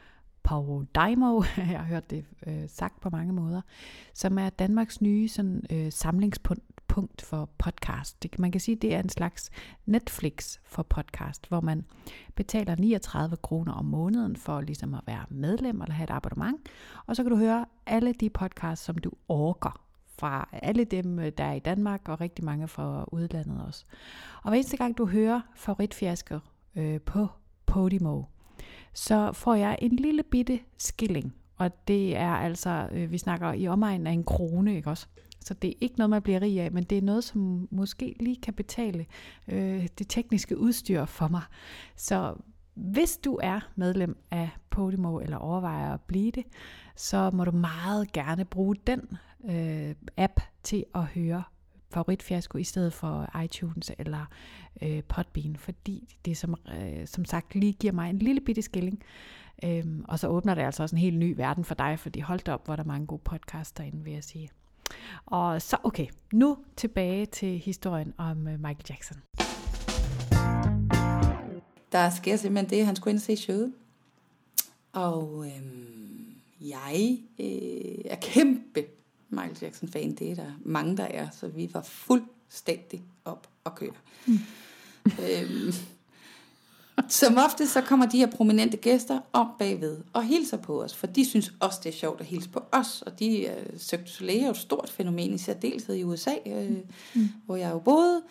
[0.43, 3.61] Podimo, jeg har hørt det øh, sagt på mange måder,
[4.13, 8.23] som er Danmarks nye sådan, øh, samlingspunkt punkt for podcast.
[8.23, 9.49] Det, man kan sige, det er en slags
[9.85, 11.85] Netflix for podcast, hvor man
[12.35, 16.69] betaler 39 kroner om måneden for ligesom at være medlem eller have et abonnement,
[17.05, 19.81] og så kan du høre alle de podcasts, som du orker
[20.19, 23.85] fra alle dem, øh, der er i Danmark, og rigtig mange fra udlandet også.
[24.43, 26.39] Og hver eneste gang du hører favoritfiasker
[26.75, 27.27] øh, på
[27.65, 28.23] Podimo,
[28.93, 31.35] så får jeg en lille bitte skilling.
[31.57, 35.07] Og det er altså, øh, vi snakker i omegnen af en krone, ikke også?
[35.45, 38.15] Så det er ikke noget, man bliver rig af, men det er noget, som måske
[38.19, 39.05] lige kan betale
[39.47, 41.41] øh, det tekniske udstyr for mig.
[41.95, 42.35] Så
[42.73, 46.43] hvis du er medlem af Podimo eller overvejer at blive det,
[46.95, 49.01] så må du meget gerne bruge den
[49.49, 51.43] øh, app til at høre
[51.89, 54.25] favoritfiasko i stedet for iTunes eller
[54.81, 59.03] øh, Podbean, fordi det som, øh, som sagt lige giver mig en lille bitte skilling.
[59.63, 62.49] Øhm, og så åbner det altså også en helt ny verden for dig, fordi holdt
[62.49, 64.49] op, hvor der er mange gode podcasts derinde, vil jeg sige.
[65.25, 69.17] Og så okay, nu tilbage til historien om øh, Michael Jackson.
[71.91, 73.73] Der sker simpelthen det, at han skulle ind og se showet.
[74.93, 78.85] Og øhm, jeg øh, er kæmpe
[79.29, 83.93] Michael Jackson-fan, det er der mange, der er, så vi var fuldstændig op og køre.
[84.27, 84.39] Mm.
[85.05, 85.73] øhm,
[87.07, 91.07] som ofte så kommer de her prominente gæster op bagved og hilser på os, for
[91.07, 94.41] de synes også, det er sjovt at hilse på os, og de uh, søgte Soleil
[94.41, 96.71] er jo et stort fænomen, i særdeleshed i USA, øh,
[97.15, 97.29] mm.
[97.45, 98.21] hvor jeg jo boede,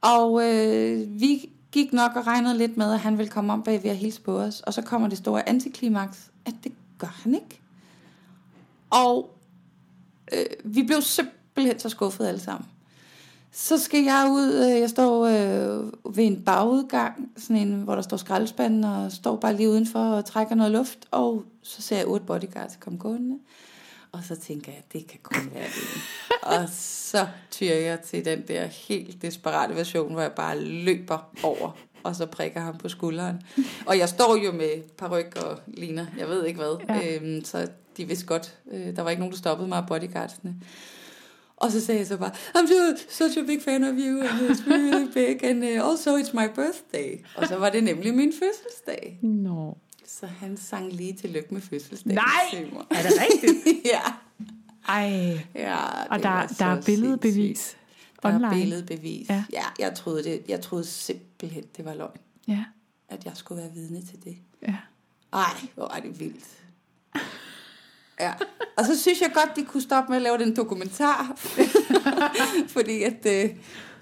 [0.00, 3.90] og øh, vi gik nok og regnede lidt med, at han ville komme om bagved
[3.90, 7.60] og hilse på os, og så kommer det store antiklimaks, at det gør han ikke.
[8.90, 9.36] Og
[10.32, 12.68] øh, vi blev simpelthen så skuffede alle sammen.
[13.52, 18.02] Så skal jeg ud, øh, jeg står øh, ved en bagudgang, sådan en, hvor der
[18.02, 22.06] står skraldespanden, og står bare lige udenfor og trækker noget luft, og så ser jeg
[22.06, 23.38] otte bodyguards komme gående.
[24.12, 26.02] Og så tænker jeg, det kan kun være det.
[26.62, 31.70] og så tyrer jeg til den der helt desperate version, hvor jeg bare løber over,
[32.02, 33.42] og så prikker ham på skulderen.
[33.86, 36.76] Og jeg står jo med paryk og ligner, jeg ved ikke hvad.
[36.88, 37.16] Ja.
[37.16, 40.54] Øhm, så de vidste godt, øh, der var ikke nogen, der stoppede mig af bodyguardsene.
[41.60, 44.70] Og så sagde jeg så bare, I'm such a big fan of you, and it's
[44.70, 47.24] really big, and uh, also it's my birthday.
[47.36, 49.18] Og så var det nemlig min fødselsdag.
[49.22, 49.72] No.
[50.06, 52.14] Så han sang lige til lykke med fødselsdag.
[52.14, 53.76] Nej, er det rigtigt?
[53.94, 54.00] ja.
[54.88, 57.76] Ej, ja, og der, der er billedbevis
[58.22, 58.40] online.
[58.42, 59.28] Der er billedbevis.
[59.28, 59.44] Ja.
[59.52, 62.18] ja, jeg troede, det, jeg troede simpelthen, det var løgn.
[62.48, 62.64] Ja.
[63.08, 64.36] At jeg skulle være vidne til det.
[64.62, 64.76] Ja.
[65.32, 66.46] Ej, hvor er det vildt.
[68.20, 68.32] Ja.
[68.76, 71.36] Og så synes jeg godt, de kunne stoppe med at lave den dokumentar.
[72.76, 73.50] Fordi at, øh,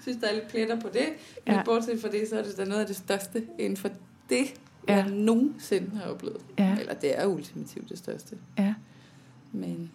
[0.01, 1.07] synes, der er lidt pletter på det.
[1.45, 1.63] Men ja.
[1.63, 3.89] bortset fra det, så er det da noget af det største inden for
[4.29, 4.53] det,
[4.87, 4.95] ja.
[4.95, 6.41] jeg nogensinde har oplevet.
[6.57, 6.77] Ja.
[6.79, 8.37] Eller det er ultimativt det største.
[8.57, 8.73] Ja.
[9.51, 9.91] Men...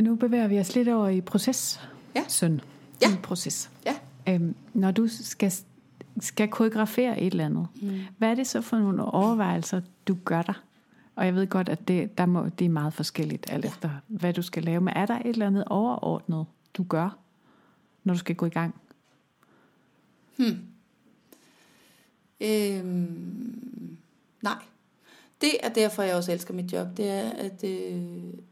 [0.00, 1.80] Nu bevæger vi os lidt over i proces.
[2.14, 2.24] Ja.
[2.28, 2.60] Søn.
[3.02, 3.12] Ja.
[3.12, 3.70] I proces.
[3.86, 3.94] Ja.
[4.28, 5.52] Øhm, når du skal,
[6.20, 7.90] skal koreografere et eller andet, mm.
[8.18, 10.54] hvad er det så for nogle overvejelser, du gør dig?
[11.16, 13.68] Og jeg ved godt, at det, der må, det er meget forskelligt, alt ja.
[13.68, 14.80] efter hvad du skal lave.
[14.80, 17.18] Men er der et eller andet overordnet, du gør,
[18.04, 18.74] når du skal gå i gang?
[20.36, 20.58] Hmm.
[22.40, 23.96] Øhm,
[24.42, 24.58] nej.
[25.40, 26.96] Det er derfor, jeg også elsker mit job.
[26.96, 28.02] Det er, at øh,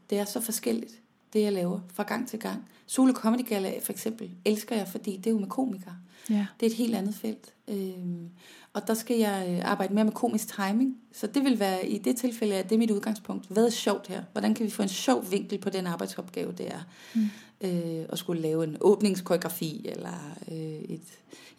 [0.09, 1.01] det er så forskelligt,
[1.35, 2.65] det jeg laver fra gang til gang.
[2.87, 5.95] Sole Comedy Gala for eksempel elsker jeg, fordi det er jo med komikere.
[6.29, 6.45] Ja.
[6.59, 7.53] Det er et helt andet felt.
[7.67, 8.29] Øhm,
[8.73, 10.97] og der skal jeg øh, arbejde mere med komisk timing.
[11.13, 13.47] Så det vil være i det tilfælde, at det er mit udgangspunkt.
[13.47, 14.23] Hvad er sjovt her?
[14.31, 16.79] Hvordan kan vi få en sjov vinkel på den arbejdsopgave, det er?
[17.15, 17.29] Mm.
[17.61, 21.01] Øh, at skulle lave en åbningskoreografi, eller øh, et...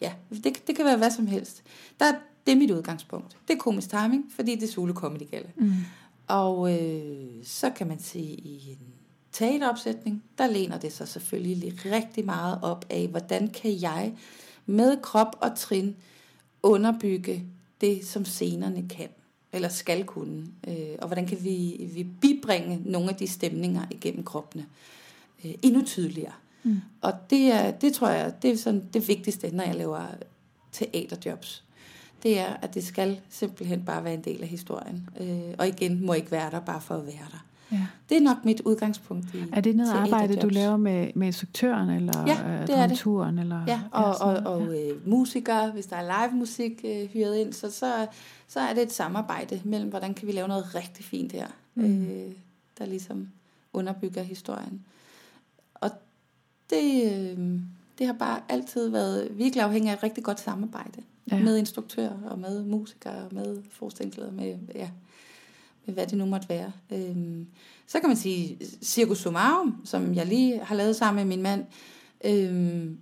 [0.01, 1.63] Ja, det, det kan være hvad som helst.
[1.99, 2.11] Der,
[2.45, 3.37] det er mit udgangspunkt.
[3.47, 5.49] Det er komisk timing, fordi det er Sule Comedy Gala.
[5.55, 5.73] Mm.
[6.27, 8.96] Og øh, så kan man sige, i en
[9.37, 14.13] teateropsætning, der læner det sig selvfølgelig rigtig meget op af, hvordan kan jeg
[14.65, 15.95] med krop og trin
[16.63, 17.43] underbygge
[17.81, 19.09] det, som scenerne kan,
[19.53, 20.47] eller skal kunne.
[20.67, 24.65] Øh, og hvordan kan vi, vi bibringe nogle af de stemninger igennem kroppene
[25.45, 26.33] øh, endnu tydeligere.
[26.63, 26.81] Mm.
[27.01, 30.05] Og det, er, det tror jeg, det er sådan det vigtigste, når jeg laver
[30.71, 31.63] teaterjobs.
[32.23, 35.09] Det er, at det skal simpelthen bare være en del af historien.
[35.19, 37.45] Øh, og igen, må ikke være der bare for at være der.
[37.71, 37.85] Ja.
[38.09, 41.89] Det er nok mit udgangspunkt i Er det noget arbejde, du laver med, med instruktøren
[41.89, 43.39] eller ja, det er det.
[43.39, 44.89] Eller, ja, og, ja, og, og, og ja.
[44.89, 48.07] øh, musikere, hvis der er live musik øh, hyret ind, så, så,
[48.47, 52.05] så er det et samarbejde mellem, hvordan kan vi lave noget rigtig fint her, mm.
[52.05, 52.31] øh,
[52.77, 53.27] der ligesom
[53.73, 54.85] underbygger historien.
[55.73, 55.89] Og
[56.69, 57.59] det, øh,
[57.97, 61.01] det har bare altid været virkelig afhængig af et rigtig godt samarbejde
[61.31, 61.43] ja.
[61.43, 64.89] med instruktører og med musikere og med forestillingsledere, med ja,
[65.93, 66.71] hvad det nu måtte være.
[66.91, 67.47] Øhm,
[67.87, 71.65] så kan man sige, Circus Sumarum, som jeg lige har lavet sammen med min mand,
[72.25, 72.97] øhm,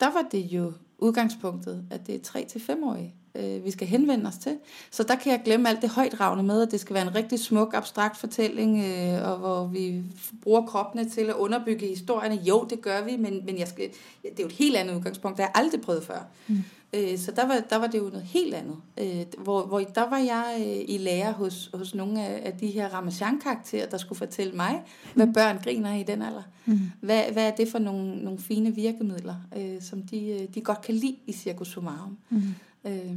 [0.00, 4.56] der var det jo udgangspunktet, at det er 3-5-årige, øh, vi skal henvende os til.
[4.90, 7.38] Så der kan jeg glemme alt det højdragende med, at det skal være en rigtig
[7.38, 10.02] smuk, abstrakt fortælling, øh, og hvor vi
[10.42, 12.34] bruger kroppene til at underbygge historierne.
[12.34, 13.88] Jo, det gør vi, men, men jeg skal,
[14.22, 16.26] det er jo et helt andet udgangspunkt, det har jeg aldrig prøvet før.
[16.48, 16.64] Mm.
[16.96, 18.76] Øh, så der var, der var det jo noget helt andet.
[19.00, 22.66] Øh, hvor, hvor der var jeg øh, i lære hos, hos nogle af, af de
[22.66, 24.82] her Ramachan-karakterer, der skulle fortælle mig,
[25.14, 26.42] hvad børn griner i den alder.
[26.66, 26.78] Mm.
[27.00, 30.80] Hvad, hvad er det for nogle, nogle fine virkemidler, øh, som de, øh, de godt
[30.80, 32.16] kan lide i Circus Sumarum.
[32.30, 32.42] Mm.
[32.86, 33.16] Øh,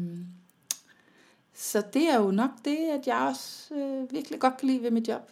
[1.53, 4.91] så det er jo nok det, at jeg også øh, virkelig godt kan lide ved
[4.91, 5.31] mit job.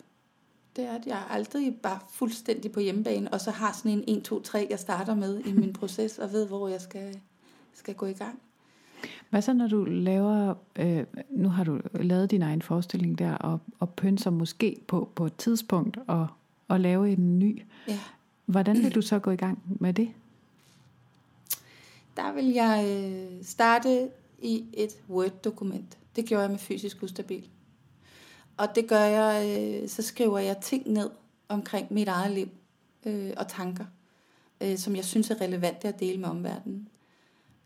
[0.75, 4.23] Det er, at jeg aldrig bare fuldstændig på hjemmebane, og så har sådan en 1,
[4.23, 7.19] 2, 3, jeg starter med i min proces, og ved, hvor jeg skal,
[7.73, 8.39] skal gå i gang.
[9.29, 13.59] Hvad så, når du laver, øh, nu har du lavet din egen forestilling der, og,
[13.79, 16.27] og pønser måske på, på et tidspunkt og,
[16.67, 17.61] og lave en ny.
[17.87, 17.99] Ja.
[18.45, 20.09] Hvordan vil du så gå i gang med det?
[22.17, 24.09] Der vil jeg øh, starte
[24.39, 25.97] i et Word-dokument.
[26.15, 27.49] Det gjorde jeg med fysisk ustabil.
[28.57, 31.09] Og det gør jeg, øh, så skriver jeg ting ned
[31.49, 32.49] omkring mit eget liv
[33.05, 33.85] øh, og tanker,
[34.61, 36.87] øh, som jeg synes er relevante at dele med omverdenen.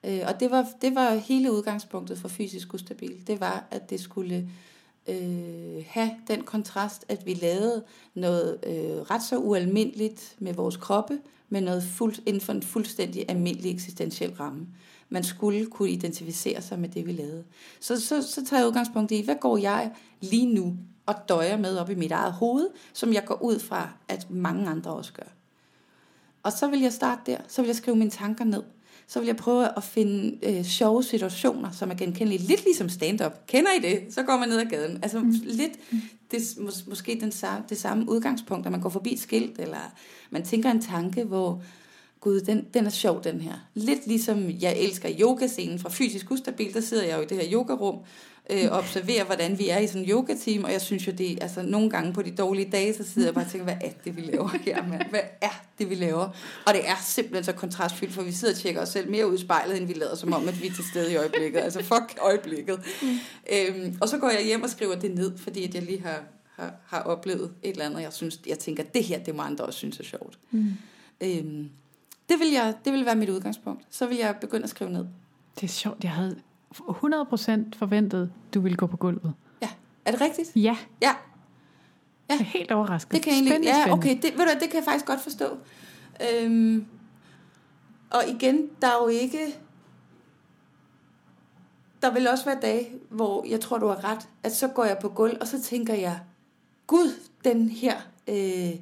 [0.04, 3.28] Øh, og det var, det var hele udgangspunktet for fysisk ustabil.
[3.28, 4.50] Det var, at det skulle
[5.08, 11.20] øh, have den kontrast, at vi lavede noget øh, ret så ualmindeligt med vores kroppe,
[11.50, 14.68] med noget fuld, inden for en fuldstændig almindelig eksistentiel ramme.
[15.14, 17.44] Man skulle kunne identificere sig med det, vi lavede.
[17.80, 19.92] Så, så, så tager jeg udgangspunkt i, hvad går jeg
[20.22, 23.90] lige nu og døjer med op i mit eget hoved, som jeg går ud fra,
[24.08, 25.28] at mange andre også gør.
[26.44, 27.38] Og så vil jeg starte der.
[27.48, 28.64] Så vil jeg skrive mine tanker ned.
[29.08, 32.48] Så vil jeg prøve at finde øh, sjove situationer, som er genkendelige.
[32.48, 33.48] Lidt ligesom stand-up.
[33.48, 34.14] Kender I det?
[34.14, 35.00] Så går man ned ad gaden.
[35.02, 35.34] Altså mm.
[35.44, 35.72] lidt,
[36.32, 39.94] det mås- måske den samme, det samme udgangspunkt, at man går forbi et skilt, eller
[40.30, 41.62] man tænker en tanke, hvor
[42.22, 43.54] gud, den, den er sjov, den her.
[43.74, 47.54] Lidt ligesom jeg elsker yogascenen fra Fysisk Ustabil, der sidder jeg jo i det her
[47.54, 48.00] yogarum,
[48.50, 51.38] øh, og observerer, hvordan vi er i sådan en yogateam, og jeg synes jo, det
[51.44, 53.92] altså nogle gange på de dårlige dage, så sidder jeg bare og tænker, hvad er
[54.06, 55.10] det, vi laver her, mand?
[55.10, 56.30] Hvad er det, vi laver?
[56.68, 59.38] Og det er simpelthen så kontrastfyldt, for vi sidder og tjekker os selv mere ud
[59.38, 61.60] i spejlet, end vi lader som om, at vi er til stede i øjeblikket.
[61.60, 62.80] Altså fuck øjeblikket.
[63.02, 63.18] Mm.
[63.54, 66.24] Øhm, og så går jeg hjem og skriver det ned, fordi at jeg lige har,
[66.56, 69.66] har, har oplevet et eller andet, jeg, synes, jeg tænker, det her, det må andre
[69.66, 70.40] også synes er sjovt.
[70.52, 70.74] Mm.
[71.22, 71.70] Øhm,
[72.32, 73.84] det, vil jeg, det vil være mit udgangspunkt.
[73.90, 75.06] Så vil jeg begynde at skrive ned.
[75.56, 76.04] Det er sjovt.
[76.04, 76.40] Jeg havde
[76.76, 79.34] 100% forventet, du ville gå på gulvet.
[79.62, 79.70] Ja.
[80.06, 80.52] Er det rigtigt?
[80.56, 80.62] Ja.
[80.62, 80.76] Ja.
[81.02, 81.14] Ja.
[82.30, 83.12] Jeg er helt overrasket.
[83.12, 85.22] Det kan jeg egentlig, Spændende, ja, okay, det, ved du, det kan jeg faktisk godt
[85.22, 85.58] forstå.
[86.32, 86.86] Øhm,
[88.10, 89.60] og igen, der er jo ikke...
[92.02, 94.98] Der vil også være dage, hvor jeg tror, du har ret, at så går jeg
[95.02, 96.20] på gulv, og så tænker jeg,
[96.88, 97.12] Gud,
[97.44, 97.96] den her
[98.28, 98.76] øh,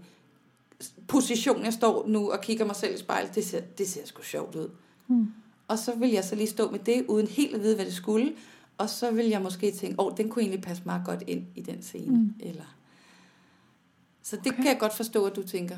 [1.07, 4.21] position, jeg står nu og kigger mig selv i spejlet, det ser, det ser sgu
[4.21, 4.69] sjovt ud.
[5.07, 5.27] Hmm.
[5.67, 7.93] Og så vil jeg så lige stå med det, uden helt at vide, hvad det
[7.93, 8.33] skulle.
[8.77, 11.43] Og så vil jeg måske tænke, åh, oh, den kunne egentlig passe meget godt ind
[11.55, 12.17] i den scene.
[12.17, 12.33] Mm.
[12.39, 12.75] Eller...
[14.23, 14.55] Så det Okay.
[14.55, 15.77] kan jeg godt forstå, at du tænker.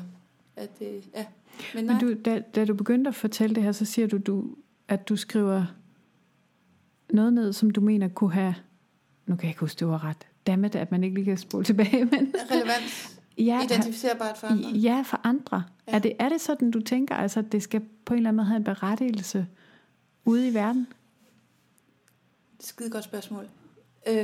[0.56, 1.26] At det, ja.
[1.74, 4.18] Men nej, Men du, da, da du begyndte at fortælle det her, så siger du,
[4.18, 4.44] du,
[4.88, 5.64] at du skriver
[7.10, 8.54] noget ned, som du mener kunne have...
[9.26, 10.26] Nu kan jeg ikke huske, det var ret.
[10.46, 12.34] Dammit, at man ikke lige kan spole tilbage, men...
[12.50, 14.68] relevant, Ja, identificerbart for andre.
[14.70, 15.64] ja, for andre.
[15.86, 15.92] Ja.
[15.92, 18.36] Er, det, er det sådan, du tænker, altså, at det skal på en eller anden
[18.36, 19.46] måde have en berettigelse
[20.24, 20.86] ude i verden?
[22.60, 23.48] Skide godt spørgsmål.
[24.08, 24.14] Øh,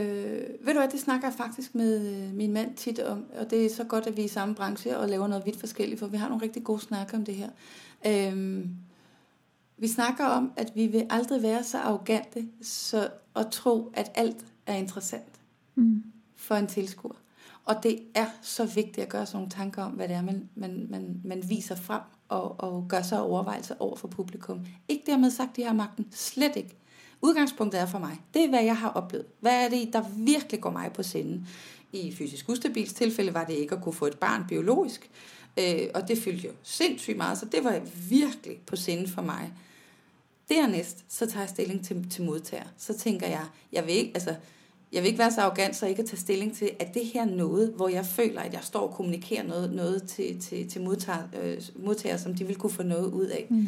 [0.61, 3.67] ved du hvad, det snakker jeg faktisk med øh, min mand tit om, og det
[3.67, 6.07] er så godt, at vi er i samme branche og laver noget vidt forskelligt, for
[6.07, 7.49] vi har nogle rigtig gode snakker om det her.
[8.07, 8.65] Øh,
[9.79, 14.45] vi snakker om, at vi vil aldrig være så arrogante så at tro, at alt
[14.67, 15.25] er interessant
[15.75, 16.03] Mm.
[16.37, 17.15] for en tilskuer.
[17.69, 20.49] Og det er så vigtigt at gøre sådan nogle tanker om, hvad det er, man,
[20.55, 24.67] man, man, man viser frem og, og gør sig overvejelser over for publikum.
[24.89, 26.07] Ikke dermed sagt, de har magten.
[26.11, 26.77] Slet ikke.
[27.21, 28.21] Udgangspunktet er for mig.
[28.35, 29.27] Det er, hvad jeg har oplevet.
[29.41, 31.49] Hvad er det, der virkelig går mig på sinden?
[31.93, 35.11] I fysisk ustabils tilfælde var det ikke at kunne få et barn biologisk.
[35.59, 39.53] Øh, og det fyldte jo sindssygt meget, så det var virkelig på sinden for mig.
[40.49, 42.67] Dernæst, så tager jeg stilling til, til modtager.
[42.77, 44.35] Så tænker jeg, jeg vil ikke, altså,
[44.93, 47.25] jeg vil ikke være så arrogant, så ikke at tage stilling til, at det her
[47.25, 51.19] noget, hvor jeg føler, at jeg står og kommunikerer noget, noget til, til, til modtager,
[51.43, 53.47] øh, modtager, som de vil kunne få noget ud af.
[53.51, 53.67] Mm.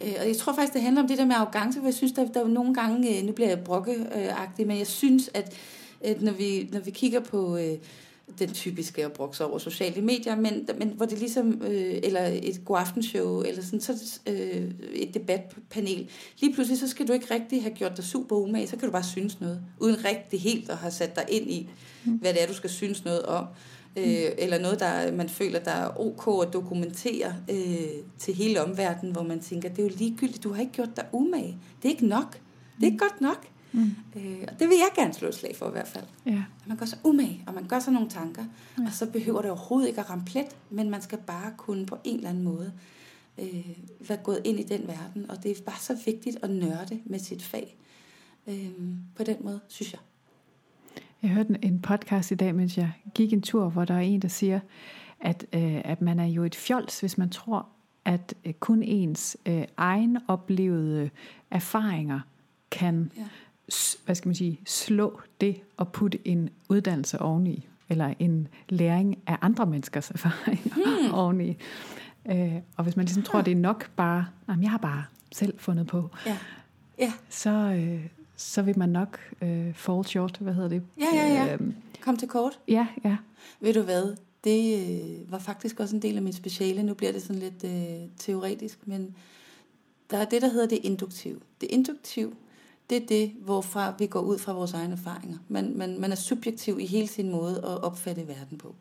[0.00, 2.12] Øh, og jeg tror faktisk, det handler om det der med arrogance, for jeg synes,
[2.12, 5.56] der, der er nogle gange, øh, nu bliver jeg brokkeagtig, men jeg synes, at,
[6.00, 7.78] at når, vi, når vi kigger på øh,
[8.38, 12.20] den typiske at brokke sig over sociale medier, men, men hvor det ligesom, øh, eller
[12.42, 16.10] et godaftenshow, eller sådan, så øh, et debatpanel,
[16.40, 18.92] lige pludselig så skal du ikke rigtig have gjort dig super umage, så kan du
[18.92, 21.68] bare synes noget, uden rigtig helt at have sat dig ind i,
[22.04, 23.44] hvad det er, du skal synes noget om
[23.96, 29.12] øh, eller noget, der man føler, der er ok at dokumentere øh, til hele omverdenen,
[29.12, 31.58] hvor man tænker, det er jo ligegyldigt, du har ikke gjort dig umage.
[31.82, 32.38] Det er ikke nok.
[32.76, 33.46] Det er ikke godt nok.
[33.72, 33.94] Mm.
[34.16, 36.04] Øh, og det vil jeg gerne slå et slag for i hvert fald.
[36.26, 36.42] Ja.
[36.62, 38.44] At man gør sig umage, og man gør sig nogle tanker,
[38.78, 38.84] ja.
[38.86, 41.98] og så behøver det overhovedet ikke at ramme plet, men man skal bare kunne på
[42.04, 42.72] en eller anden måde
[43.38, 43.66] øh,
[44.08, 47.18] være gået ind i den verden, og det er bare så vigtigt at nørde med
[47.18, 47.76] sit fag.
[48.46, 48.70] Øh,
[49.16, 50.00] på den måde, synes jeg.
[51.22, 54.00] Jeg hørte en- en podcast i dag, mens jeg gik en tur, hvor der er
[54.00, 54.60] en, der siger,
[55.20, 57.66] at, øh, at man er jo et fjols, hvis man tror,
[58.04, 61.10] at øh, kun ens øh, egen oplevede
[61.50, 62.20] erfaringer
[62.70, 63.22] kan Ja.
[64.04, 69.36] Hvad skal man sige, slå det og putte en uddannelse oveni, eller en læring af
[69.40, 71.14] andre menneskers erfaringer hmm.
[71.14, 71.56] oveni.
[72.30, 75.54] Øh, og hvis man ligesom tror, det er nok bare, jamen, jeg har bare selv
[75.58, 76.38] fundet på, Ja.
[76.98, 77.12] Ja.
[77.28, 78.06] så, øh,
[78.36, 80.82] så vil man nok øh, fall short, hvad hedder det?
[81.00, 81.54] Ja, ja, ja.
[81.54, 82.58] Øhm, Kom til kort.
[82.68, 83.16] ja, ja.
[83.60, 84.16] Ved du hvad?
[84.44, 86.82] Det øh, var faktisk også en del af mit speciale.
[86.82, 89.14] Nu bliver det sådan lidt øh, teoretisk, men
[90.10, 91.42] der er det, der hedder det induktiv.
[91.60, 92.36] Det induktiv,
[92.90, 95.38] det er det, hvorfra vi går ud fra vores egne erfaringer.
[95.48, 98.74] Man, man, man er subjektiv i hele sin måde at opfatte verden på.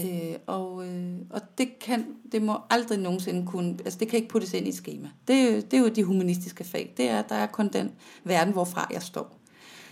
[0.00, 4.28] Øh, og, øh, og det kan, det må aldrig nogensinde kunne, altså det kan ikke
[4.28, 5.10] puttes ind i et schema.
[5.28, 6.94] Det, er det er jo de humanistiske fag.
[6.96, 7.90] Det er, der er kun den
[8.24, 9.38] verden, hvorfra jeg står.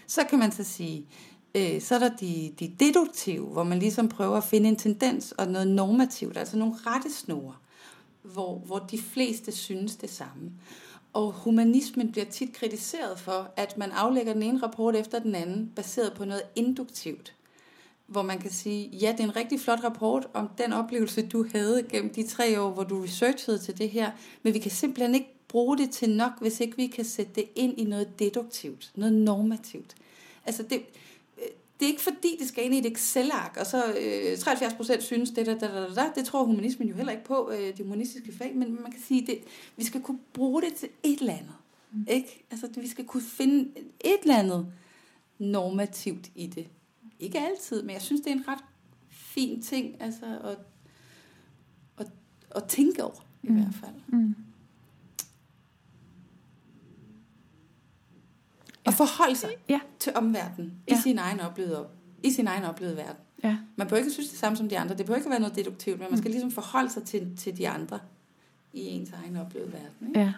[0.06, 1.06] Så kan man så sige,
[1.54, 5.32] øh, så er der de, de deduktive, hvor man ligesom prøver at finde en tendens
[5.32, 7.54] og noget normativt, altså nogle rettesnore,
[8.22, 10.50] hvor, hvor de fleste synes det samme.
[11.12, 15.72] Og humanismen bliver tit kritiseret for, at man aflægger den ene rapport efter den anden,
[15.76, 17.34] baseret på noget induktivt.
[18.06, 21.46] hvor man kan sige, ja, det er en rigtig flot rapport om den oplevelse, du
[21.52, 24.10] havde gennem de tre år, hvor du researchede til det her,
[24.42, 27.44] men vi kan simpelthen ikke bruge det til nok, hvis ikke vi kan sætte det
[27.54, 29.94] ind i noget deduktivt, noget normativt.
[30.46, 30.82] Altså det,
[31.80, 35.02] det er ikke fordi, det skal ind i et Excel-ark, og så øh, 73 procent
[35.02, 37.82] synes det, der, der, der, der, det tror humanismen jo heller ikke på, øh, de
[37.82, 39.38] humanistiske fag, men man kan sige, det,
[39.76, 41.54] vi skal kunne bruge det til et eller andet.
[41.92, 42.06] Mm.
[42.08, 42.46] Ikke?
[42.50, 43.70] Altså, vi skal kunne finde
[44.00, 44.72] et eller andet
[45.38, 46.68] normativt i det.
[47.20, 48.64] Ikke altid, men jeg synes, det er en ret
[49.10, 50.58] fin ting altså, at,
[51.98, 52.12] at,
[52.56, 53.54] at tænke over, i mm.
[53.54, 53.94] hvert fald.
[54.20, 54.34] Mm.
[58.86, 59.80] Og forholde sig ja.
[59.98, 60.94] til omverdenen ja.
[60.94, 61.86] i sin egen oplevede
[62.22, 63.16] i sin egen oplevede verden.
[63.44, 63.56] Ja.
[63.76, 64.96] Man bør ikke synes det samme som de andre.
[64.96, 66.32] Det bør ikke være noget deduktivt, men man skal mm.
[66.32, 67.98] ligesom forholde sig til, til de andre
[68.72, 70.08] i ens egen oplevede verden.
[70.08, 70.20] Ikke?
[70.20, 70.32] Ja.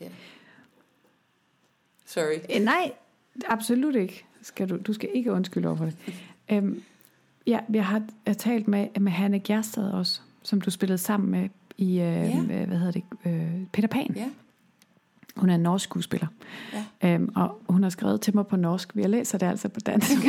[0.00, 0.08] ja.
[2.06, 2.38] Sorry.
[2.48, 2.92] Eh, nej,
[3.46, 4.24] absolut ikke.
[4.42, 5.96] Skal du, du skal ikke undskylde over for det.
[6.52, 6.82] øhm,
[7.46, 11.48] ja, jeg har, jeg talt med, med Hanne Gjerstad også, som du spillede sammen med
[11.78, 12.42] i, øh, ja.
[12.42, 14.12] hvad hedder det, øh, Peter Pan.
[14.16, 14.30] Ja.
[15.36, 16.26] Hun er en norsk skuespiller.
[17.02, 17.14] Ja.
[17.14, 18.96] Øhm, og hun har skrevet til mig på norsk.
[18.96, 20.10] Vi læser det altså på dansk.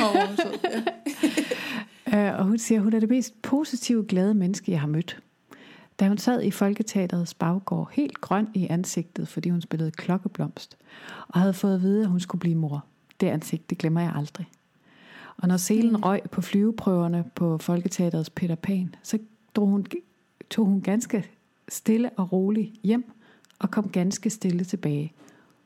[2.14, 5.20] øh, og hun siger, at hun er det mest positive, glade menneske, jeg har mødt.
[6.00, 10.78] Da hun sad i Folketeaterets baggård, helt grøn i ansigtet, fordi hun spillede klokkeblomst,
[11.28, 12.86] og havde fået at vide, at hun skulle blive mor.
[13.20, 14.48] Det ansigt, det glemmer jeg aldrig.
[15.38, 15.96] Og når selen mm.
[15.96, 19.20] røg på flyveprøverne på Folketeaterets Peter Pan, så
[19.56, 19.86] drog hun,
[20.50, 21.30] tog hun ganske
[21.70, 23.12] stille og roligt hjem
[23.64, 25.14] og kom ganske stille tilbage.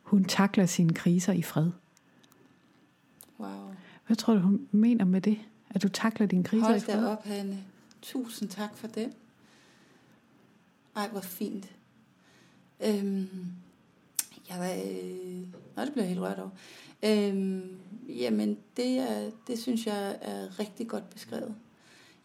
[0.02, 1.72] Hun takler sine kriser i fred.
[3.40, 3.74] Wow.
[4.08, 5.38] Hvad tror du, hun mener med det?
[5.70, 6.96] At du takler dine kriser Hold i fred?
[6.96, 7.64] Hold op, Hanne.
[8.02, 9.10] Tusind tak for det.
[10.96, 11.72] Ej, hvor fint.
[12.86, 13.28] Øhm,
[14.50, 16.50] jeg var, øh, nå, det bliver helt rørt over.
[17.04, 17.78] Øhm,
[18.08, 21.56] jamen, det, er, det synes jeg er rigtig godt beskrevet.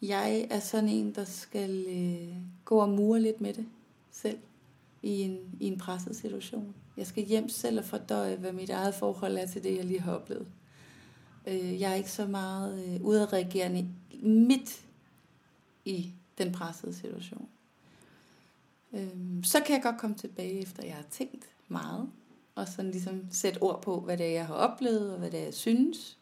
[0.03, 3.66] Jeg er sådan en, der skal øh, gå og mure lidt med det
[4.11, 4.39] selv
[5.03, 6.74] i en, i en presset situation.
[6.96, 10.00] Jeg skal hjem selv og fordøje, hvad mit eget forhold er til det, jeg lige
[10.00, 10.46] har oplevet.
[11.46, 13.88] Øh, jeg er ikke så meget øh, udadreagerende
[14.22, 14.82] midt
[15.84, 17.48] i den pressede situation.
[18.92, 19.09] Øh,
[19.42, 22.11] så kan jeg godt komme tilbage, efter jeg har tænkt meget,
[22.55, 25.40] og sådan ligesom sætte ord på, hvad det er, jeg har oplevet, og hvad det
[25.40, 26.18] er, jeg synes.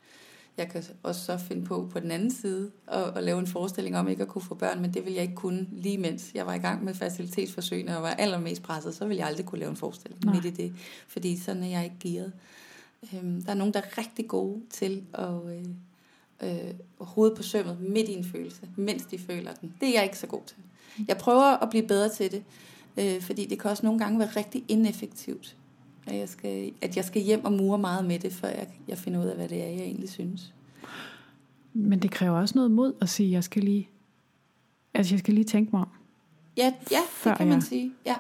[0.61, 3.97] Jeg kan også så finde på på den anden side og, og lave en forestilling
[3.97, 6.47] om ikke at kunne få børn, men det vil jeg ikke kunne lige mens jeg
[6.47, 9.71] var i gang med facilitetsforsøgene og var allermest presset, så vil jeg aldrig kunne lave
[9.71, 10.35] en forestilling Nej.
[10.35, 10.73] midt i det,
[11.09, 12.33] fordi sådan er jeg ikke gearet.
[13.15, 15.67] Øhm, der er nogen, der er rigtig gode til at øh,
[16.43, 19.75] øh, hovedet på sømmet midt i en følelse, mens de føler den.
[19.81, 20.57] Det er jeg ikke så god til.
[21.09, 22.43] Jeg prøver at blive bedre til det,
[22.97, 25.57] øh, fordi det kan også nogle gange være rigtig ineffektivt
[26.07, 28.99] at jeg skal, at jeg skal hjem og mure meget med det, før jeg, jeg
[28.99, 30.55] finder ud af, hvad det er, jeg egentlig synes.
[31.73, 33.89] Men det kræver også noget mod at sige, at jeg skal lige,
[34.95, 35.89] altså jeg skal lige tænke mig om.
[36.57, 37.93] Ja, ja det kan man jeg, sige.
[38.07, 38.15] Ja.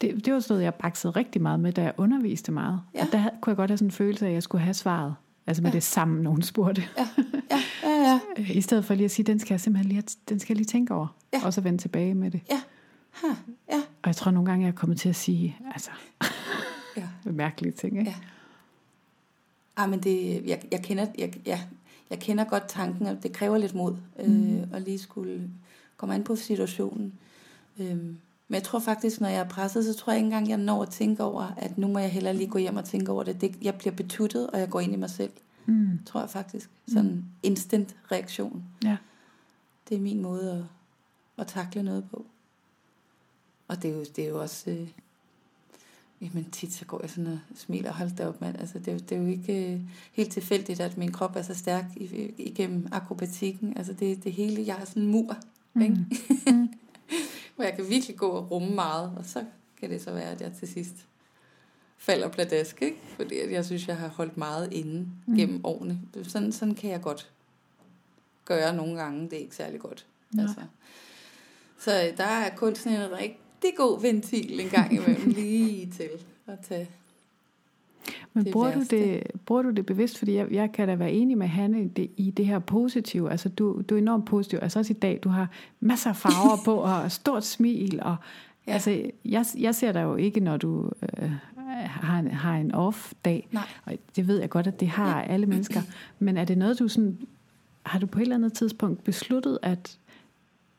[0.00, 2.80] Det, det var sådan noget, jeg baksede rigtig meget med, da jeg underviste meget.
[2.94, 3.04] Ja.
[3.04, 5.14] Og der kunne jeg godt have sådan en følelse af, at jeg skulle have svaret.
[5.46, 5.74] Altså med ja.
[5.74, 6.82] det samme, nogen spurgte.
[6.98, 7.08] Ja.
[7.50, 7.62] Ja.
[7.82, 8.42] Ja, ja.
[8.58, 10.66] I stedet for lige at sige, den skal jeg simpelthen lige, den skal jeg lige
[10.66, 11.16] tænke over.
[11.32, 11.46] Ja.
[11.46, 12.40] Og så vende tilbage med det.
[12.50, 12.60] Ja.
[13.10, 13.28] Ha.
[13.72, 13.78] ja.
[13.78, 15.90] Og jeg tror nogle gange, jeg er kommet til at sige, altså,
[17.00, 17.30] Ja.
[17.30, 18.10] Mærkelige ting, ikke?
[18.10, 18.16] Ja.
[19.76, 21.60] Ah, men det, jeg, jeg, kender, jeg, ja,
[22.10, 23.96] jeg kender godt tanken, at det kræver lidt mod
[24.26, 24.56] mm.
[24.56, 25.50] øh, at lige skulle
[25.96, 27.12] komme an på situationen.
[27.78, 28.18] Øhm,
[28.48, 30.82] men jeg tror faktisk, når jeg er presset, så tror jeg ikke engang, jeg når
[30.82, 33.40] at tænke over, at nu må jeg heller lige gå hjem og tænke over det.
[33.40, 35.32] det jeg bliver betuttet, og jeg går ind i mig selv.
[35.66, 35.98] Mm.
[36.06, 36.70] Tror jeg faktisk.
[36.88, 37.24] Sådan mm.
[37.42, 38.64] instant reaktion.
[38.84, 38.96] Ja.
[39.88, 40.64] Det er min måde at,
[41.38, 42.26] at takle noget på.
[43.68, 44.70] Og det er jo, det er jo også...
[44.70, 44.88] Øh,
[46.20, 48.58] Jamen tit så går jeg sådan og smiler, hold da op mand.
[48.58, 51.84] Altså, det, det er jo ikke uh, helt tilfældigt, at min krop er så stærk
[52.38, 53.76] igennem akrobatikken.
[53.76, 55.36] Altså det, det hele, jeg har sådan en mur,
[55.74, 55.82] mm.
[55.82, 55.96] ikke?
[56.46, 56.68] Mm.
[57.56, 59.44] hvor jeg kan virkelig gå og rumme meget, og så
[59.80, 60.94] kan det så være, at jeg til sidst
[61.98, 62.96] falder pladask, ikke?
[63.16, 65.36] Fordi jeg synes, jeg har holdt meget inde mm.
[65.36, 66.00] gennem årene.
[66.22, 67.30] Sådan, sådan kan jeg godt
[68.44, 69.24] gøre nogle gange.
[69.24, 70.06] Det er ikke særlig godt.
[70.36, 70.42] Ja.
[70.42, 70.60] Altså.
[71.78, 76.08] Så der er kun sådan en rigtig rigtig god ventil en gang imellem lige til
[76.46, 76.88] at tage
[78.32, 80.18] men det bruger, du det, bruger du det bevidst?
[80.18, 83.30] Fordi jeg, jeg kan da være enig med Hanne i det, i det her positive.
[83.30, 84.58] Altså du, du er enormt positiv.
[84.62, 85.48] Altså også i dag, du har
[85.80, 87.98] masser af farver på og stort smil.
[88.02, 88.16] Og,
[88.66, 88.72] ja.
[88.72, 91.30] altså, jeg, jeg ser dig jo ikke, når du øh,
[91.84, 93.48] har, en, har en off-dag.
[93.52, 93.68] Nej.
[93.84, 95.80] Og det ved jeg godt, at det har alle mennesker.
[96.18, 97.18] Men er det noget, du sådan...
[97.82, 99.98] Har du på et eller andet tidspunkt besluttet, at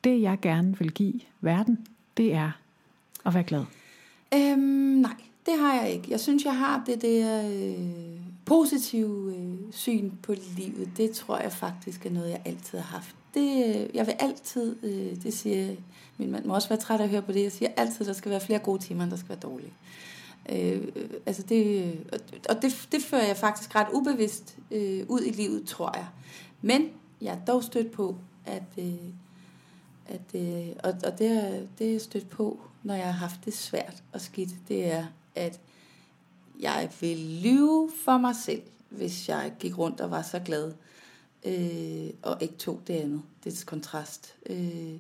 [0.03, 2.51] det, jeg gerne vil give verden, det er
[3.23, 3.65] og være glad?
[4.33, 4.59] Øhm,
[5.01, 5.15] nej,
[5.45, 6.11] det har jeg ikke.
[6.11, 11.51] Jeg synes, jeg har det der øh, positive øh, syn på livet, det tror jeg
[11.51, 13.15] faktisk er noget, jeg altid har haft.
[13.33, 15.75] Det, øh, jeg vil altid, øh, det siger
[16.19, 18.13] min mand må også være træt af at høre på det, jeg siger altid, der
[18.13, 19.73] skal være flere gode timer, end der skal være dårlige.
[20.49, 20.87] Øh,
[21.25, 21.93] altså det,
[22.49, 26.07] og det, det fører jeg faktisk ret ubevidst øh, ud i livet, tror jeg.
[26.61, 26.89] Men
[27.21, 28.15] jeg er dog stødt på,
[28.45, 28.93] at, øh,
[30.07, 33.53] at øh, og, og det, er, det er stødt på, når jeg har haft det
[33.53, 35.05] svært og skidt, det er,
[35.35, 35.59] at
[36.59, 40.73] jeg vil lyve for mig selv, hvis jeg gik rundt og var så glad,
[41.45, 44.35] øh, og ikke tog det andet, det kontrast.
[44.49, 44.95] Øh,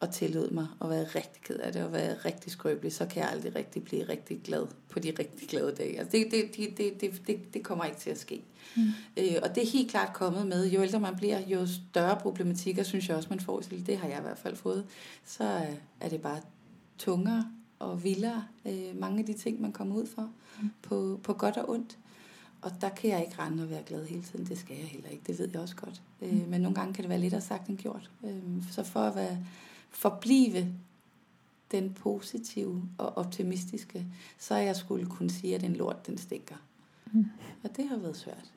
[0.00, 3.22] og tillod mig at være rigtig ked af det, og være rigtig skrøbelig, så kan
[3.22, 5.98] jeg aldrig rigtig blive rigtig glad på de rigtig glade dage.
[5.98, 8.42] Altså det, det, det, det, det, det, det kommer ikke til at ske.
[8.76, 8.82] Mm.
[9.16, 12.82] Øh, og det er helt klart kommet med, jo ældre man bliver, jo større problematikker,
[12.82, 13.60] synes jeg også, man får.
[13.60, 14.86] Det har jeg i hvert fald fået.
[15.24, 15.66] Så
[16.00, 16.40] er det bare
[16.98, 17.44] tungere
[17.78, 20.30] og vildere, øh, mange af de ting, man kommer ud for,
[20.62, 20.70] mm.
[20.82, 21.98] på, på godt og ondt.
[22.62, 24.46] Og der kan jeg ikke rende og være glad hele tiden.
[24.46, 25.22] Det skal jeg heller ikke.
[25.26, 26.02] Det ved jeg også godt.
[26.22, 26.48] Øh, mm.
[26.48, 28.10] Men nogle gange kan det være lidt at sagt end gjort.
[28.24, 29.38] Øh, så for at være
[29.90, 30.74] forblive
[31.72, 34.06] den positive og optimistiske,
[34.38, 36.56] så jeg skulle kunne sige, at den lort, den stikker.
[37.12, 37.26] Mm.
[37.64, 38.52] Og det har været svært.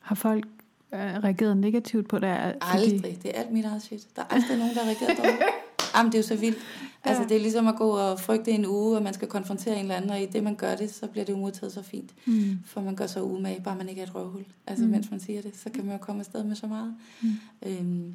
[0.00, 0.46] Har folk
[0.92, 2.56] øh, reageret negativt på det?
[2.62, 2.84] Fordi...
[2.84, 3.22] Aldrig.
[3.22, 4.08] Det er alt mit eget shit.
[4.16, 5.42] Der er aldrig nogen, der har reageret dårligt.
[5.98, 6.58] Jamen, det er jo så vildt.
[7.04, 7.28] Altså, ja.
[7.28, 9.94] det er ligesom at gå og frygte en uge, og man skal konfrontere en eller
[9.94, 12.10] anden, og i det, man gør det, så bliver det jo modtaget så fint.
[12.26, 12.58] Mm.
[12.66, 14.44] For man gør så umage, bare man ikke er et røvhul.
[14.66, 14.90] Altså, mm.
[14.90, 16.94] mens man siger det, så kan man jo komme afsted med så meget.
[17.22, 17.28] Mm.
[17.66, 18.14] Øhm,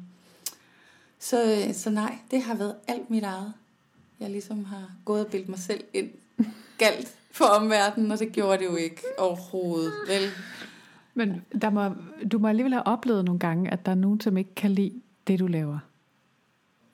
[1.18, 3.52] så, så nej, det har været alt mit eget.
[4.20, 6.10] Jeg ligesom har gået og bildt mig selv ind
[6.78, 10.22] galt for omverdenen, og det gjorde det jo ikke overhovedet, vel?
[11.14, 11.90] Men der må,
[12.32, 15.00] du må alligevel have oplevet nogle gange, at der er nogen, som ikke kan lide
[15.26, 15.78] det, du laver.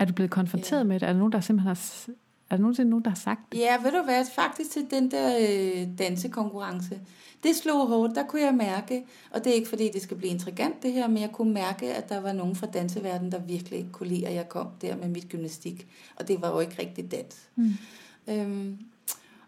[0.01, 0.85] Er du blevet konfronteret ja.
[0.85, 1.07] med det?
[1.07, 2.09] Er der nogen, der simpelthen har,
[2.51, 3.59] er der nogensinde nogen, der har sagt det?
[3.59, 7.01] Ja, ved du hvad, faktisk til den der øh, dansekonkurrence,
[7.43, 10.31] det slog hårdt, der kunne jeg mærke, og det er ikke fordi, det skal blive
[10.31, 13.79] intrigant det her, men jeg kunne mærke, at der var nogen fra danseverdenen, der virkelig
[13.79, 15.87] ikke kunne lide, at jeg kom der med mit gymnastik.
[16.17, 17.37] Og det var jo ikke rigtig dans.
[17.57, 17.73] Mm.
[18.29, 18.79] Øhm,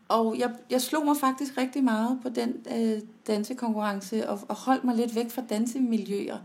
[0.09, 4.84] og jeg, jeg slog mig faktisk rigtig meget på den øh, dansekonkurrence, og, og holdt
[4.84, 6.38] mig lidt væk fra dansemiljøer.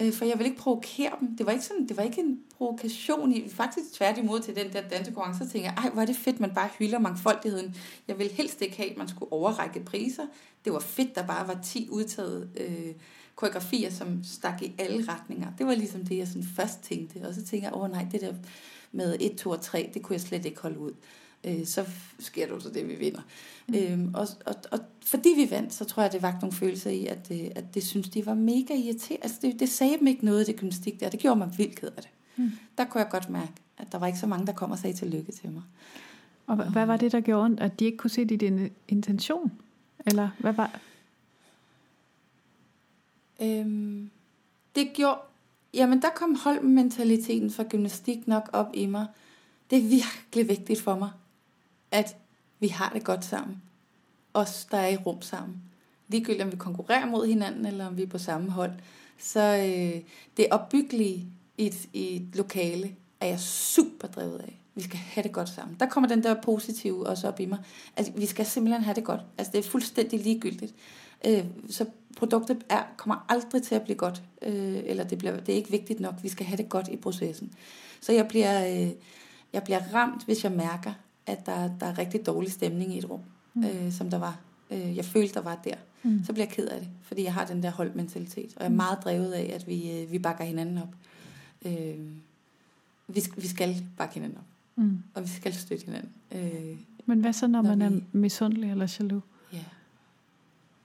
[0.00, 1.36] Øh, for jeg ville ikke provokere dem.
[1.36, 3.32] Det var ikke, sådan, det var ikke en provokation.
[3.32, 6.40] I, faktisk tværtimod til den der dansekonkurrence, så tænkte jeg, ej, hvor er det fedt,
[6.40, 7.76] man bare hylder mangfoldigheden.
[8.08, 10.26] Jeg ville helst ikke have, at man skulle overrække priser.
[10.64, 12.94] Det var fedt, der bare var 10 udtaget øh,
[13.34, 15.48] koreografier, som stak i alle retninger.
[15.58, 17.28] Det var ligesom det, jeg sådan først tænkte.
[17.28, 18.34] Og så tænkte jeg, åh nej, det der
[18.92, 20.92] med 1, 2 og 3, det kunne jeg slet ikke holde ud
[21.44, 21.86] øh, så
[22.18, 23.20] sker det så det, vi vinder.
[23.66, 23.74] Mm.
[23.74, 27.06] Øhm, og, og, og fordi vi vandt, så tror jeg, det var nogle følelser i,
[27.06, 29.24] at, det, at det synes de var mega irriterende.
[29.24, 31.08] Altså det, det sagde dem ikke noget, det gymnastik der.
[31.08, 32.08] Det gjorde mig vildt ked af det.
[32.36, 32.52] Mm.
[32.78, 34.96] Der kunne jeg godt mærke, at der var ikke så mange, der kom og sagde
[34.96, 35.62] tillykke til mig.
[36.46, 37.60] Og hvad, hvad var det, der gjorde ondt?
[37.60, 39.52] At de ikke kunne se din intention?
[40.06, 40.80] Eller hvad var...
[43.42, 44.10] Øhm,
[44.74, 45.18] det gjorde...
[45.74, 49.06] Jamen, der kom holdmentaliteten fra gymnastik nok op i mig.
[49.70, 51.10] Det er virkelig vigtigt for mig
[51.94, 52.16] at
[52.60, 53.62] vi har det godt sammen.
[54.34, 55.62] Os, der er i rum sammen.
[56.08, 58.72] Ligegyldigt om vi konkurrerer mod hinanden, eller om vi er på samme hold.
[59.18, 60.00] Så øh,
[60.36, 61.26] det opbyggelige
[61.58, 64.60] i et, i et lokale er jeg super drevet af.
[64.74, 65.76] Vi skal have det godt sammen.
[65.80, 67.58] Der kommer den der positive også op i mig.
[67.96, 69.20] Altså, vi skal simpelthen have det godt.
[69.38, 70.74] Altså, det er fuldstændig ligegyldigt.
[71.26, 71.86] Øh, så
[72.16, 74.22] produktet er, kommer aldrig til at blive godt.
[74.42, 76.14] Øh, eller det, bliver, det er ikke vigtigt nok.
[76.22, 77.52] Vi skal have det godt i processen.
[78.00, 78.90] Så jeg bliver, øh,
[79.52, 80.92] jeg bliver ramt, hvis jeg mærker,
[81.26, 83.20] at der, der er rigtig dårlig stemning i et rum,
[83.54, 83.64] mm.
[83.64, 84.40] øh, som der var.
[84.70, 85.74] Øh, jeg følte, der var der.
[86.02, 86.24] Mm.
[86.26, 88.68] Så bliver jeg ked af det, fordi jeg har den der holdmentalitet, og jeg er
[88.68, 88.76] mm.
[88.76, 90.94] meget drevet af, at vi, øh, vi bakker hinanden op.
[91.64, 91.98] Øh,
[93.08, 94.44] vi, vi skal bakke hinanden op,
[94.76, 95.02] mm.
[95.14, 96.12] og vi skal støtte hinanden.
[96.32, 97.96] Øh, Men hvad så, når, når man vi...
[97.96, 99.22] er misundelig eller jaloux?
[99.52, 99.64] Ja.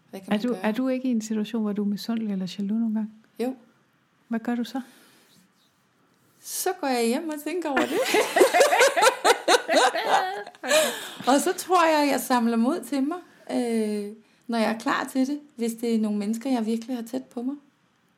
[0.09, 2.55] Hvad kan er, du, er du ikke i en situation, hvor du er misundelig eller
[2.59, 3.11] jaloux nogle gange?
[3.39, 3.55] Jo.
[4.27, 4.81] Hvad gør du så?
[6.41, 7.89] Så går jeg hjem og tænker over det.
[11.33, 13.17] og så tror jeg, jeg samler mod til mig,
[13.51, 14.13] øh,
[14.47, 17.23] når jeg er klar til det, hvis det er nogle mennesker, jeg virkelig har tæt
[17.23, 17.55] på mig,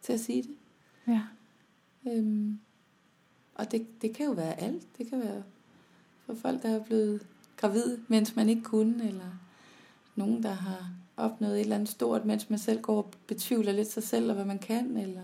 [0.01, 0.55] til at sige det.
[1.07, 1.21] Ja.
[2.07, 2.59] Øhm,
[3.55, 4.97] og det, det kan jo være alt.
[4.97, 5.43] Det kan være
[6.25, 7.27] for folk, der er blevet
[7.57, 9.29] gravid, mens man ikke kunne, eller
[10.15, 13.91] nogen, der har opnået et eller andet stort, mens man selv går og betvivler lidt
[13.91, 15.23] sig selv, og hvad man kan, eller...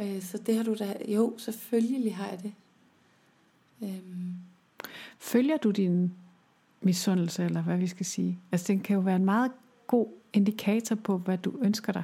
[0.00, 0.96] Øh, så det har du da...
[1.08, 2.52] Jo, selvfølgelig har jeg det.
[3.82, 4.34] Øhm,
[5.24, 6.12] Følger du din
[6.80, 8.38] misundelse, eller hvad vi skal sige?
[8.52, 9.50] Altså, den kan jo være en meget
[9.86, 12.02] god indikator på, hvad du ønsker dig.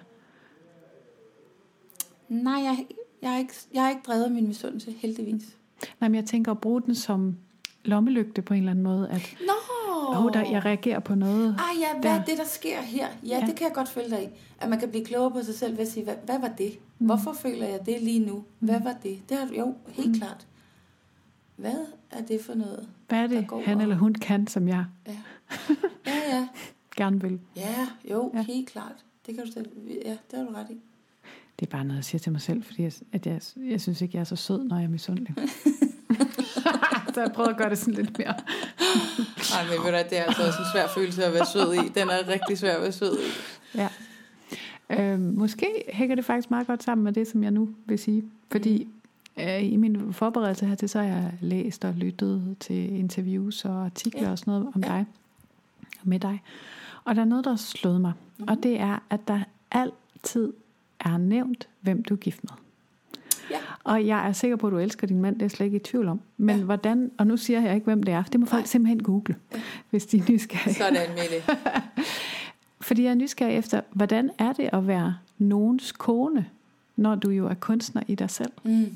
[2.28, 2.86] Nej, jeg,
[3.22, 5.56] jeg, er ikke, jeg er ikke drevet af min misundelse, heldigvis.
[6.00, 7.36] Nej, men jeg tænker at bruge den som
[7.84, 9.08] lommelygte på en eller anden måde.
[9.10, 9.52] At, Nå,
[10.18, 11.48] oh, der, jeg reagerer på noget.
[11.58, 12.20] Ah ja, hvad der.
[12.20, 13.06] er det, der sker her?
[13.26, 13.46] Ja, Ja.
[13.46, 14.26] det kan jeg godt følge dig i.
[14.60, 16.72] At man kan blive klogere på sig selv ved at sige, hvad, hvad var det?
[16.98, 18.44] Hvorfor føler jeg det lige nu?
[18.58, 19.18] Hvad var det?
[19.28, 20.14] Det har du jo helt Mm.
[20.14, 20.46] klart.
[21.60, 22.88] Hvad er det for noget?
[23.08, 25.12] Hvad er det, han eller hun kan, som jeg Ja,
[26.06, 26.48] ja, ja.
[26.96, 27.40] gerne vil?
[27.56, 28.42] Ja, jo, Ja.
[28.42, 29.04] helt klart.
[29.26, 29.70] Det kan du stille.
[30.04, 30.80] Ja, det har du ret i.
[31.60, 34.00] Det er bare noget, jeg siger til mig selv, fordi jeg, at jeg, jeg synes
[34.02, 35.34] ikke, jeg er så sød, når jeg er misundelig.
[37.14, 38.34] så jeg prøver at gøre det sådan lidt mere.
[39.52, 41.88] Nej, men ved du, det er altså også en svær følelse at være sød i.
[41.88, 43.78] Den er rigtig svær at være sød i.
[43.78, 43.88] Ja.
[44.90, 48.24] Øhm, måske hænger det faktisk meget godt sammen med det, som jeg nu vil sige.
[48.52, 48.88] Fordi øh,
[49.62, 54.22] i min forberedelse her til, så har jeg læst og lyttet til interviews og artikler
[54.22, 54.30] Ja.
[54.30, 54.88] og sådan noget om Ja.
[54.88, 55.06] dig
[56.02, 56.42] og med dig.
[57.04, 58.12] Og der er noget, der har slået mig.
[58.38, 58.48] Mhm.
[58.48, 60.52] Og det er, at der altid
[61.00, 62.50] er nævnt, hvem du er gift med.
[63.50, 63.56] Ja.
[63.84, 65.76] Og jeg er sikker på, at du elsker din mand, det er jeg slet ikke
[65.76, 66.20] i tvivl om.
[66.36, 66.62] Men Ja.
[66.64, 68.66] hvordan, og nu siger jeg ikke, hvem det er, det må folk Nej.
[68.66, 69.36] simpelthen google,
[69.90, 70.74] hvis de er nysgerrige.
[70.74, 71.56] Sådan det.
[72.80, 76.46] Fordi jeg er nysgerrig efter, hvordan er det at være nogens kone,
[76.96, 78.52] når du jo er kunstner i dig selv?
[78.64, 78.92] Mm.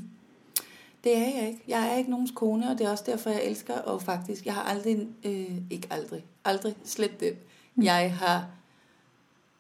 [1.05, 1.63] Det er jeg ikke.
[1.69, 4.55] Jeg er ikke nogens kone, og det er også derfor, jeg elsker, og faktisk, jeg
[4.55, 7.37] har aldrig, øh, ikke aldrig, aldrig slet det.
[7.83, 8.49] Jeg har,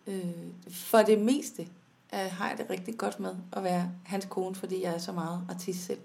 [0.07, 0.24] øh,
[0.70, 1.62] for det meste,
[2.14, 5.12] øh, har jeg det rigtig godt med at være hans kone, fordi jeg er så
[5.12, 5.99] meget artist selv.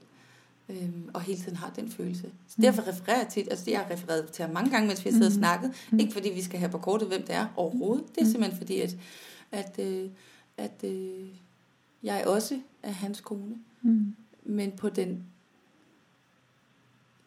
[0.70, 2.32] Øhm, og hele tiden har den følelse.
[2.48, 5.14] Så derfor refererer jeg tit, altså jeg har refereret til mange gange, mens vi har
[5.14, 5.40] siddet og Mhm.
[5.42, 5.74] snakket.
[6.00, 8.16] Ikke fordi vi skal have på kortet, hvem det er overhovedet.
[8.16, 8.96] Det er simpelthen fordi, at,
[9.52, 10.10] at, øh,
[10.58, 11.28] at øh,
[12.04, 14.16] jeg også er hans kone Mm.
[14.50, 15.24] Men på den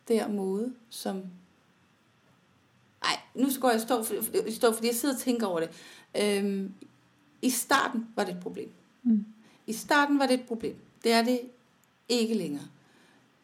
[0.09, 1.17] der måde, som...
[3.03, 4.15] Nej, nu skal jeg stå, for,
[4.51, 5.71] stå, fordi jeg sidder og tænker over det.
[6.23, 6.73] Øhm,
[7.43, 8.71] I starten var det et problem.
[9.03, 9.25] Mm.
[9.67, 10.77] I starten var det et problem.
[11.05, 11.41] Det er det
[12.09, 12.65] ikke længere.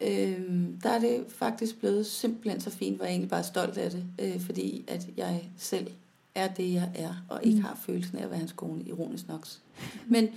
[0.01, 3.77] Øhm, der er det faktisk blevet simpelthen så fint, hvor jeg egentlig bare er stolt
[3.77, 5.87] af det, øh, fordi at jeg selv
[6.35, 7.63] er det, jeg er, og ikke Mm.
[7.63, 9.47] har følelsen af at være hans kone, ironisk nok.
[10.07, 10.29] Men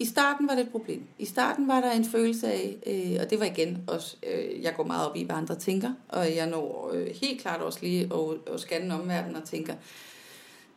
[0.00, 1.02] i starten var det et problem.
[1.18, 4.74] I starten var der en følelse af, øh, og det var igen også, øh, jeg
[4.76, 8.10] går meget op i, hvad andre tænker, og jeg når øh, helt klart også lige
[8.14, 9.74] at, at scanne omverdenen og tænker,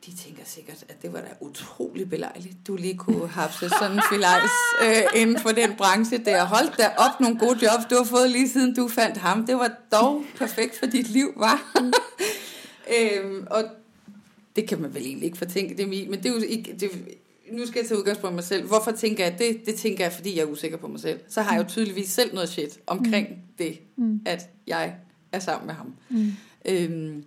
[0.06, 2.56] de tænker sikkert, at det var da utrolig belejligt.
[2.68, 3.50] Du lige kunne have
[3.80, 4.52] sådan en filajs
[4.84, 6.46] øh, inden for den branche der.
[6.46, 9.46] Hold da op nogle gode jobs, du har fået lige siden du fandt ham.
[9.46, 11.74] Det var dog perfekt for dit liv, var.
[12.98, 13.64] øhm, og
[14.56, 16.76] det kan man vel egentlig ikke fortænke dem i, men det er jo ikke...
[16.80, 16.90] Det,
[17.54, 18.68] nu skal jeg tage udgangspunkt i mig selv.
[18.68, 19.66] Hvorfor tænker jeg det?
[19.66, 21.20] Det tænker jeg, fordi jeg er usikker på mig selv.
[21.30, 23.36] Så har jeg jo tydeligvis selv noget shit omkring mm.
[23.58, 24.22] det, Mm.
[24.26, 24.96] at jeg
[25.32, 25.96] er sammen med ham.
[26.10, 26.32] Mm.
[26.66, 27.24] Øhm,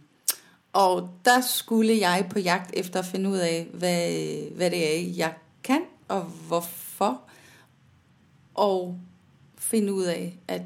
[0.72, 4.10] og der skulle jeg på jagt efter at finde ud af, hvad,
[4.56, 7.20] hvad det er, jeg kan, og hvorfor.
[8.54, 8.98] Og
[9.58, 10.62] finde ud af, at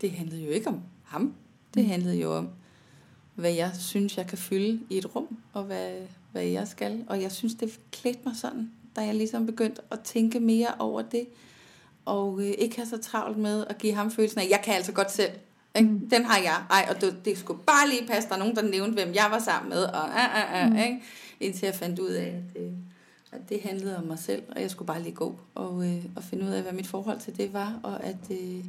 [0.00, 1.34] det handlede jo ikke om ham.
[1.74, 1.88] Det Mm.
[1.90, 2.48] handlede jo om,
[3.34, 5.92] hvad jeg synes, jeg kan fylde i et rum, og hvad,
[6.38, 7.04] hvad jeg skal.
[7.06, 11.02] Og jeg synes, det klædte mig sådan, da jeg ligesom begyndte at tænke mere over
[11.02, 11.26] det.
[12.04, 14.92] Og øh, ikke have så travlt med at give ham følelsen af, jeg kan altså
[14.92, 15.30] godt selv.
[15.76, 15.88] Ikke?
[15.90, 16.08] Mm.
[16.10, 16.64] Den har jeg.
[16.70, 18.28] Ej, og det, det skulle bare lige passe.
[18.28, 19.82] Der er nogen, der nævnte, hvem jeg var sammen med.
[19.82, 20.78] Og, ah, ah, ah, Mm.
[20.78, 21.00] ikke?
[21.40, 22.72] Indtil jeg fandt ud af, at, øh,
[23.32, 24.42] at det handlede om mig selv.
[24.56, 27.20] Og jeg skulle bare lige gå og, øh, og finde ud af, hvad mit forhold
[27.20, 27.80] til det var.
[27.82, 28.64] Og at, øh,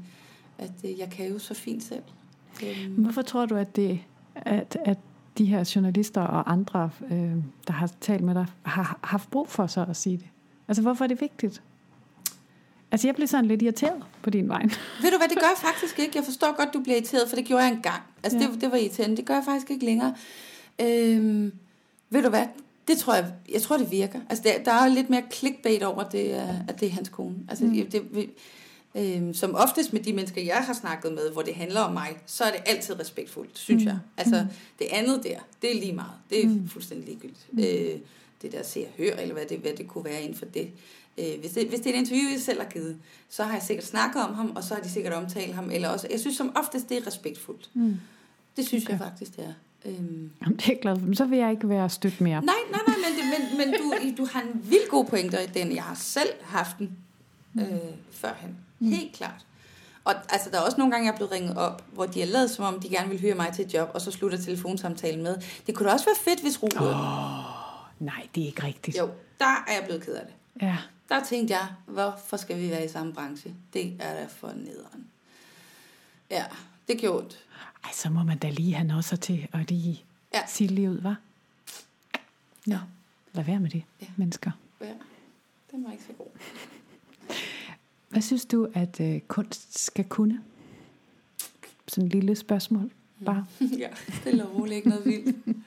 [0.57, 2.03] at øh, jeg kan jo så fint selv.
[2.63, 3.99] Øhm, Hvorfor tror du, at, det,
[4.36, 4.97] at, at
[5.39, 7.33] de her journalister og andre, øh,
[7.67, 10.27] der har talt med dig, har haft brug for så at sige det?
[10.67, 11.61] Altså, hvorfor er det vigtigt?
[12.91, 14.61] Altså, jeg blev sådan lidt irriteret på din vej.
[15.03, 16.11] Ved du hvad, det gør jeg faktisk ikke.
[16.15, 18.01] Jeg forstår godt, du bliver irriteret, for det gjorde jeg engang.
[18.23, 18.45] Altså, Ja.
[18.51, 19.17] det, det var irriterende.
[19.17, 20.15] Det gør jeg faktisk ikke længere.
[20.81, 21.51] Øhm,
[22.09, 22.45] ved du hvad,
[22.87, 24.19] det tror jeg, jeg tror, det virker.
[24.29, 26.29] Altså, der, der er jo lidt mere clickbait over det,
[26.67, 27.35] at det er hans kone.
[27.49, 27.71] Altså, Mm.
[27.73, 28.29] det,
[28.95, 32.17] øhm, som oftest med de mennesker, jeg har snakket med, hvor det handler om mig,
[32.25, 33.87] så er det altid respektfuldt, synes Mm.
[33.87, 33.99] jeg.
[34.17, 34.49] Altså, Mm.
[34.79, 36.11] det andet der, det er lige meget.
[36.29, 36.53] Det er Mm.
[36.53, 36.69] mm.
[36.69, 37.47] fuldstændig ligegyldigt.
[37.51, 37.57] Mm.
[37.59, 37.63] Mm.
[37.65, 37.99] Øh,
[38.41, 40.69] det der ser hør, eller hvad det, hvad det kunne være inden for det.
[41.17, 41.67] Øh, hvis, det.
[41.67, 42.97] hvis det er et interview, jeg selv har givet,
[43.29, 45.69] så har jeg sikkert snakket om ham, og så har de sikkert omtalt ham.
[45.71, 47.69] Eller også, jeg synes som oftest, det er respektfuldt.
[47.73, 47.95] Mm.
[48.57, 48.93] Det synes Okay.
[48.93, 49.03] okay.
[49.05, 49.53] jeg faktisk, det er.
[49.85, 50.31] Øhm.
[50.41, 51.05] Jamen, det er jeg glad for.
[51.05, 52.41] Men så vil jeg ikke være stødt mere.
[52.41, 55.45] Nej, nej, nej, men, det- men, men du, du har en vild god pointer i
[55.45, 55.75] den.
[55.75, 56.97] Jeg har selv haft den
[57.59, 57.65] øh,
[58.11, 58.57] førhen.
[58.80, 58.91] Mm.
[58.91, 59.45] Helt klart.
[60.03, 62.27] Og altså, der er også nogle gange, jeg er blevet ringet op, hvor de har
[62.27, 65.23] lavet, som om de gerne vil høre mig til et job, og så slutter telefonsamtalen
[65.23, 65.38] med.
[65.67, 66.75] Det kunne da også være fedt, hvis Rode...
[66.77, 68.97] Oh, nej, det er ikke rigtigt.
[68.97, 69.09] Jo,
[69.39, 70.34] der er jeg blevet ked af det.
[70.67, 70.77] Ja.
[71.09, 73.53] Der tænkte jeg, hvorfor skal vi være i samme branche?
[73.73, 75.07] Det er da for nederen.
[76.32, 76.45] Ja,
[76.88, 77.39] det gjorde ondt.
[77.84, 80.03] Ej, så må man da lige have noget så til at lige
[80.34, 80.41] ja.
[80.47, 81.13] Sige lige ud, hva'?
[82.67, 82.80] Ja.
[83.34, 84.05] Lad være med det, Ja.
[84.17, 84.51] mennesker.
[84.82, 84.93] Ja,
[85.71, 86.27] den var ikke så god.
[88.10, 90.43] Hvad synes du, at øh, kunst skal kunne?
[91.88, 92.91] Sådan et lille spørgsmål.
[93.26, 93.45] Bare.
[93.78, 93.89] ja,
[94.22, 95.57] stille og roligt, ikke noget vildt.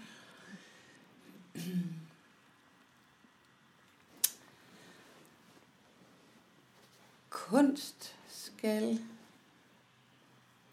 [7.30, 8.98] Kunst skal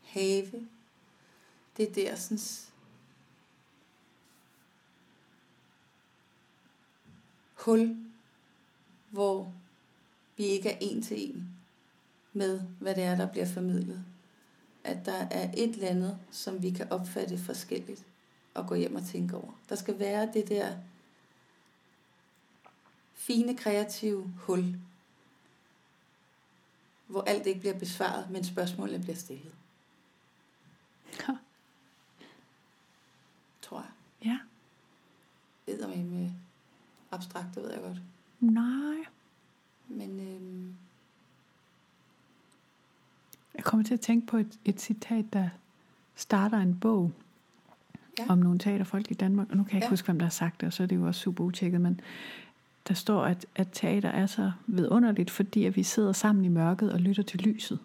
[0.03, 0.45] have
[1.77, 2.39] det der sådan
[7.53, 7.97] hul,
[9.09, 9.53] hvor
[10.37, 11.58] vi ikke er en til en
[12.33, 14.05] med, hvad det er, der bliver formidlet.
[14.83, 18.05] At der er et eller andet, som vi kan opfatte forskelligt
[18.53, 19.51] og gå hjem og tænke over.
[19.69, 20.77] Der skal være det der
[23.13, 24.75] fine, kreative hul,
[27.07, 29.53] hvor alt ikke bliver besvaret, men spørgsmålene bliver stillet.
[31.19, 31.37] Ja.
[33.61, 33.91] Tror jeg.
[34.25, 34.39] Ja.
[35.65, 36.31] Ved med med
[37.11, 37.97] abstrakt, det ved jeg godt.
[38.39, 39.05] Nej.
[39.87, 40.75] Men øhm,
[43.59, 45.49] Jeg kommer til at tænke på et, et citat, der
[46.15, 47.11] starter en bog
[48.19, 48.25] Ja.
[48.29, 49.47] om nogle teaterfolk i Danmark.
[49.51, 49.89] Og nu kan jeg ikke Ja.
[49.89, 52.01] huske, hvem der har sagt det, og så er det jo også super utjekket, men
[52.87, 56.91] der står, at, at teater er så vidunderligt, fordi at vi sidder sammen i mørket
[56.93, 57.79] og lytter til lyset.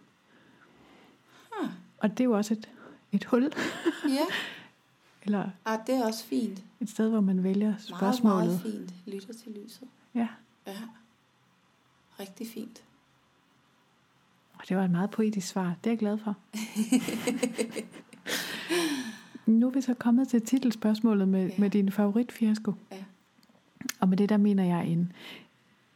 [1.62, 1.68] Ah.
[1.98, 2.68] Og det er jo også et,
[3.12, 3.42] et hul,
[4.08, 4.26] ja,
[5.24, 6.62] eller ah, det er også fint.
[6.80, 8.46] et sted, hvor man vælger Meget, spørgsmålet.
[8.46, 8.94] meget fint.
[9.14, 9.88] Lytter til lyset.
[10.14, 10.28] Ja,
[10.66, 10.76] Ja,
[12.20, 12.82] rigtig fint.
[14.64, 15.74] Og det var et meget poetisk svar.
[15.84, 16.36] Det er jeg glad for.
[19.50, 21.46] nu er vi så kommet til titelspørgsmålet med, Ja.
[21.46, 21.54] ja.
[21.58, 22.72] med din favoritfiasko.
[22.92, 23.04] Ja.
[24.00, 25.12] Og med det der mener jeg en,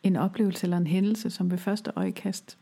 [0.02, 2.58] en oplevelse eller en hændelse, som ved første øjekast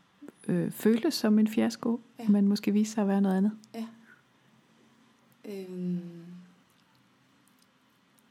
[0.47, 2.23] øh, føles som en fiasko, Ja.
[2.23, 2.29] ja.
[2.29, 3.51] men måske viser sig at være noget andet.
[5.45, 5.99] Øhm,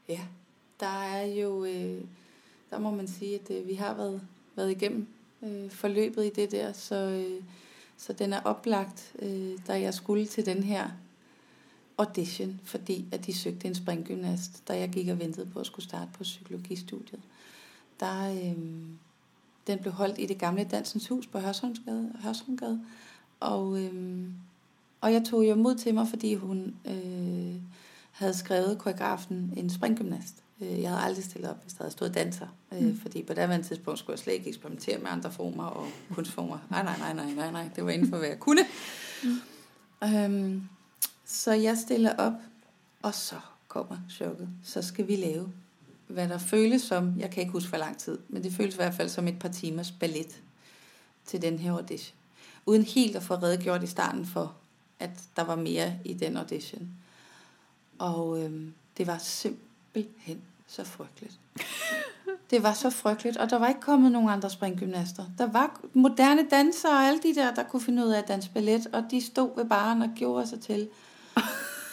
[0.09, 0.19] ja,
[0.79, 2.01] der er jo, øh,
[2.69, 4.21] der må man sige, at øh, vi har været,
[4.55, 5.07] været igennem
[5.43, 7.43] øh, forløbet i det der, så, øh,
[7.97, 10.89] så den er oplagt, øh, da jeg skulle til den her
[11.97, 15.85] audition, fordi at de søgte en springgymnast, da jeg gik og ventede på at skulle
[15.85, 17.21] starte på psykologistudiet.
[17.99, 18.57] Der, øh,
[19.67, 22.85] den blev holdt i det gamle Dansens Hus på Hørsholmsgade, Hørsholmgade
[23.39, 24.29] og øh,
[25.01, 27.55] og jeg tog jo mod til mig, fordi hun øh,
[28.11, 30.43] havde skrevet koreografen en springgymnast.
[30.61, 32.47] Øh, Jeg havde aldrig stillet op, hvis der havde stået danser.
[32.73, 32.99] Øh, Mm.
[33.01, 36.57] Fordi på daværende tidspunkt skulle jeg slet ikke eksperimentere med andre former og kunstformer.
[36.69, 37.69] Nej, nej, nej, nej, nej, nej.
[37.75, 38.61] Det var inden for, hvad jeg kunne.
[39.23, 39.37] Mm.
[40.07, 40.63] Øhm,
[41.25, 42.33] så jeg stiller op,
[43.01, 43.35] og så
[43.67, 44.49] kommer chokket.
[44.63, 45.51] Så skal vi lave,
[46.07, 48.77] hvad der føles som, jeg kan ikke huske for lang tid, men det føles i
[48.77, 50.41] hvert fald som et par timers ballet
[51.25, 52.15] til den her audition.
[52.65, 54.55] Uden helt at få redegjort i starten for,
[54.99, 56.89] at der var mere i den audition.
[57.99, 61.39] Og øhm, det var simpelthen så frygteligt.
[62.49, 65.25] Det var så frygteligt, og der var ikke kommet nogen andre springgymnaster.
[65.37, 68.49] Der var moderne dansere og alle de der, der kunne finde ud af at danse
[68.49, 70.89] ballet, og de stod ved baren og gjorde sig til.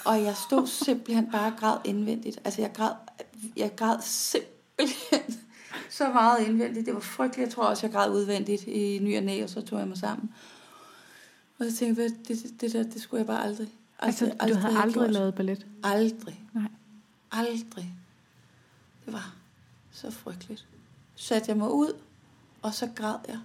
[0.04, 2.40] Og jeg stod simpelthen bare og græd indvendigt.
[2.44, 2.92] Altså jeg græd,
[3.56, 5.38] jeg græd simpelthen
[5.90, 6.86] så meget indvendigt.
[6.86, 7.46] Det var frygteligt.
[7.46, 9.98] Jeg tror også, jeg græd udvendigt i ny og næ, og så tog jeg mig
[9.98, 10.34] sammen.
[11.58, 13.68] Og så tænkte jeg, det, det, der, det skulle jeg bare aldrig.
[13.98, 15.10] Altså, aldrig du havde aldrig gjort.
[15.10, 15.66] lavet ballet?
[15.82, 16.40] Aldrig.
[16.52, 16.68] Nej.
[17.32, 17.94] Aldrig.
[19.04, 19.34] Det var
[19.90, 20.66] så frygteligt.
[21.14, 22.00] Så satte jeg mig ud,
[22.62, 23.40] og så græd jeg.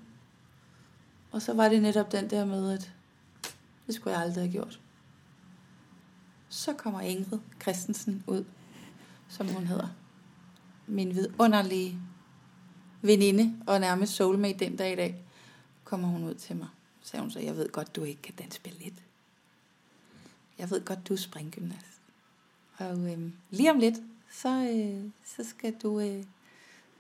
[1.32, 2.92] Og så var det netop den der med, at
[3.88, 4.80] det skulle jeg aldrig have gjort.
[6.50, 8.46] Så kommer Ingrid Christensen ud,
[9.30, 9.88] som hun hedder.
[10.88, 12.00] Min vidunderlige
[13.02, 15.24] veninde, og nærmest soulmate den dag i dag,
[15.84, 16.68] kommer hun ud til mig.
[17.02, 19.04] Så sagde hun så, jeg ved godt, du ikke kan danse ballet.
[20.58, 22.02] Jeg ved godt, du er springgymnast.
[22.78, 23.96] Og øhm, lige om lidt,
[24.42, 26.24] så, øh, så skal du øh,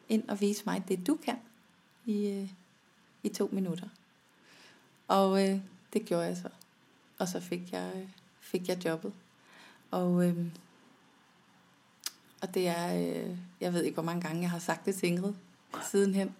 [0.09, 1.35] ind og vise mig det, du kan
[2.05, 2.49] i, øh,
[3.23, 3.87] i to minutter.
[5.07, 5.59] Og øh,
[5.93, 6.49] det gjorde jeg så.
[7.17, 8.07] Og så fik jeg, øh,
[8.39, 9.13] fik jeg jobbet.
[9.91, 10.45] Og, øh,
[12.41, 15.09] og det er, øh, jeg ved ikke, hvor mange gange jeg har sagt det til
[15.09, 15.33] Ingrid
[15.91, 16.35] sidenhen.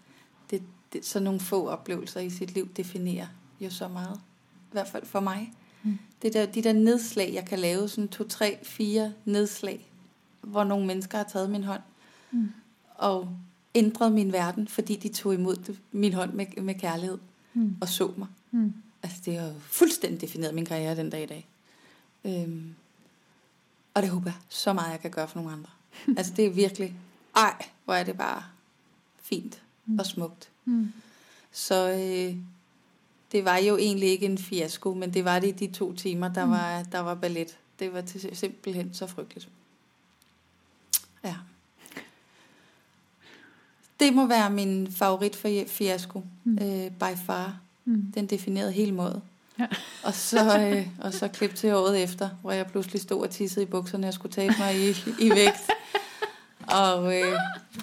[0.50, 0.64] Det,
[0.94, 3.28] det, så nogle få oplevelser i sit liv definerer
[3.60, 4.20] jo så meget.
[4.48, 5.54] I hvert fald for mig.
[5.84, 5.98] Mm.
[6.22, 9.89] Det der, de der nedslag, jeg kan lave, sådan to, tre, fire nedslag,
[10.42, 11.82] hvor nogle mennesker har taget min hånd
[12.32, 12.50] Mm.
[12.96, 13.30] og
[13.76, 17.18] ændret min verden, fordi de tog imod det, min hånd med, med kærlighed
[17.54, 17.76] Mm.
[17.82, 18.28] og så mig.
[18.52, 18.74] Mm.
[19.04, 21.48] Altså, det har jo fuldstændig defineret min karriere den dag i dag.
[22.26, 22.76] Øhm,
[23.94, 25.70] og det håber jeg så meget, jeg kan gøre for nogle andre.
[26.18, 26.96] altså, det er virkelig,
[27.36, 28.44] ej, hvor er det bare
[29.22, 30.00] fint Mm.
[30.00, 30.50] og smukt.
[30.66, 30.92] Mm.
[31.52, 32.36] Så øh,
[33.32, 36.28] det var jo egentlig ikke en fiasko, men det var det i de to timer,
[36.34, 36.52] der, Mm.
[36.52, 37.58] var, der var ballet.
[37.80, 39.50] Det var til, simpelthen så frygteligt.
[41.24, 41.36] Ja.
[44.00, 46.58] Det må være min favorit for fiasko, Mm.
[46.62, 47.60] øh, by far.
[47.86, 48.12] Mm.
[48.16, 49.22] Den definerede hele måde.
[49.60, 49.68] Ja.
[50.04, 53.64] og, så, øh, og så klip til året efter, hvor jeg pludselig stod og tissede
[53.64, 55.70] i bukserne og skulle tabe mig i, i vægt.
[56.68, 57.40] Og, øh,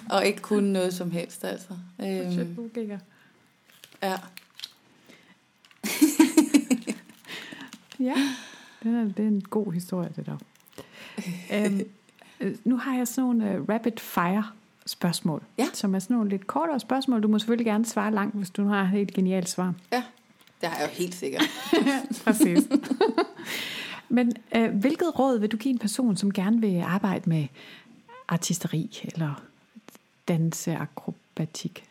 [0.09, 1.67] og ikke kunne noget som helst, altså.
[1.99, 2.71] Øhm,
[4.01, 4.17] ja.
[7.99, 8.15] ja,
[8.83, 10.37] det er, det er en god historie, det der.
[11.53, 11.89] øhm,
[12.63, 14.43] nu har jeg sådan nogle uh, rapid fire
[14.85, 15.67] spørgsmål, ja.
[15.73, 17.23] som er sådan nogle lidt kortere spørgsmål.
[17.23, 19.73] Du må selvfølgelig gerne svare langt, hvis du har et helt genialt svar.
[19.91, 20.03] Ja,
[20.61, 21.43] det har jeg jo helt sikkert.
[22.23, 22.67] Præcis.
[24.09, 27.47] Men uh, hvilket råd vil du give en person, som gerne vil arbejde med
[28.27, 29.43] artisteri eller
[30.27, 31.83] danseakrobatik?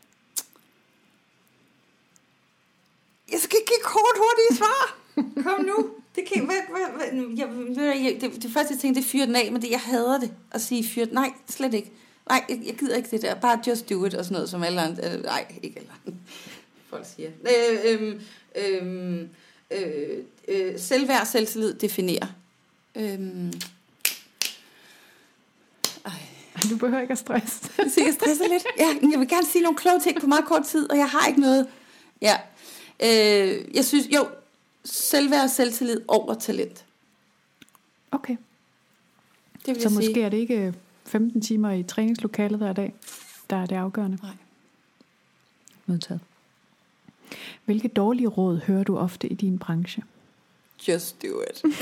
[3.33, 5.06] Jeg skal give kort hurtige svar.
[5.17, 5.91] Kom nu.
[6.17, 7.49] Det, kan, hvad, hvad, hvad, jeg,
[8.05, 10.33] jeg, det, det første jeg tænkte, det fyrer den af, men det, jeg hader det
[10.51, 11.13] at sige fyret.
[11.13, 11.93] Nej, slet ikke.
[12.29, 13.35] Nej, jeg, jeg gider ikke det der.
[13.35, 15.15] Bare just do it og sådan noget, som alle andre.
[15.15, 16.19] Øh, nej, ikke alle andre.
[16.91, 17.31] Folk siger.
[17.41, 18.21] Øh, øh,
[18.57, 19.21] øh,
[19.71, 20.19] øh,
[20.49, 22.27] øh, selvværd, selvtillid definerer.
[22.97, 23.19] Øh.
[26.71, 27.65] Du behøver ikke at stresse.
[27.95, 28.67] Så jeg stresser lidt.
[28.79, 31.27] Ja, jeg vil gerne sige nogle kloge ting på meget kort tid, og jeg har
[31.27, 31.67] ikke noget.
[32.23, 32.37] Ja.
[33.03, 34.27] Øh, jeg synes, jo,
[34.87, 36.85] selvværd og selvtillid over talent.
[38.13, 38.37] Okay.
[39.67, 40.23] Det vil Så måske sige.
[40.25, 42.95] er det ikke 15 timer i træningslokalet hver dag,
[43.51, 44.19] der er det afgørende?
[44.23, 44.33] Nej.
[45.87, 46.21] Modtaget.
[47.65, 50.03] Hvilke dårlige råd hører du ofte i din branche?
[50.89, 51.65] Just do it.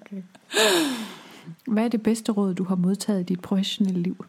[0.00, 0.22] okay.
[1.66, 4.24] Hvad er det bedste råd, du har modtaget i dit professionelle liv?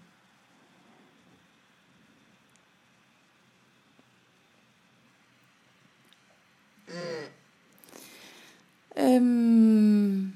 [8.98, 10.34] Øhm,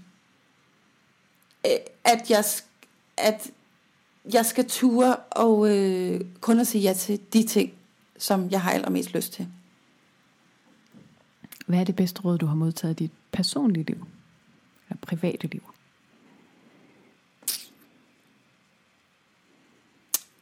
[2.14, 2.44] at jeg
[3.18, 3.52] at
[4.34, 7.74] jeg skal ture og øh, kun at sige ja til de ting,
[8.18, 9.48] som jeg har allermest lyst til.
[11.66, 14.08] Hvad er det bedste råd, du har modtaget i dit personlige liv?
[14.90, 15.64] Eller private liv?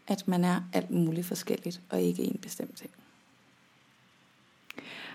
[0.08, 2.90] At man er alt muligt forskelligt, og ikke en bestemt ting.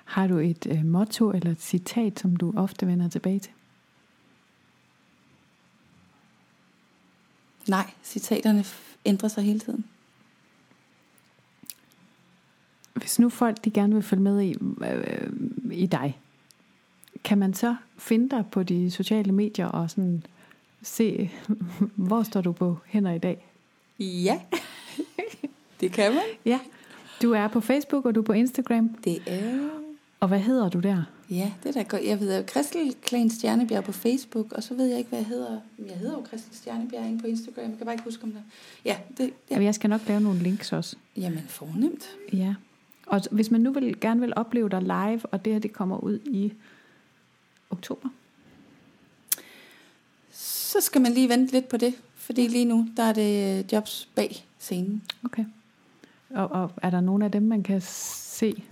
[0.05, 3.53] Har du et øh, motto eller et citat, som du ofte vender tilbage til?
[7.69, 8.65] Nej, citaterne
[9.05, 9.85] ændrer sig hele tiden.
[12.95, 15.31] Hvis nu folk de gerne vil følge med i, øh,
[15.73, 16.19] i dig,
[17.25, 20.25] kan man så finde dig på de sociale medier og sådan
[20.83, 21.31] se,
[22.09, 23.47] hvor står du på hænder i dag?
[23.99, 24.41] Ja,
[25.81, 26.23] det kan man.
[26.45, 26.61] Ja,
[27.23, 28.89] du er på Facebook og du er på Instagram.
[28.89, 29.82] Det er
[30.23, 31.03] og hvad hedder du der?
[31.31, 32.05] Ja, det er da godt.
[32.05, 35.61] Jeg ved Kristel Klan Stjernebjerg på Facebook, og så ved jeg ikke, hvad jeg hedder.
[35.79, 37.65] Jeg hedder jo Kristel Stjernebjerg inde på Instagram.
[37.71, 38.43] Jeg kan bare ikke huske om det.
[38.85, 39.63] Ja, det, ja.
[39.63, 40.97] Jeg skal nok lave nogle links også.
[41.17, 42.05] Jamen, fornemt.
[42.33, 42.55] Ja.
[43.07, 45.99] Og hvis man nu vil, gerne vil opleve dig live, og det her det kommer
[45.99, 46.53] ud i
[47.71, 48.09] oktober,
[50.31, 51.95] så skal man lige vente lidt på det.
[52.15, 55.03] Fordi lige nu, der er det jobs bag scenen.
[55.25, 55.45] Okay.
[56.31, 58.65] Og, og er der nogen af dem, man kan se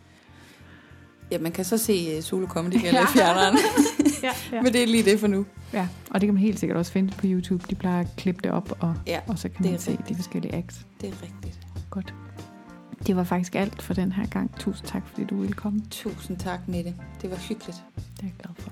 [1.31, 3.59] Ja, man kan så se uh, Solo Comedy eller i fjerneren.
[4.23, 4.62] ja, ja.
[4.62, 5.47] Men det er lige det for nu.
[5.73, 7.65] Ja, og det kan man helt sikkert også finde på YouTube.
[7.70, 10.55] De plejer at klippe det op, og, ja, og så kan man se de forskellige
[10.55, 10.86] acts.
[11.01, 11.61] Det er rigtigt.
[11.90, 12.15] Godt.
[13.07, 14.59] Det var faktisk alt for den her gang.
[14.59, 15.81] Tusind tak, fordi du ville komme.
[15.90, 16.94] Tusind tak, Mette.
[17.23, 17.82] Det var hyggeligt.
[17.97, 18.70] Det er jeg glad for.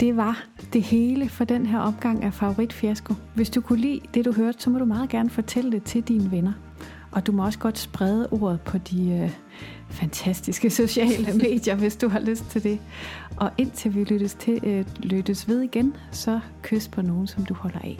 [0.00, 3.14] Det var det hele for den her opgang af Favorit Fiasko.
[3.34, 6.02] Hvis du kunne lide det, du hørte, så må du meget gerne fortælle det til
[6.02, 6.52] dine venner.
[7.14, 9.30] Og du må også godt sprede ordet på de øh,
[9.88, 12.78] fantastiske sociale medier, hvis du har lyst til det.
[13.36, 17.54] Og indtil vi lyttes, til, øh, lyttes ved igen, så kys på nogen, som du
[17.54, 17.98] holder af.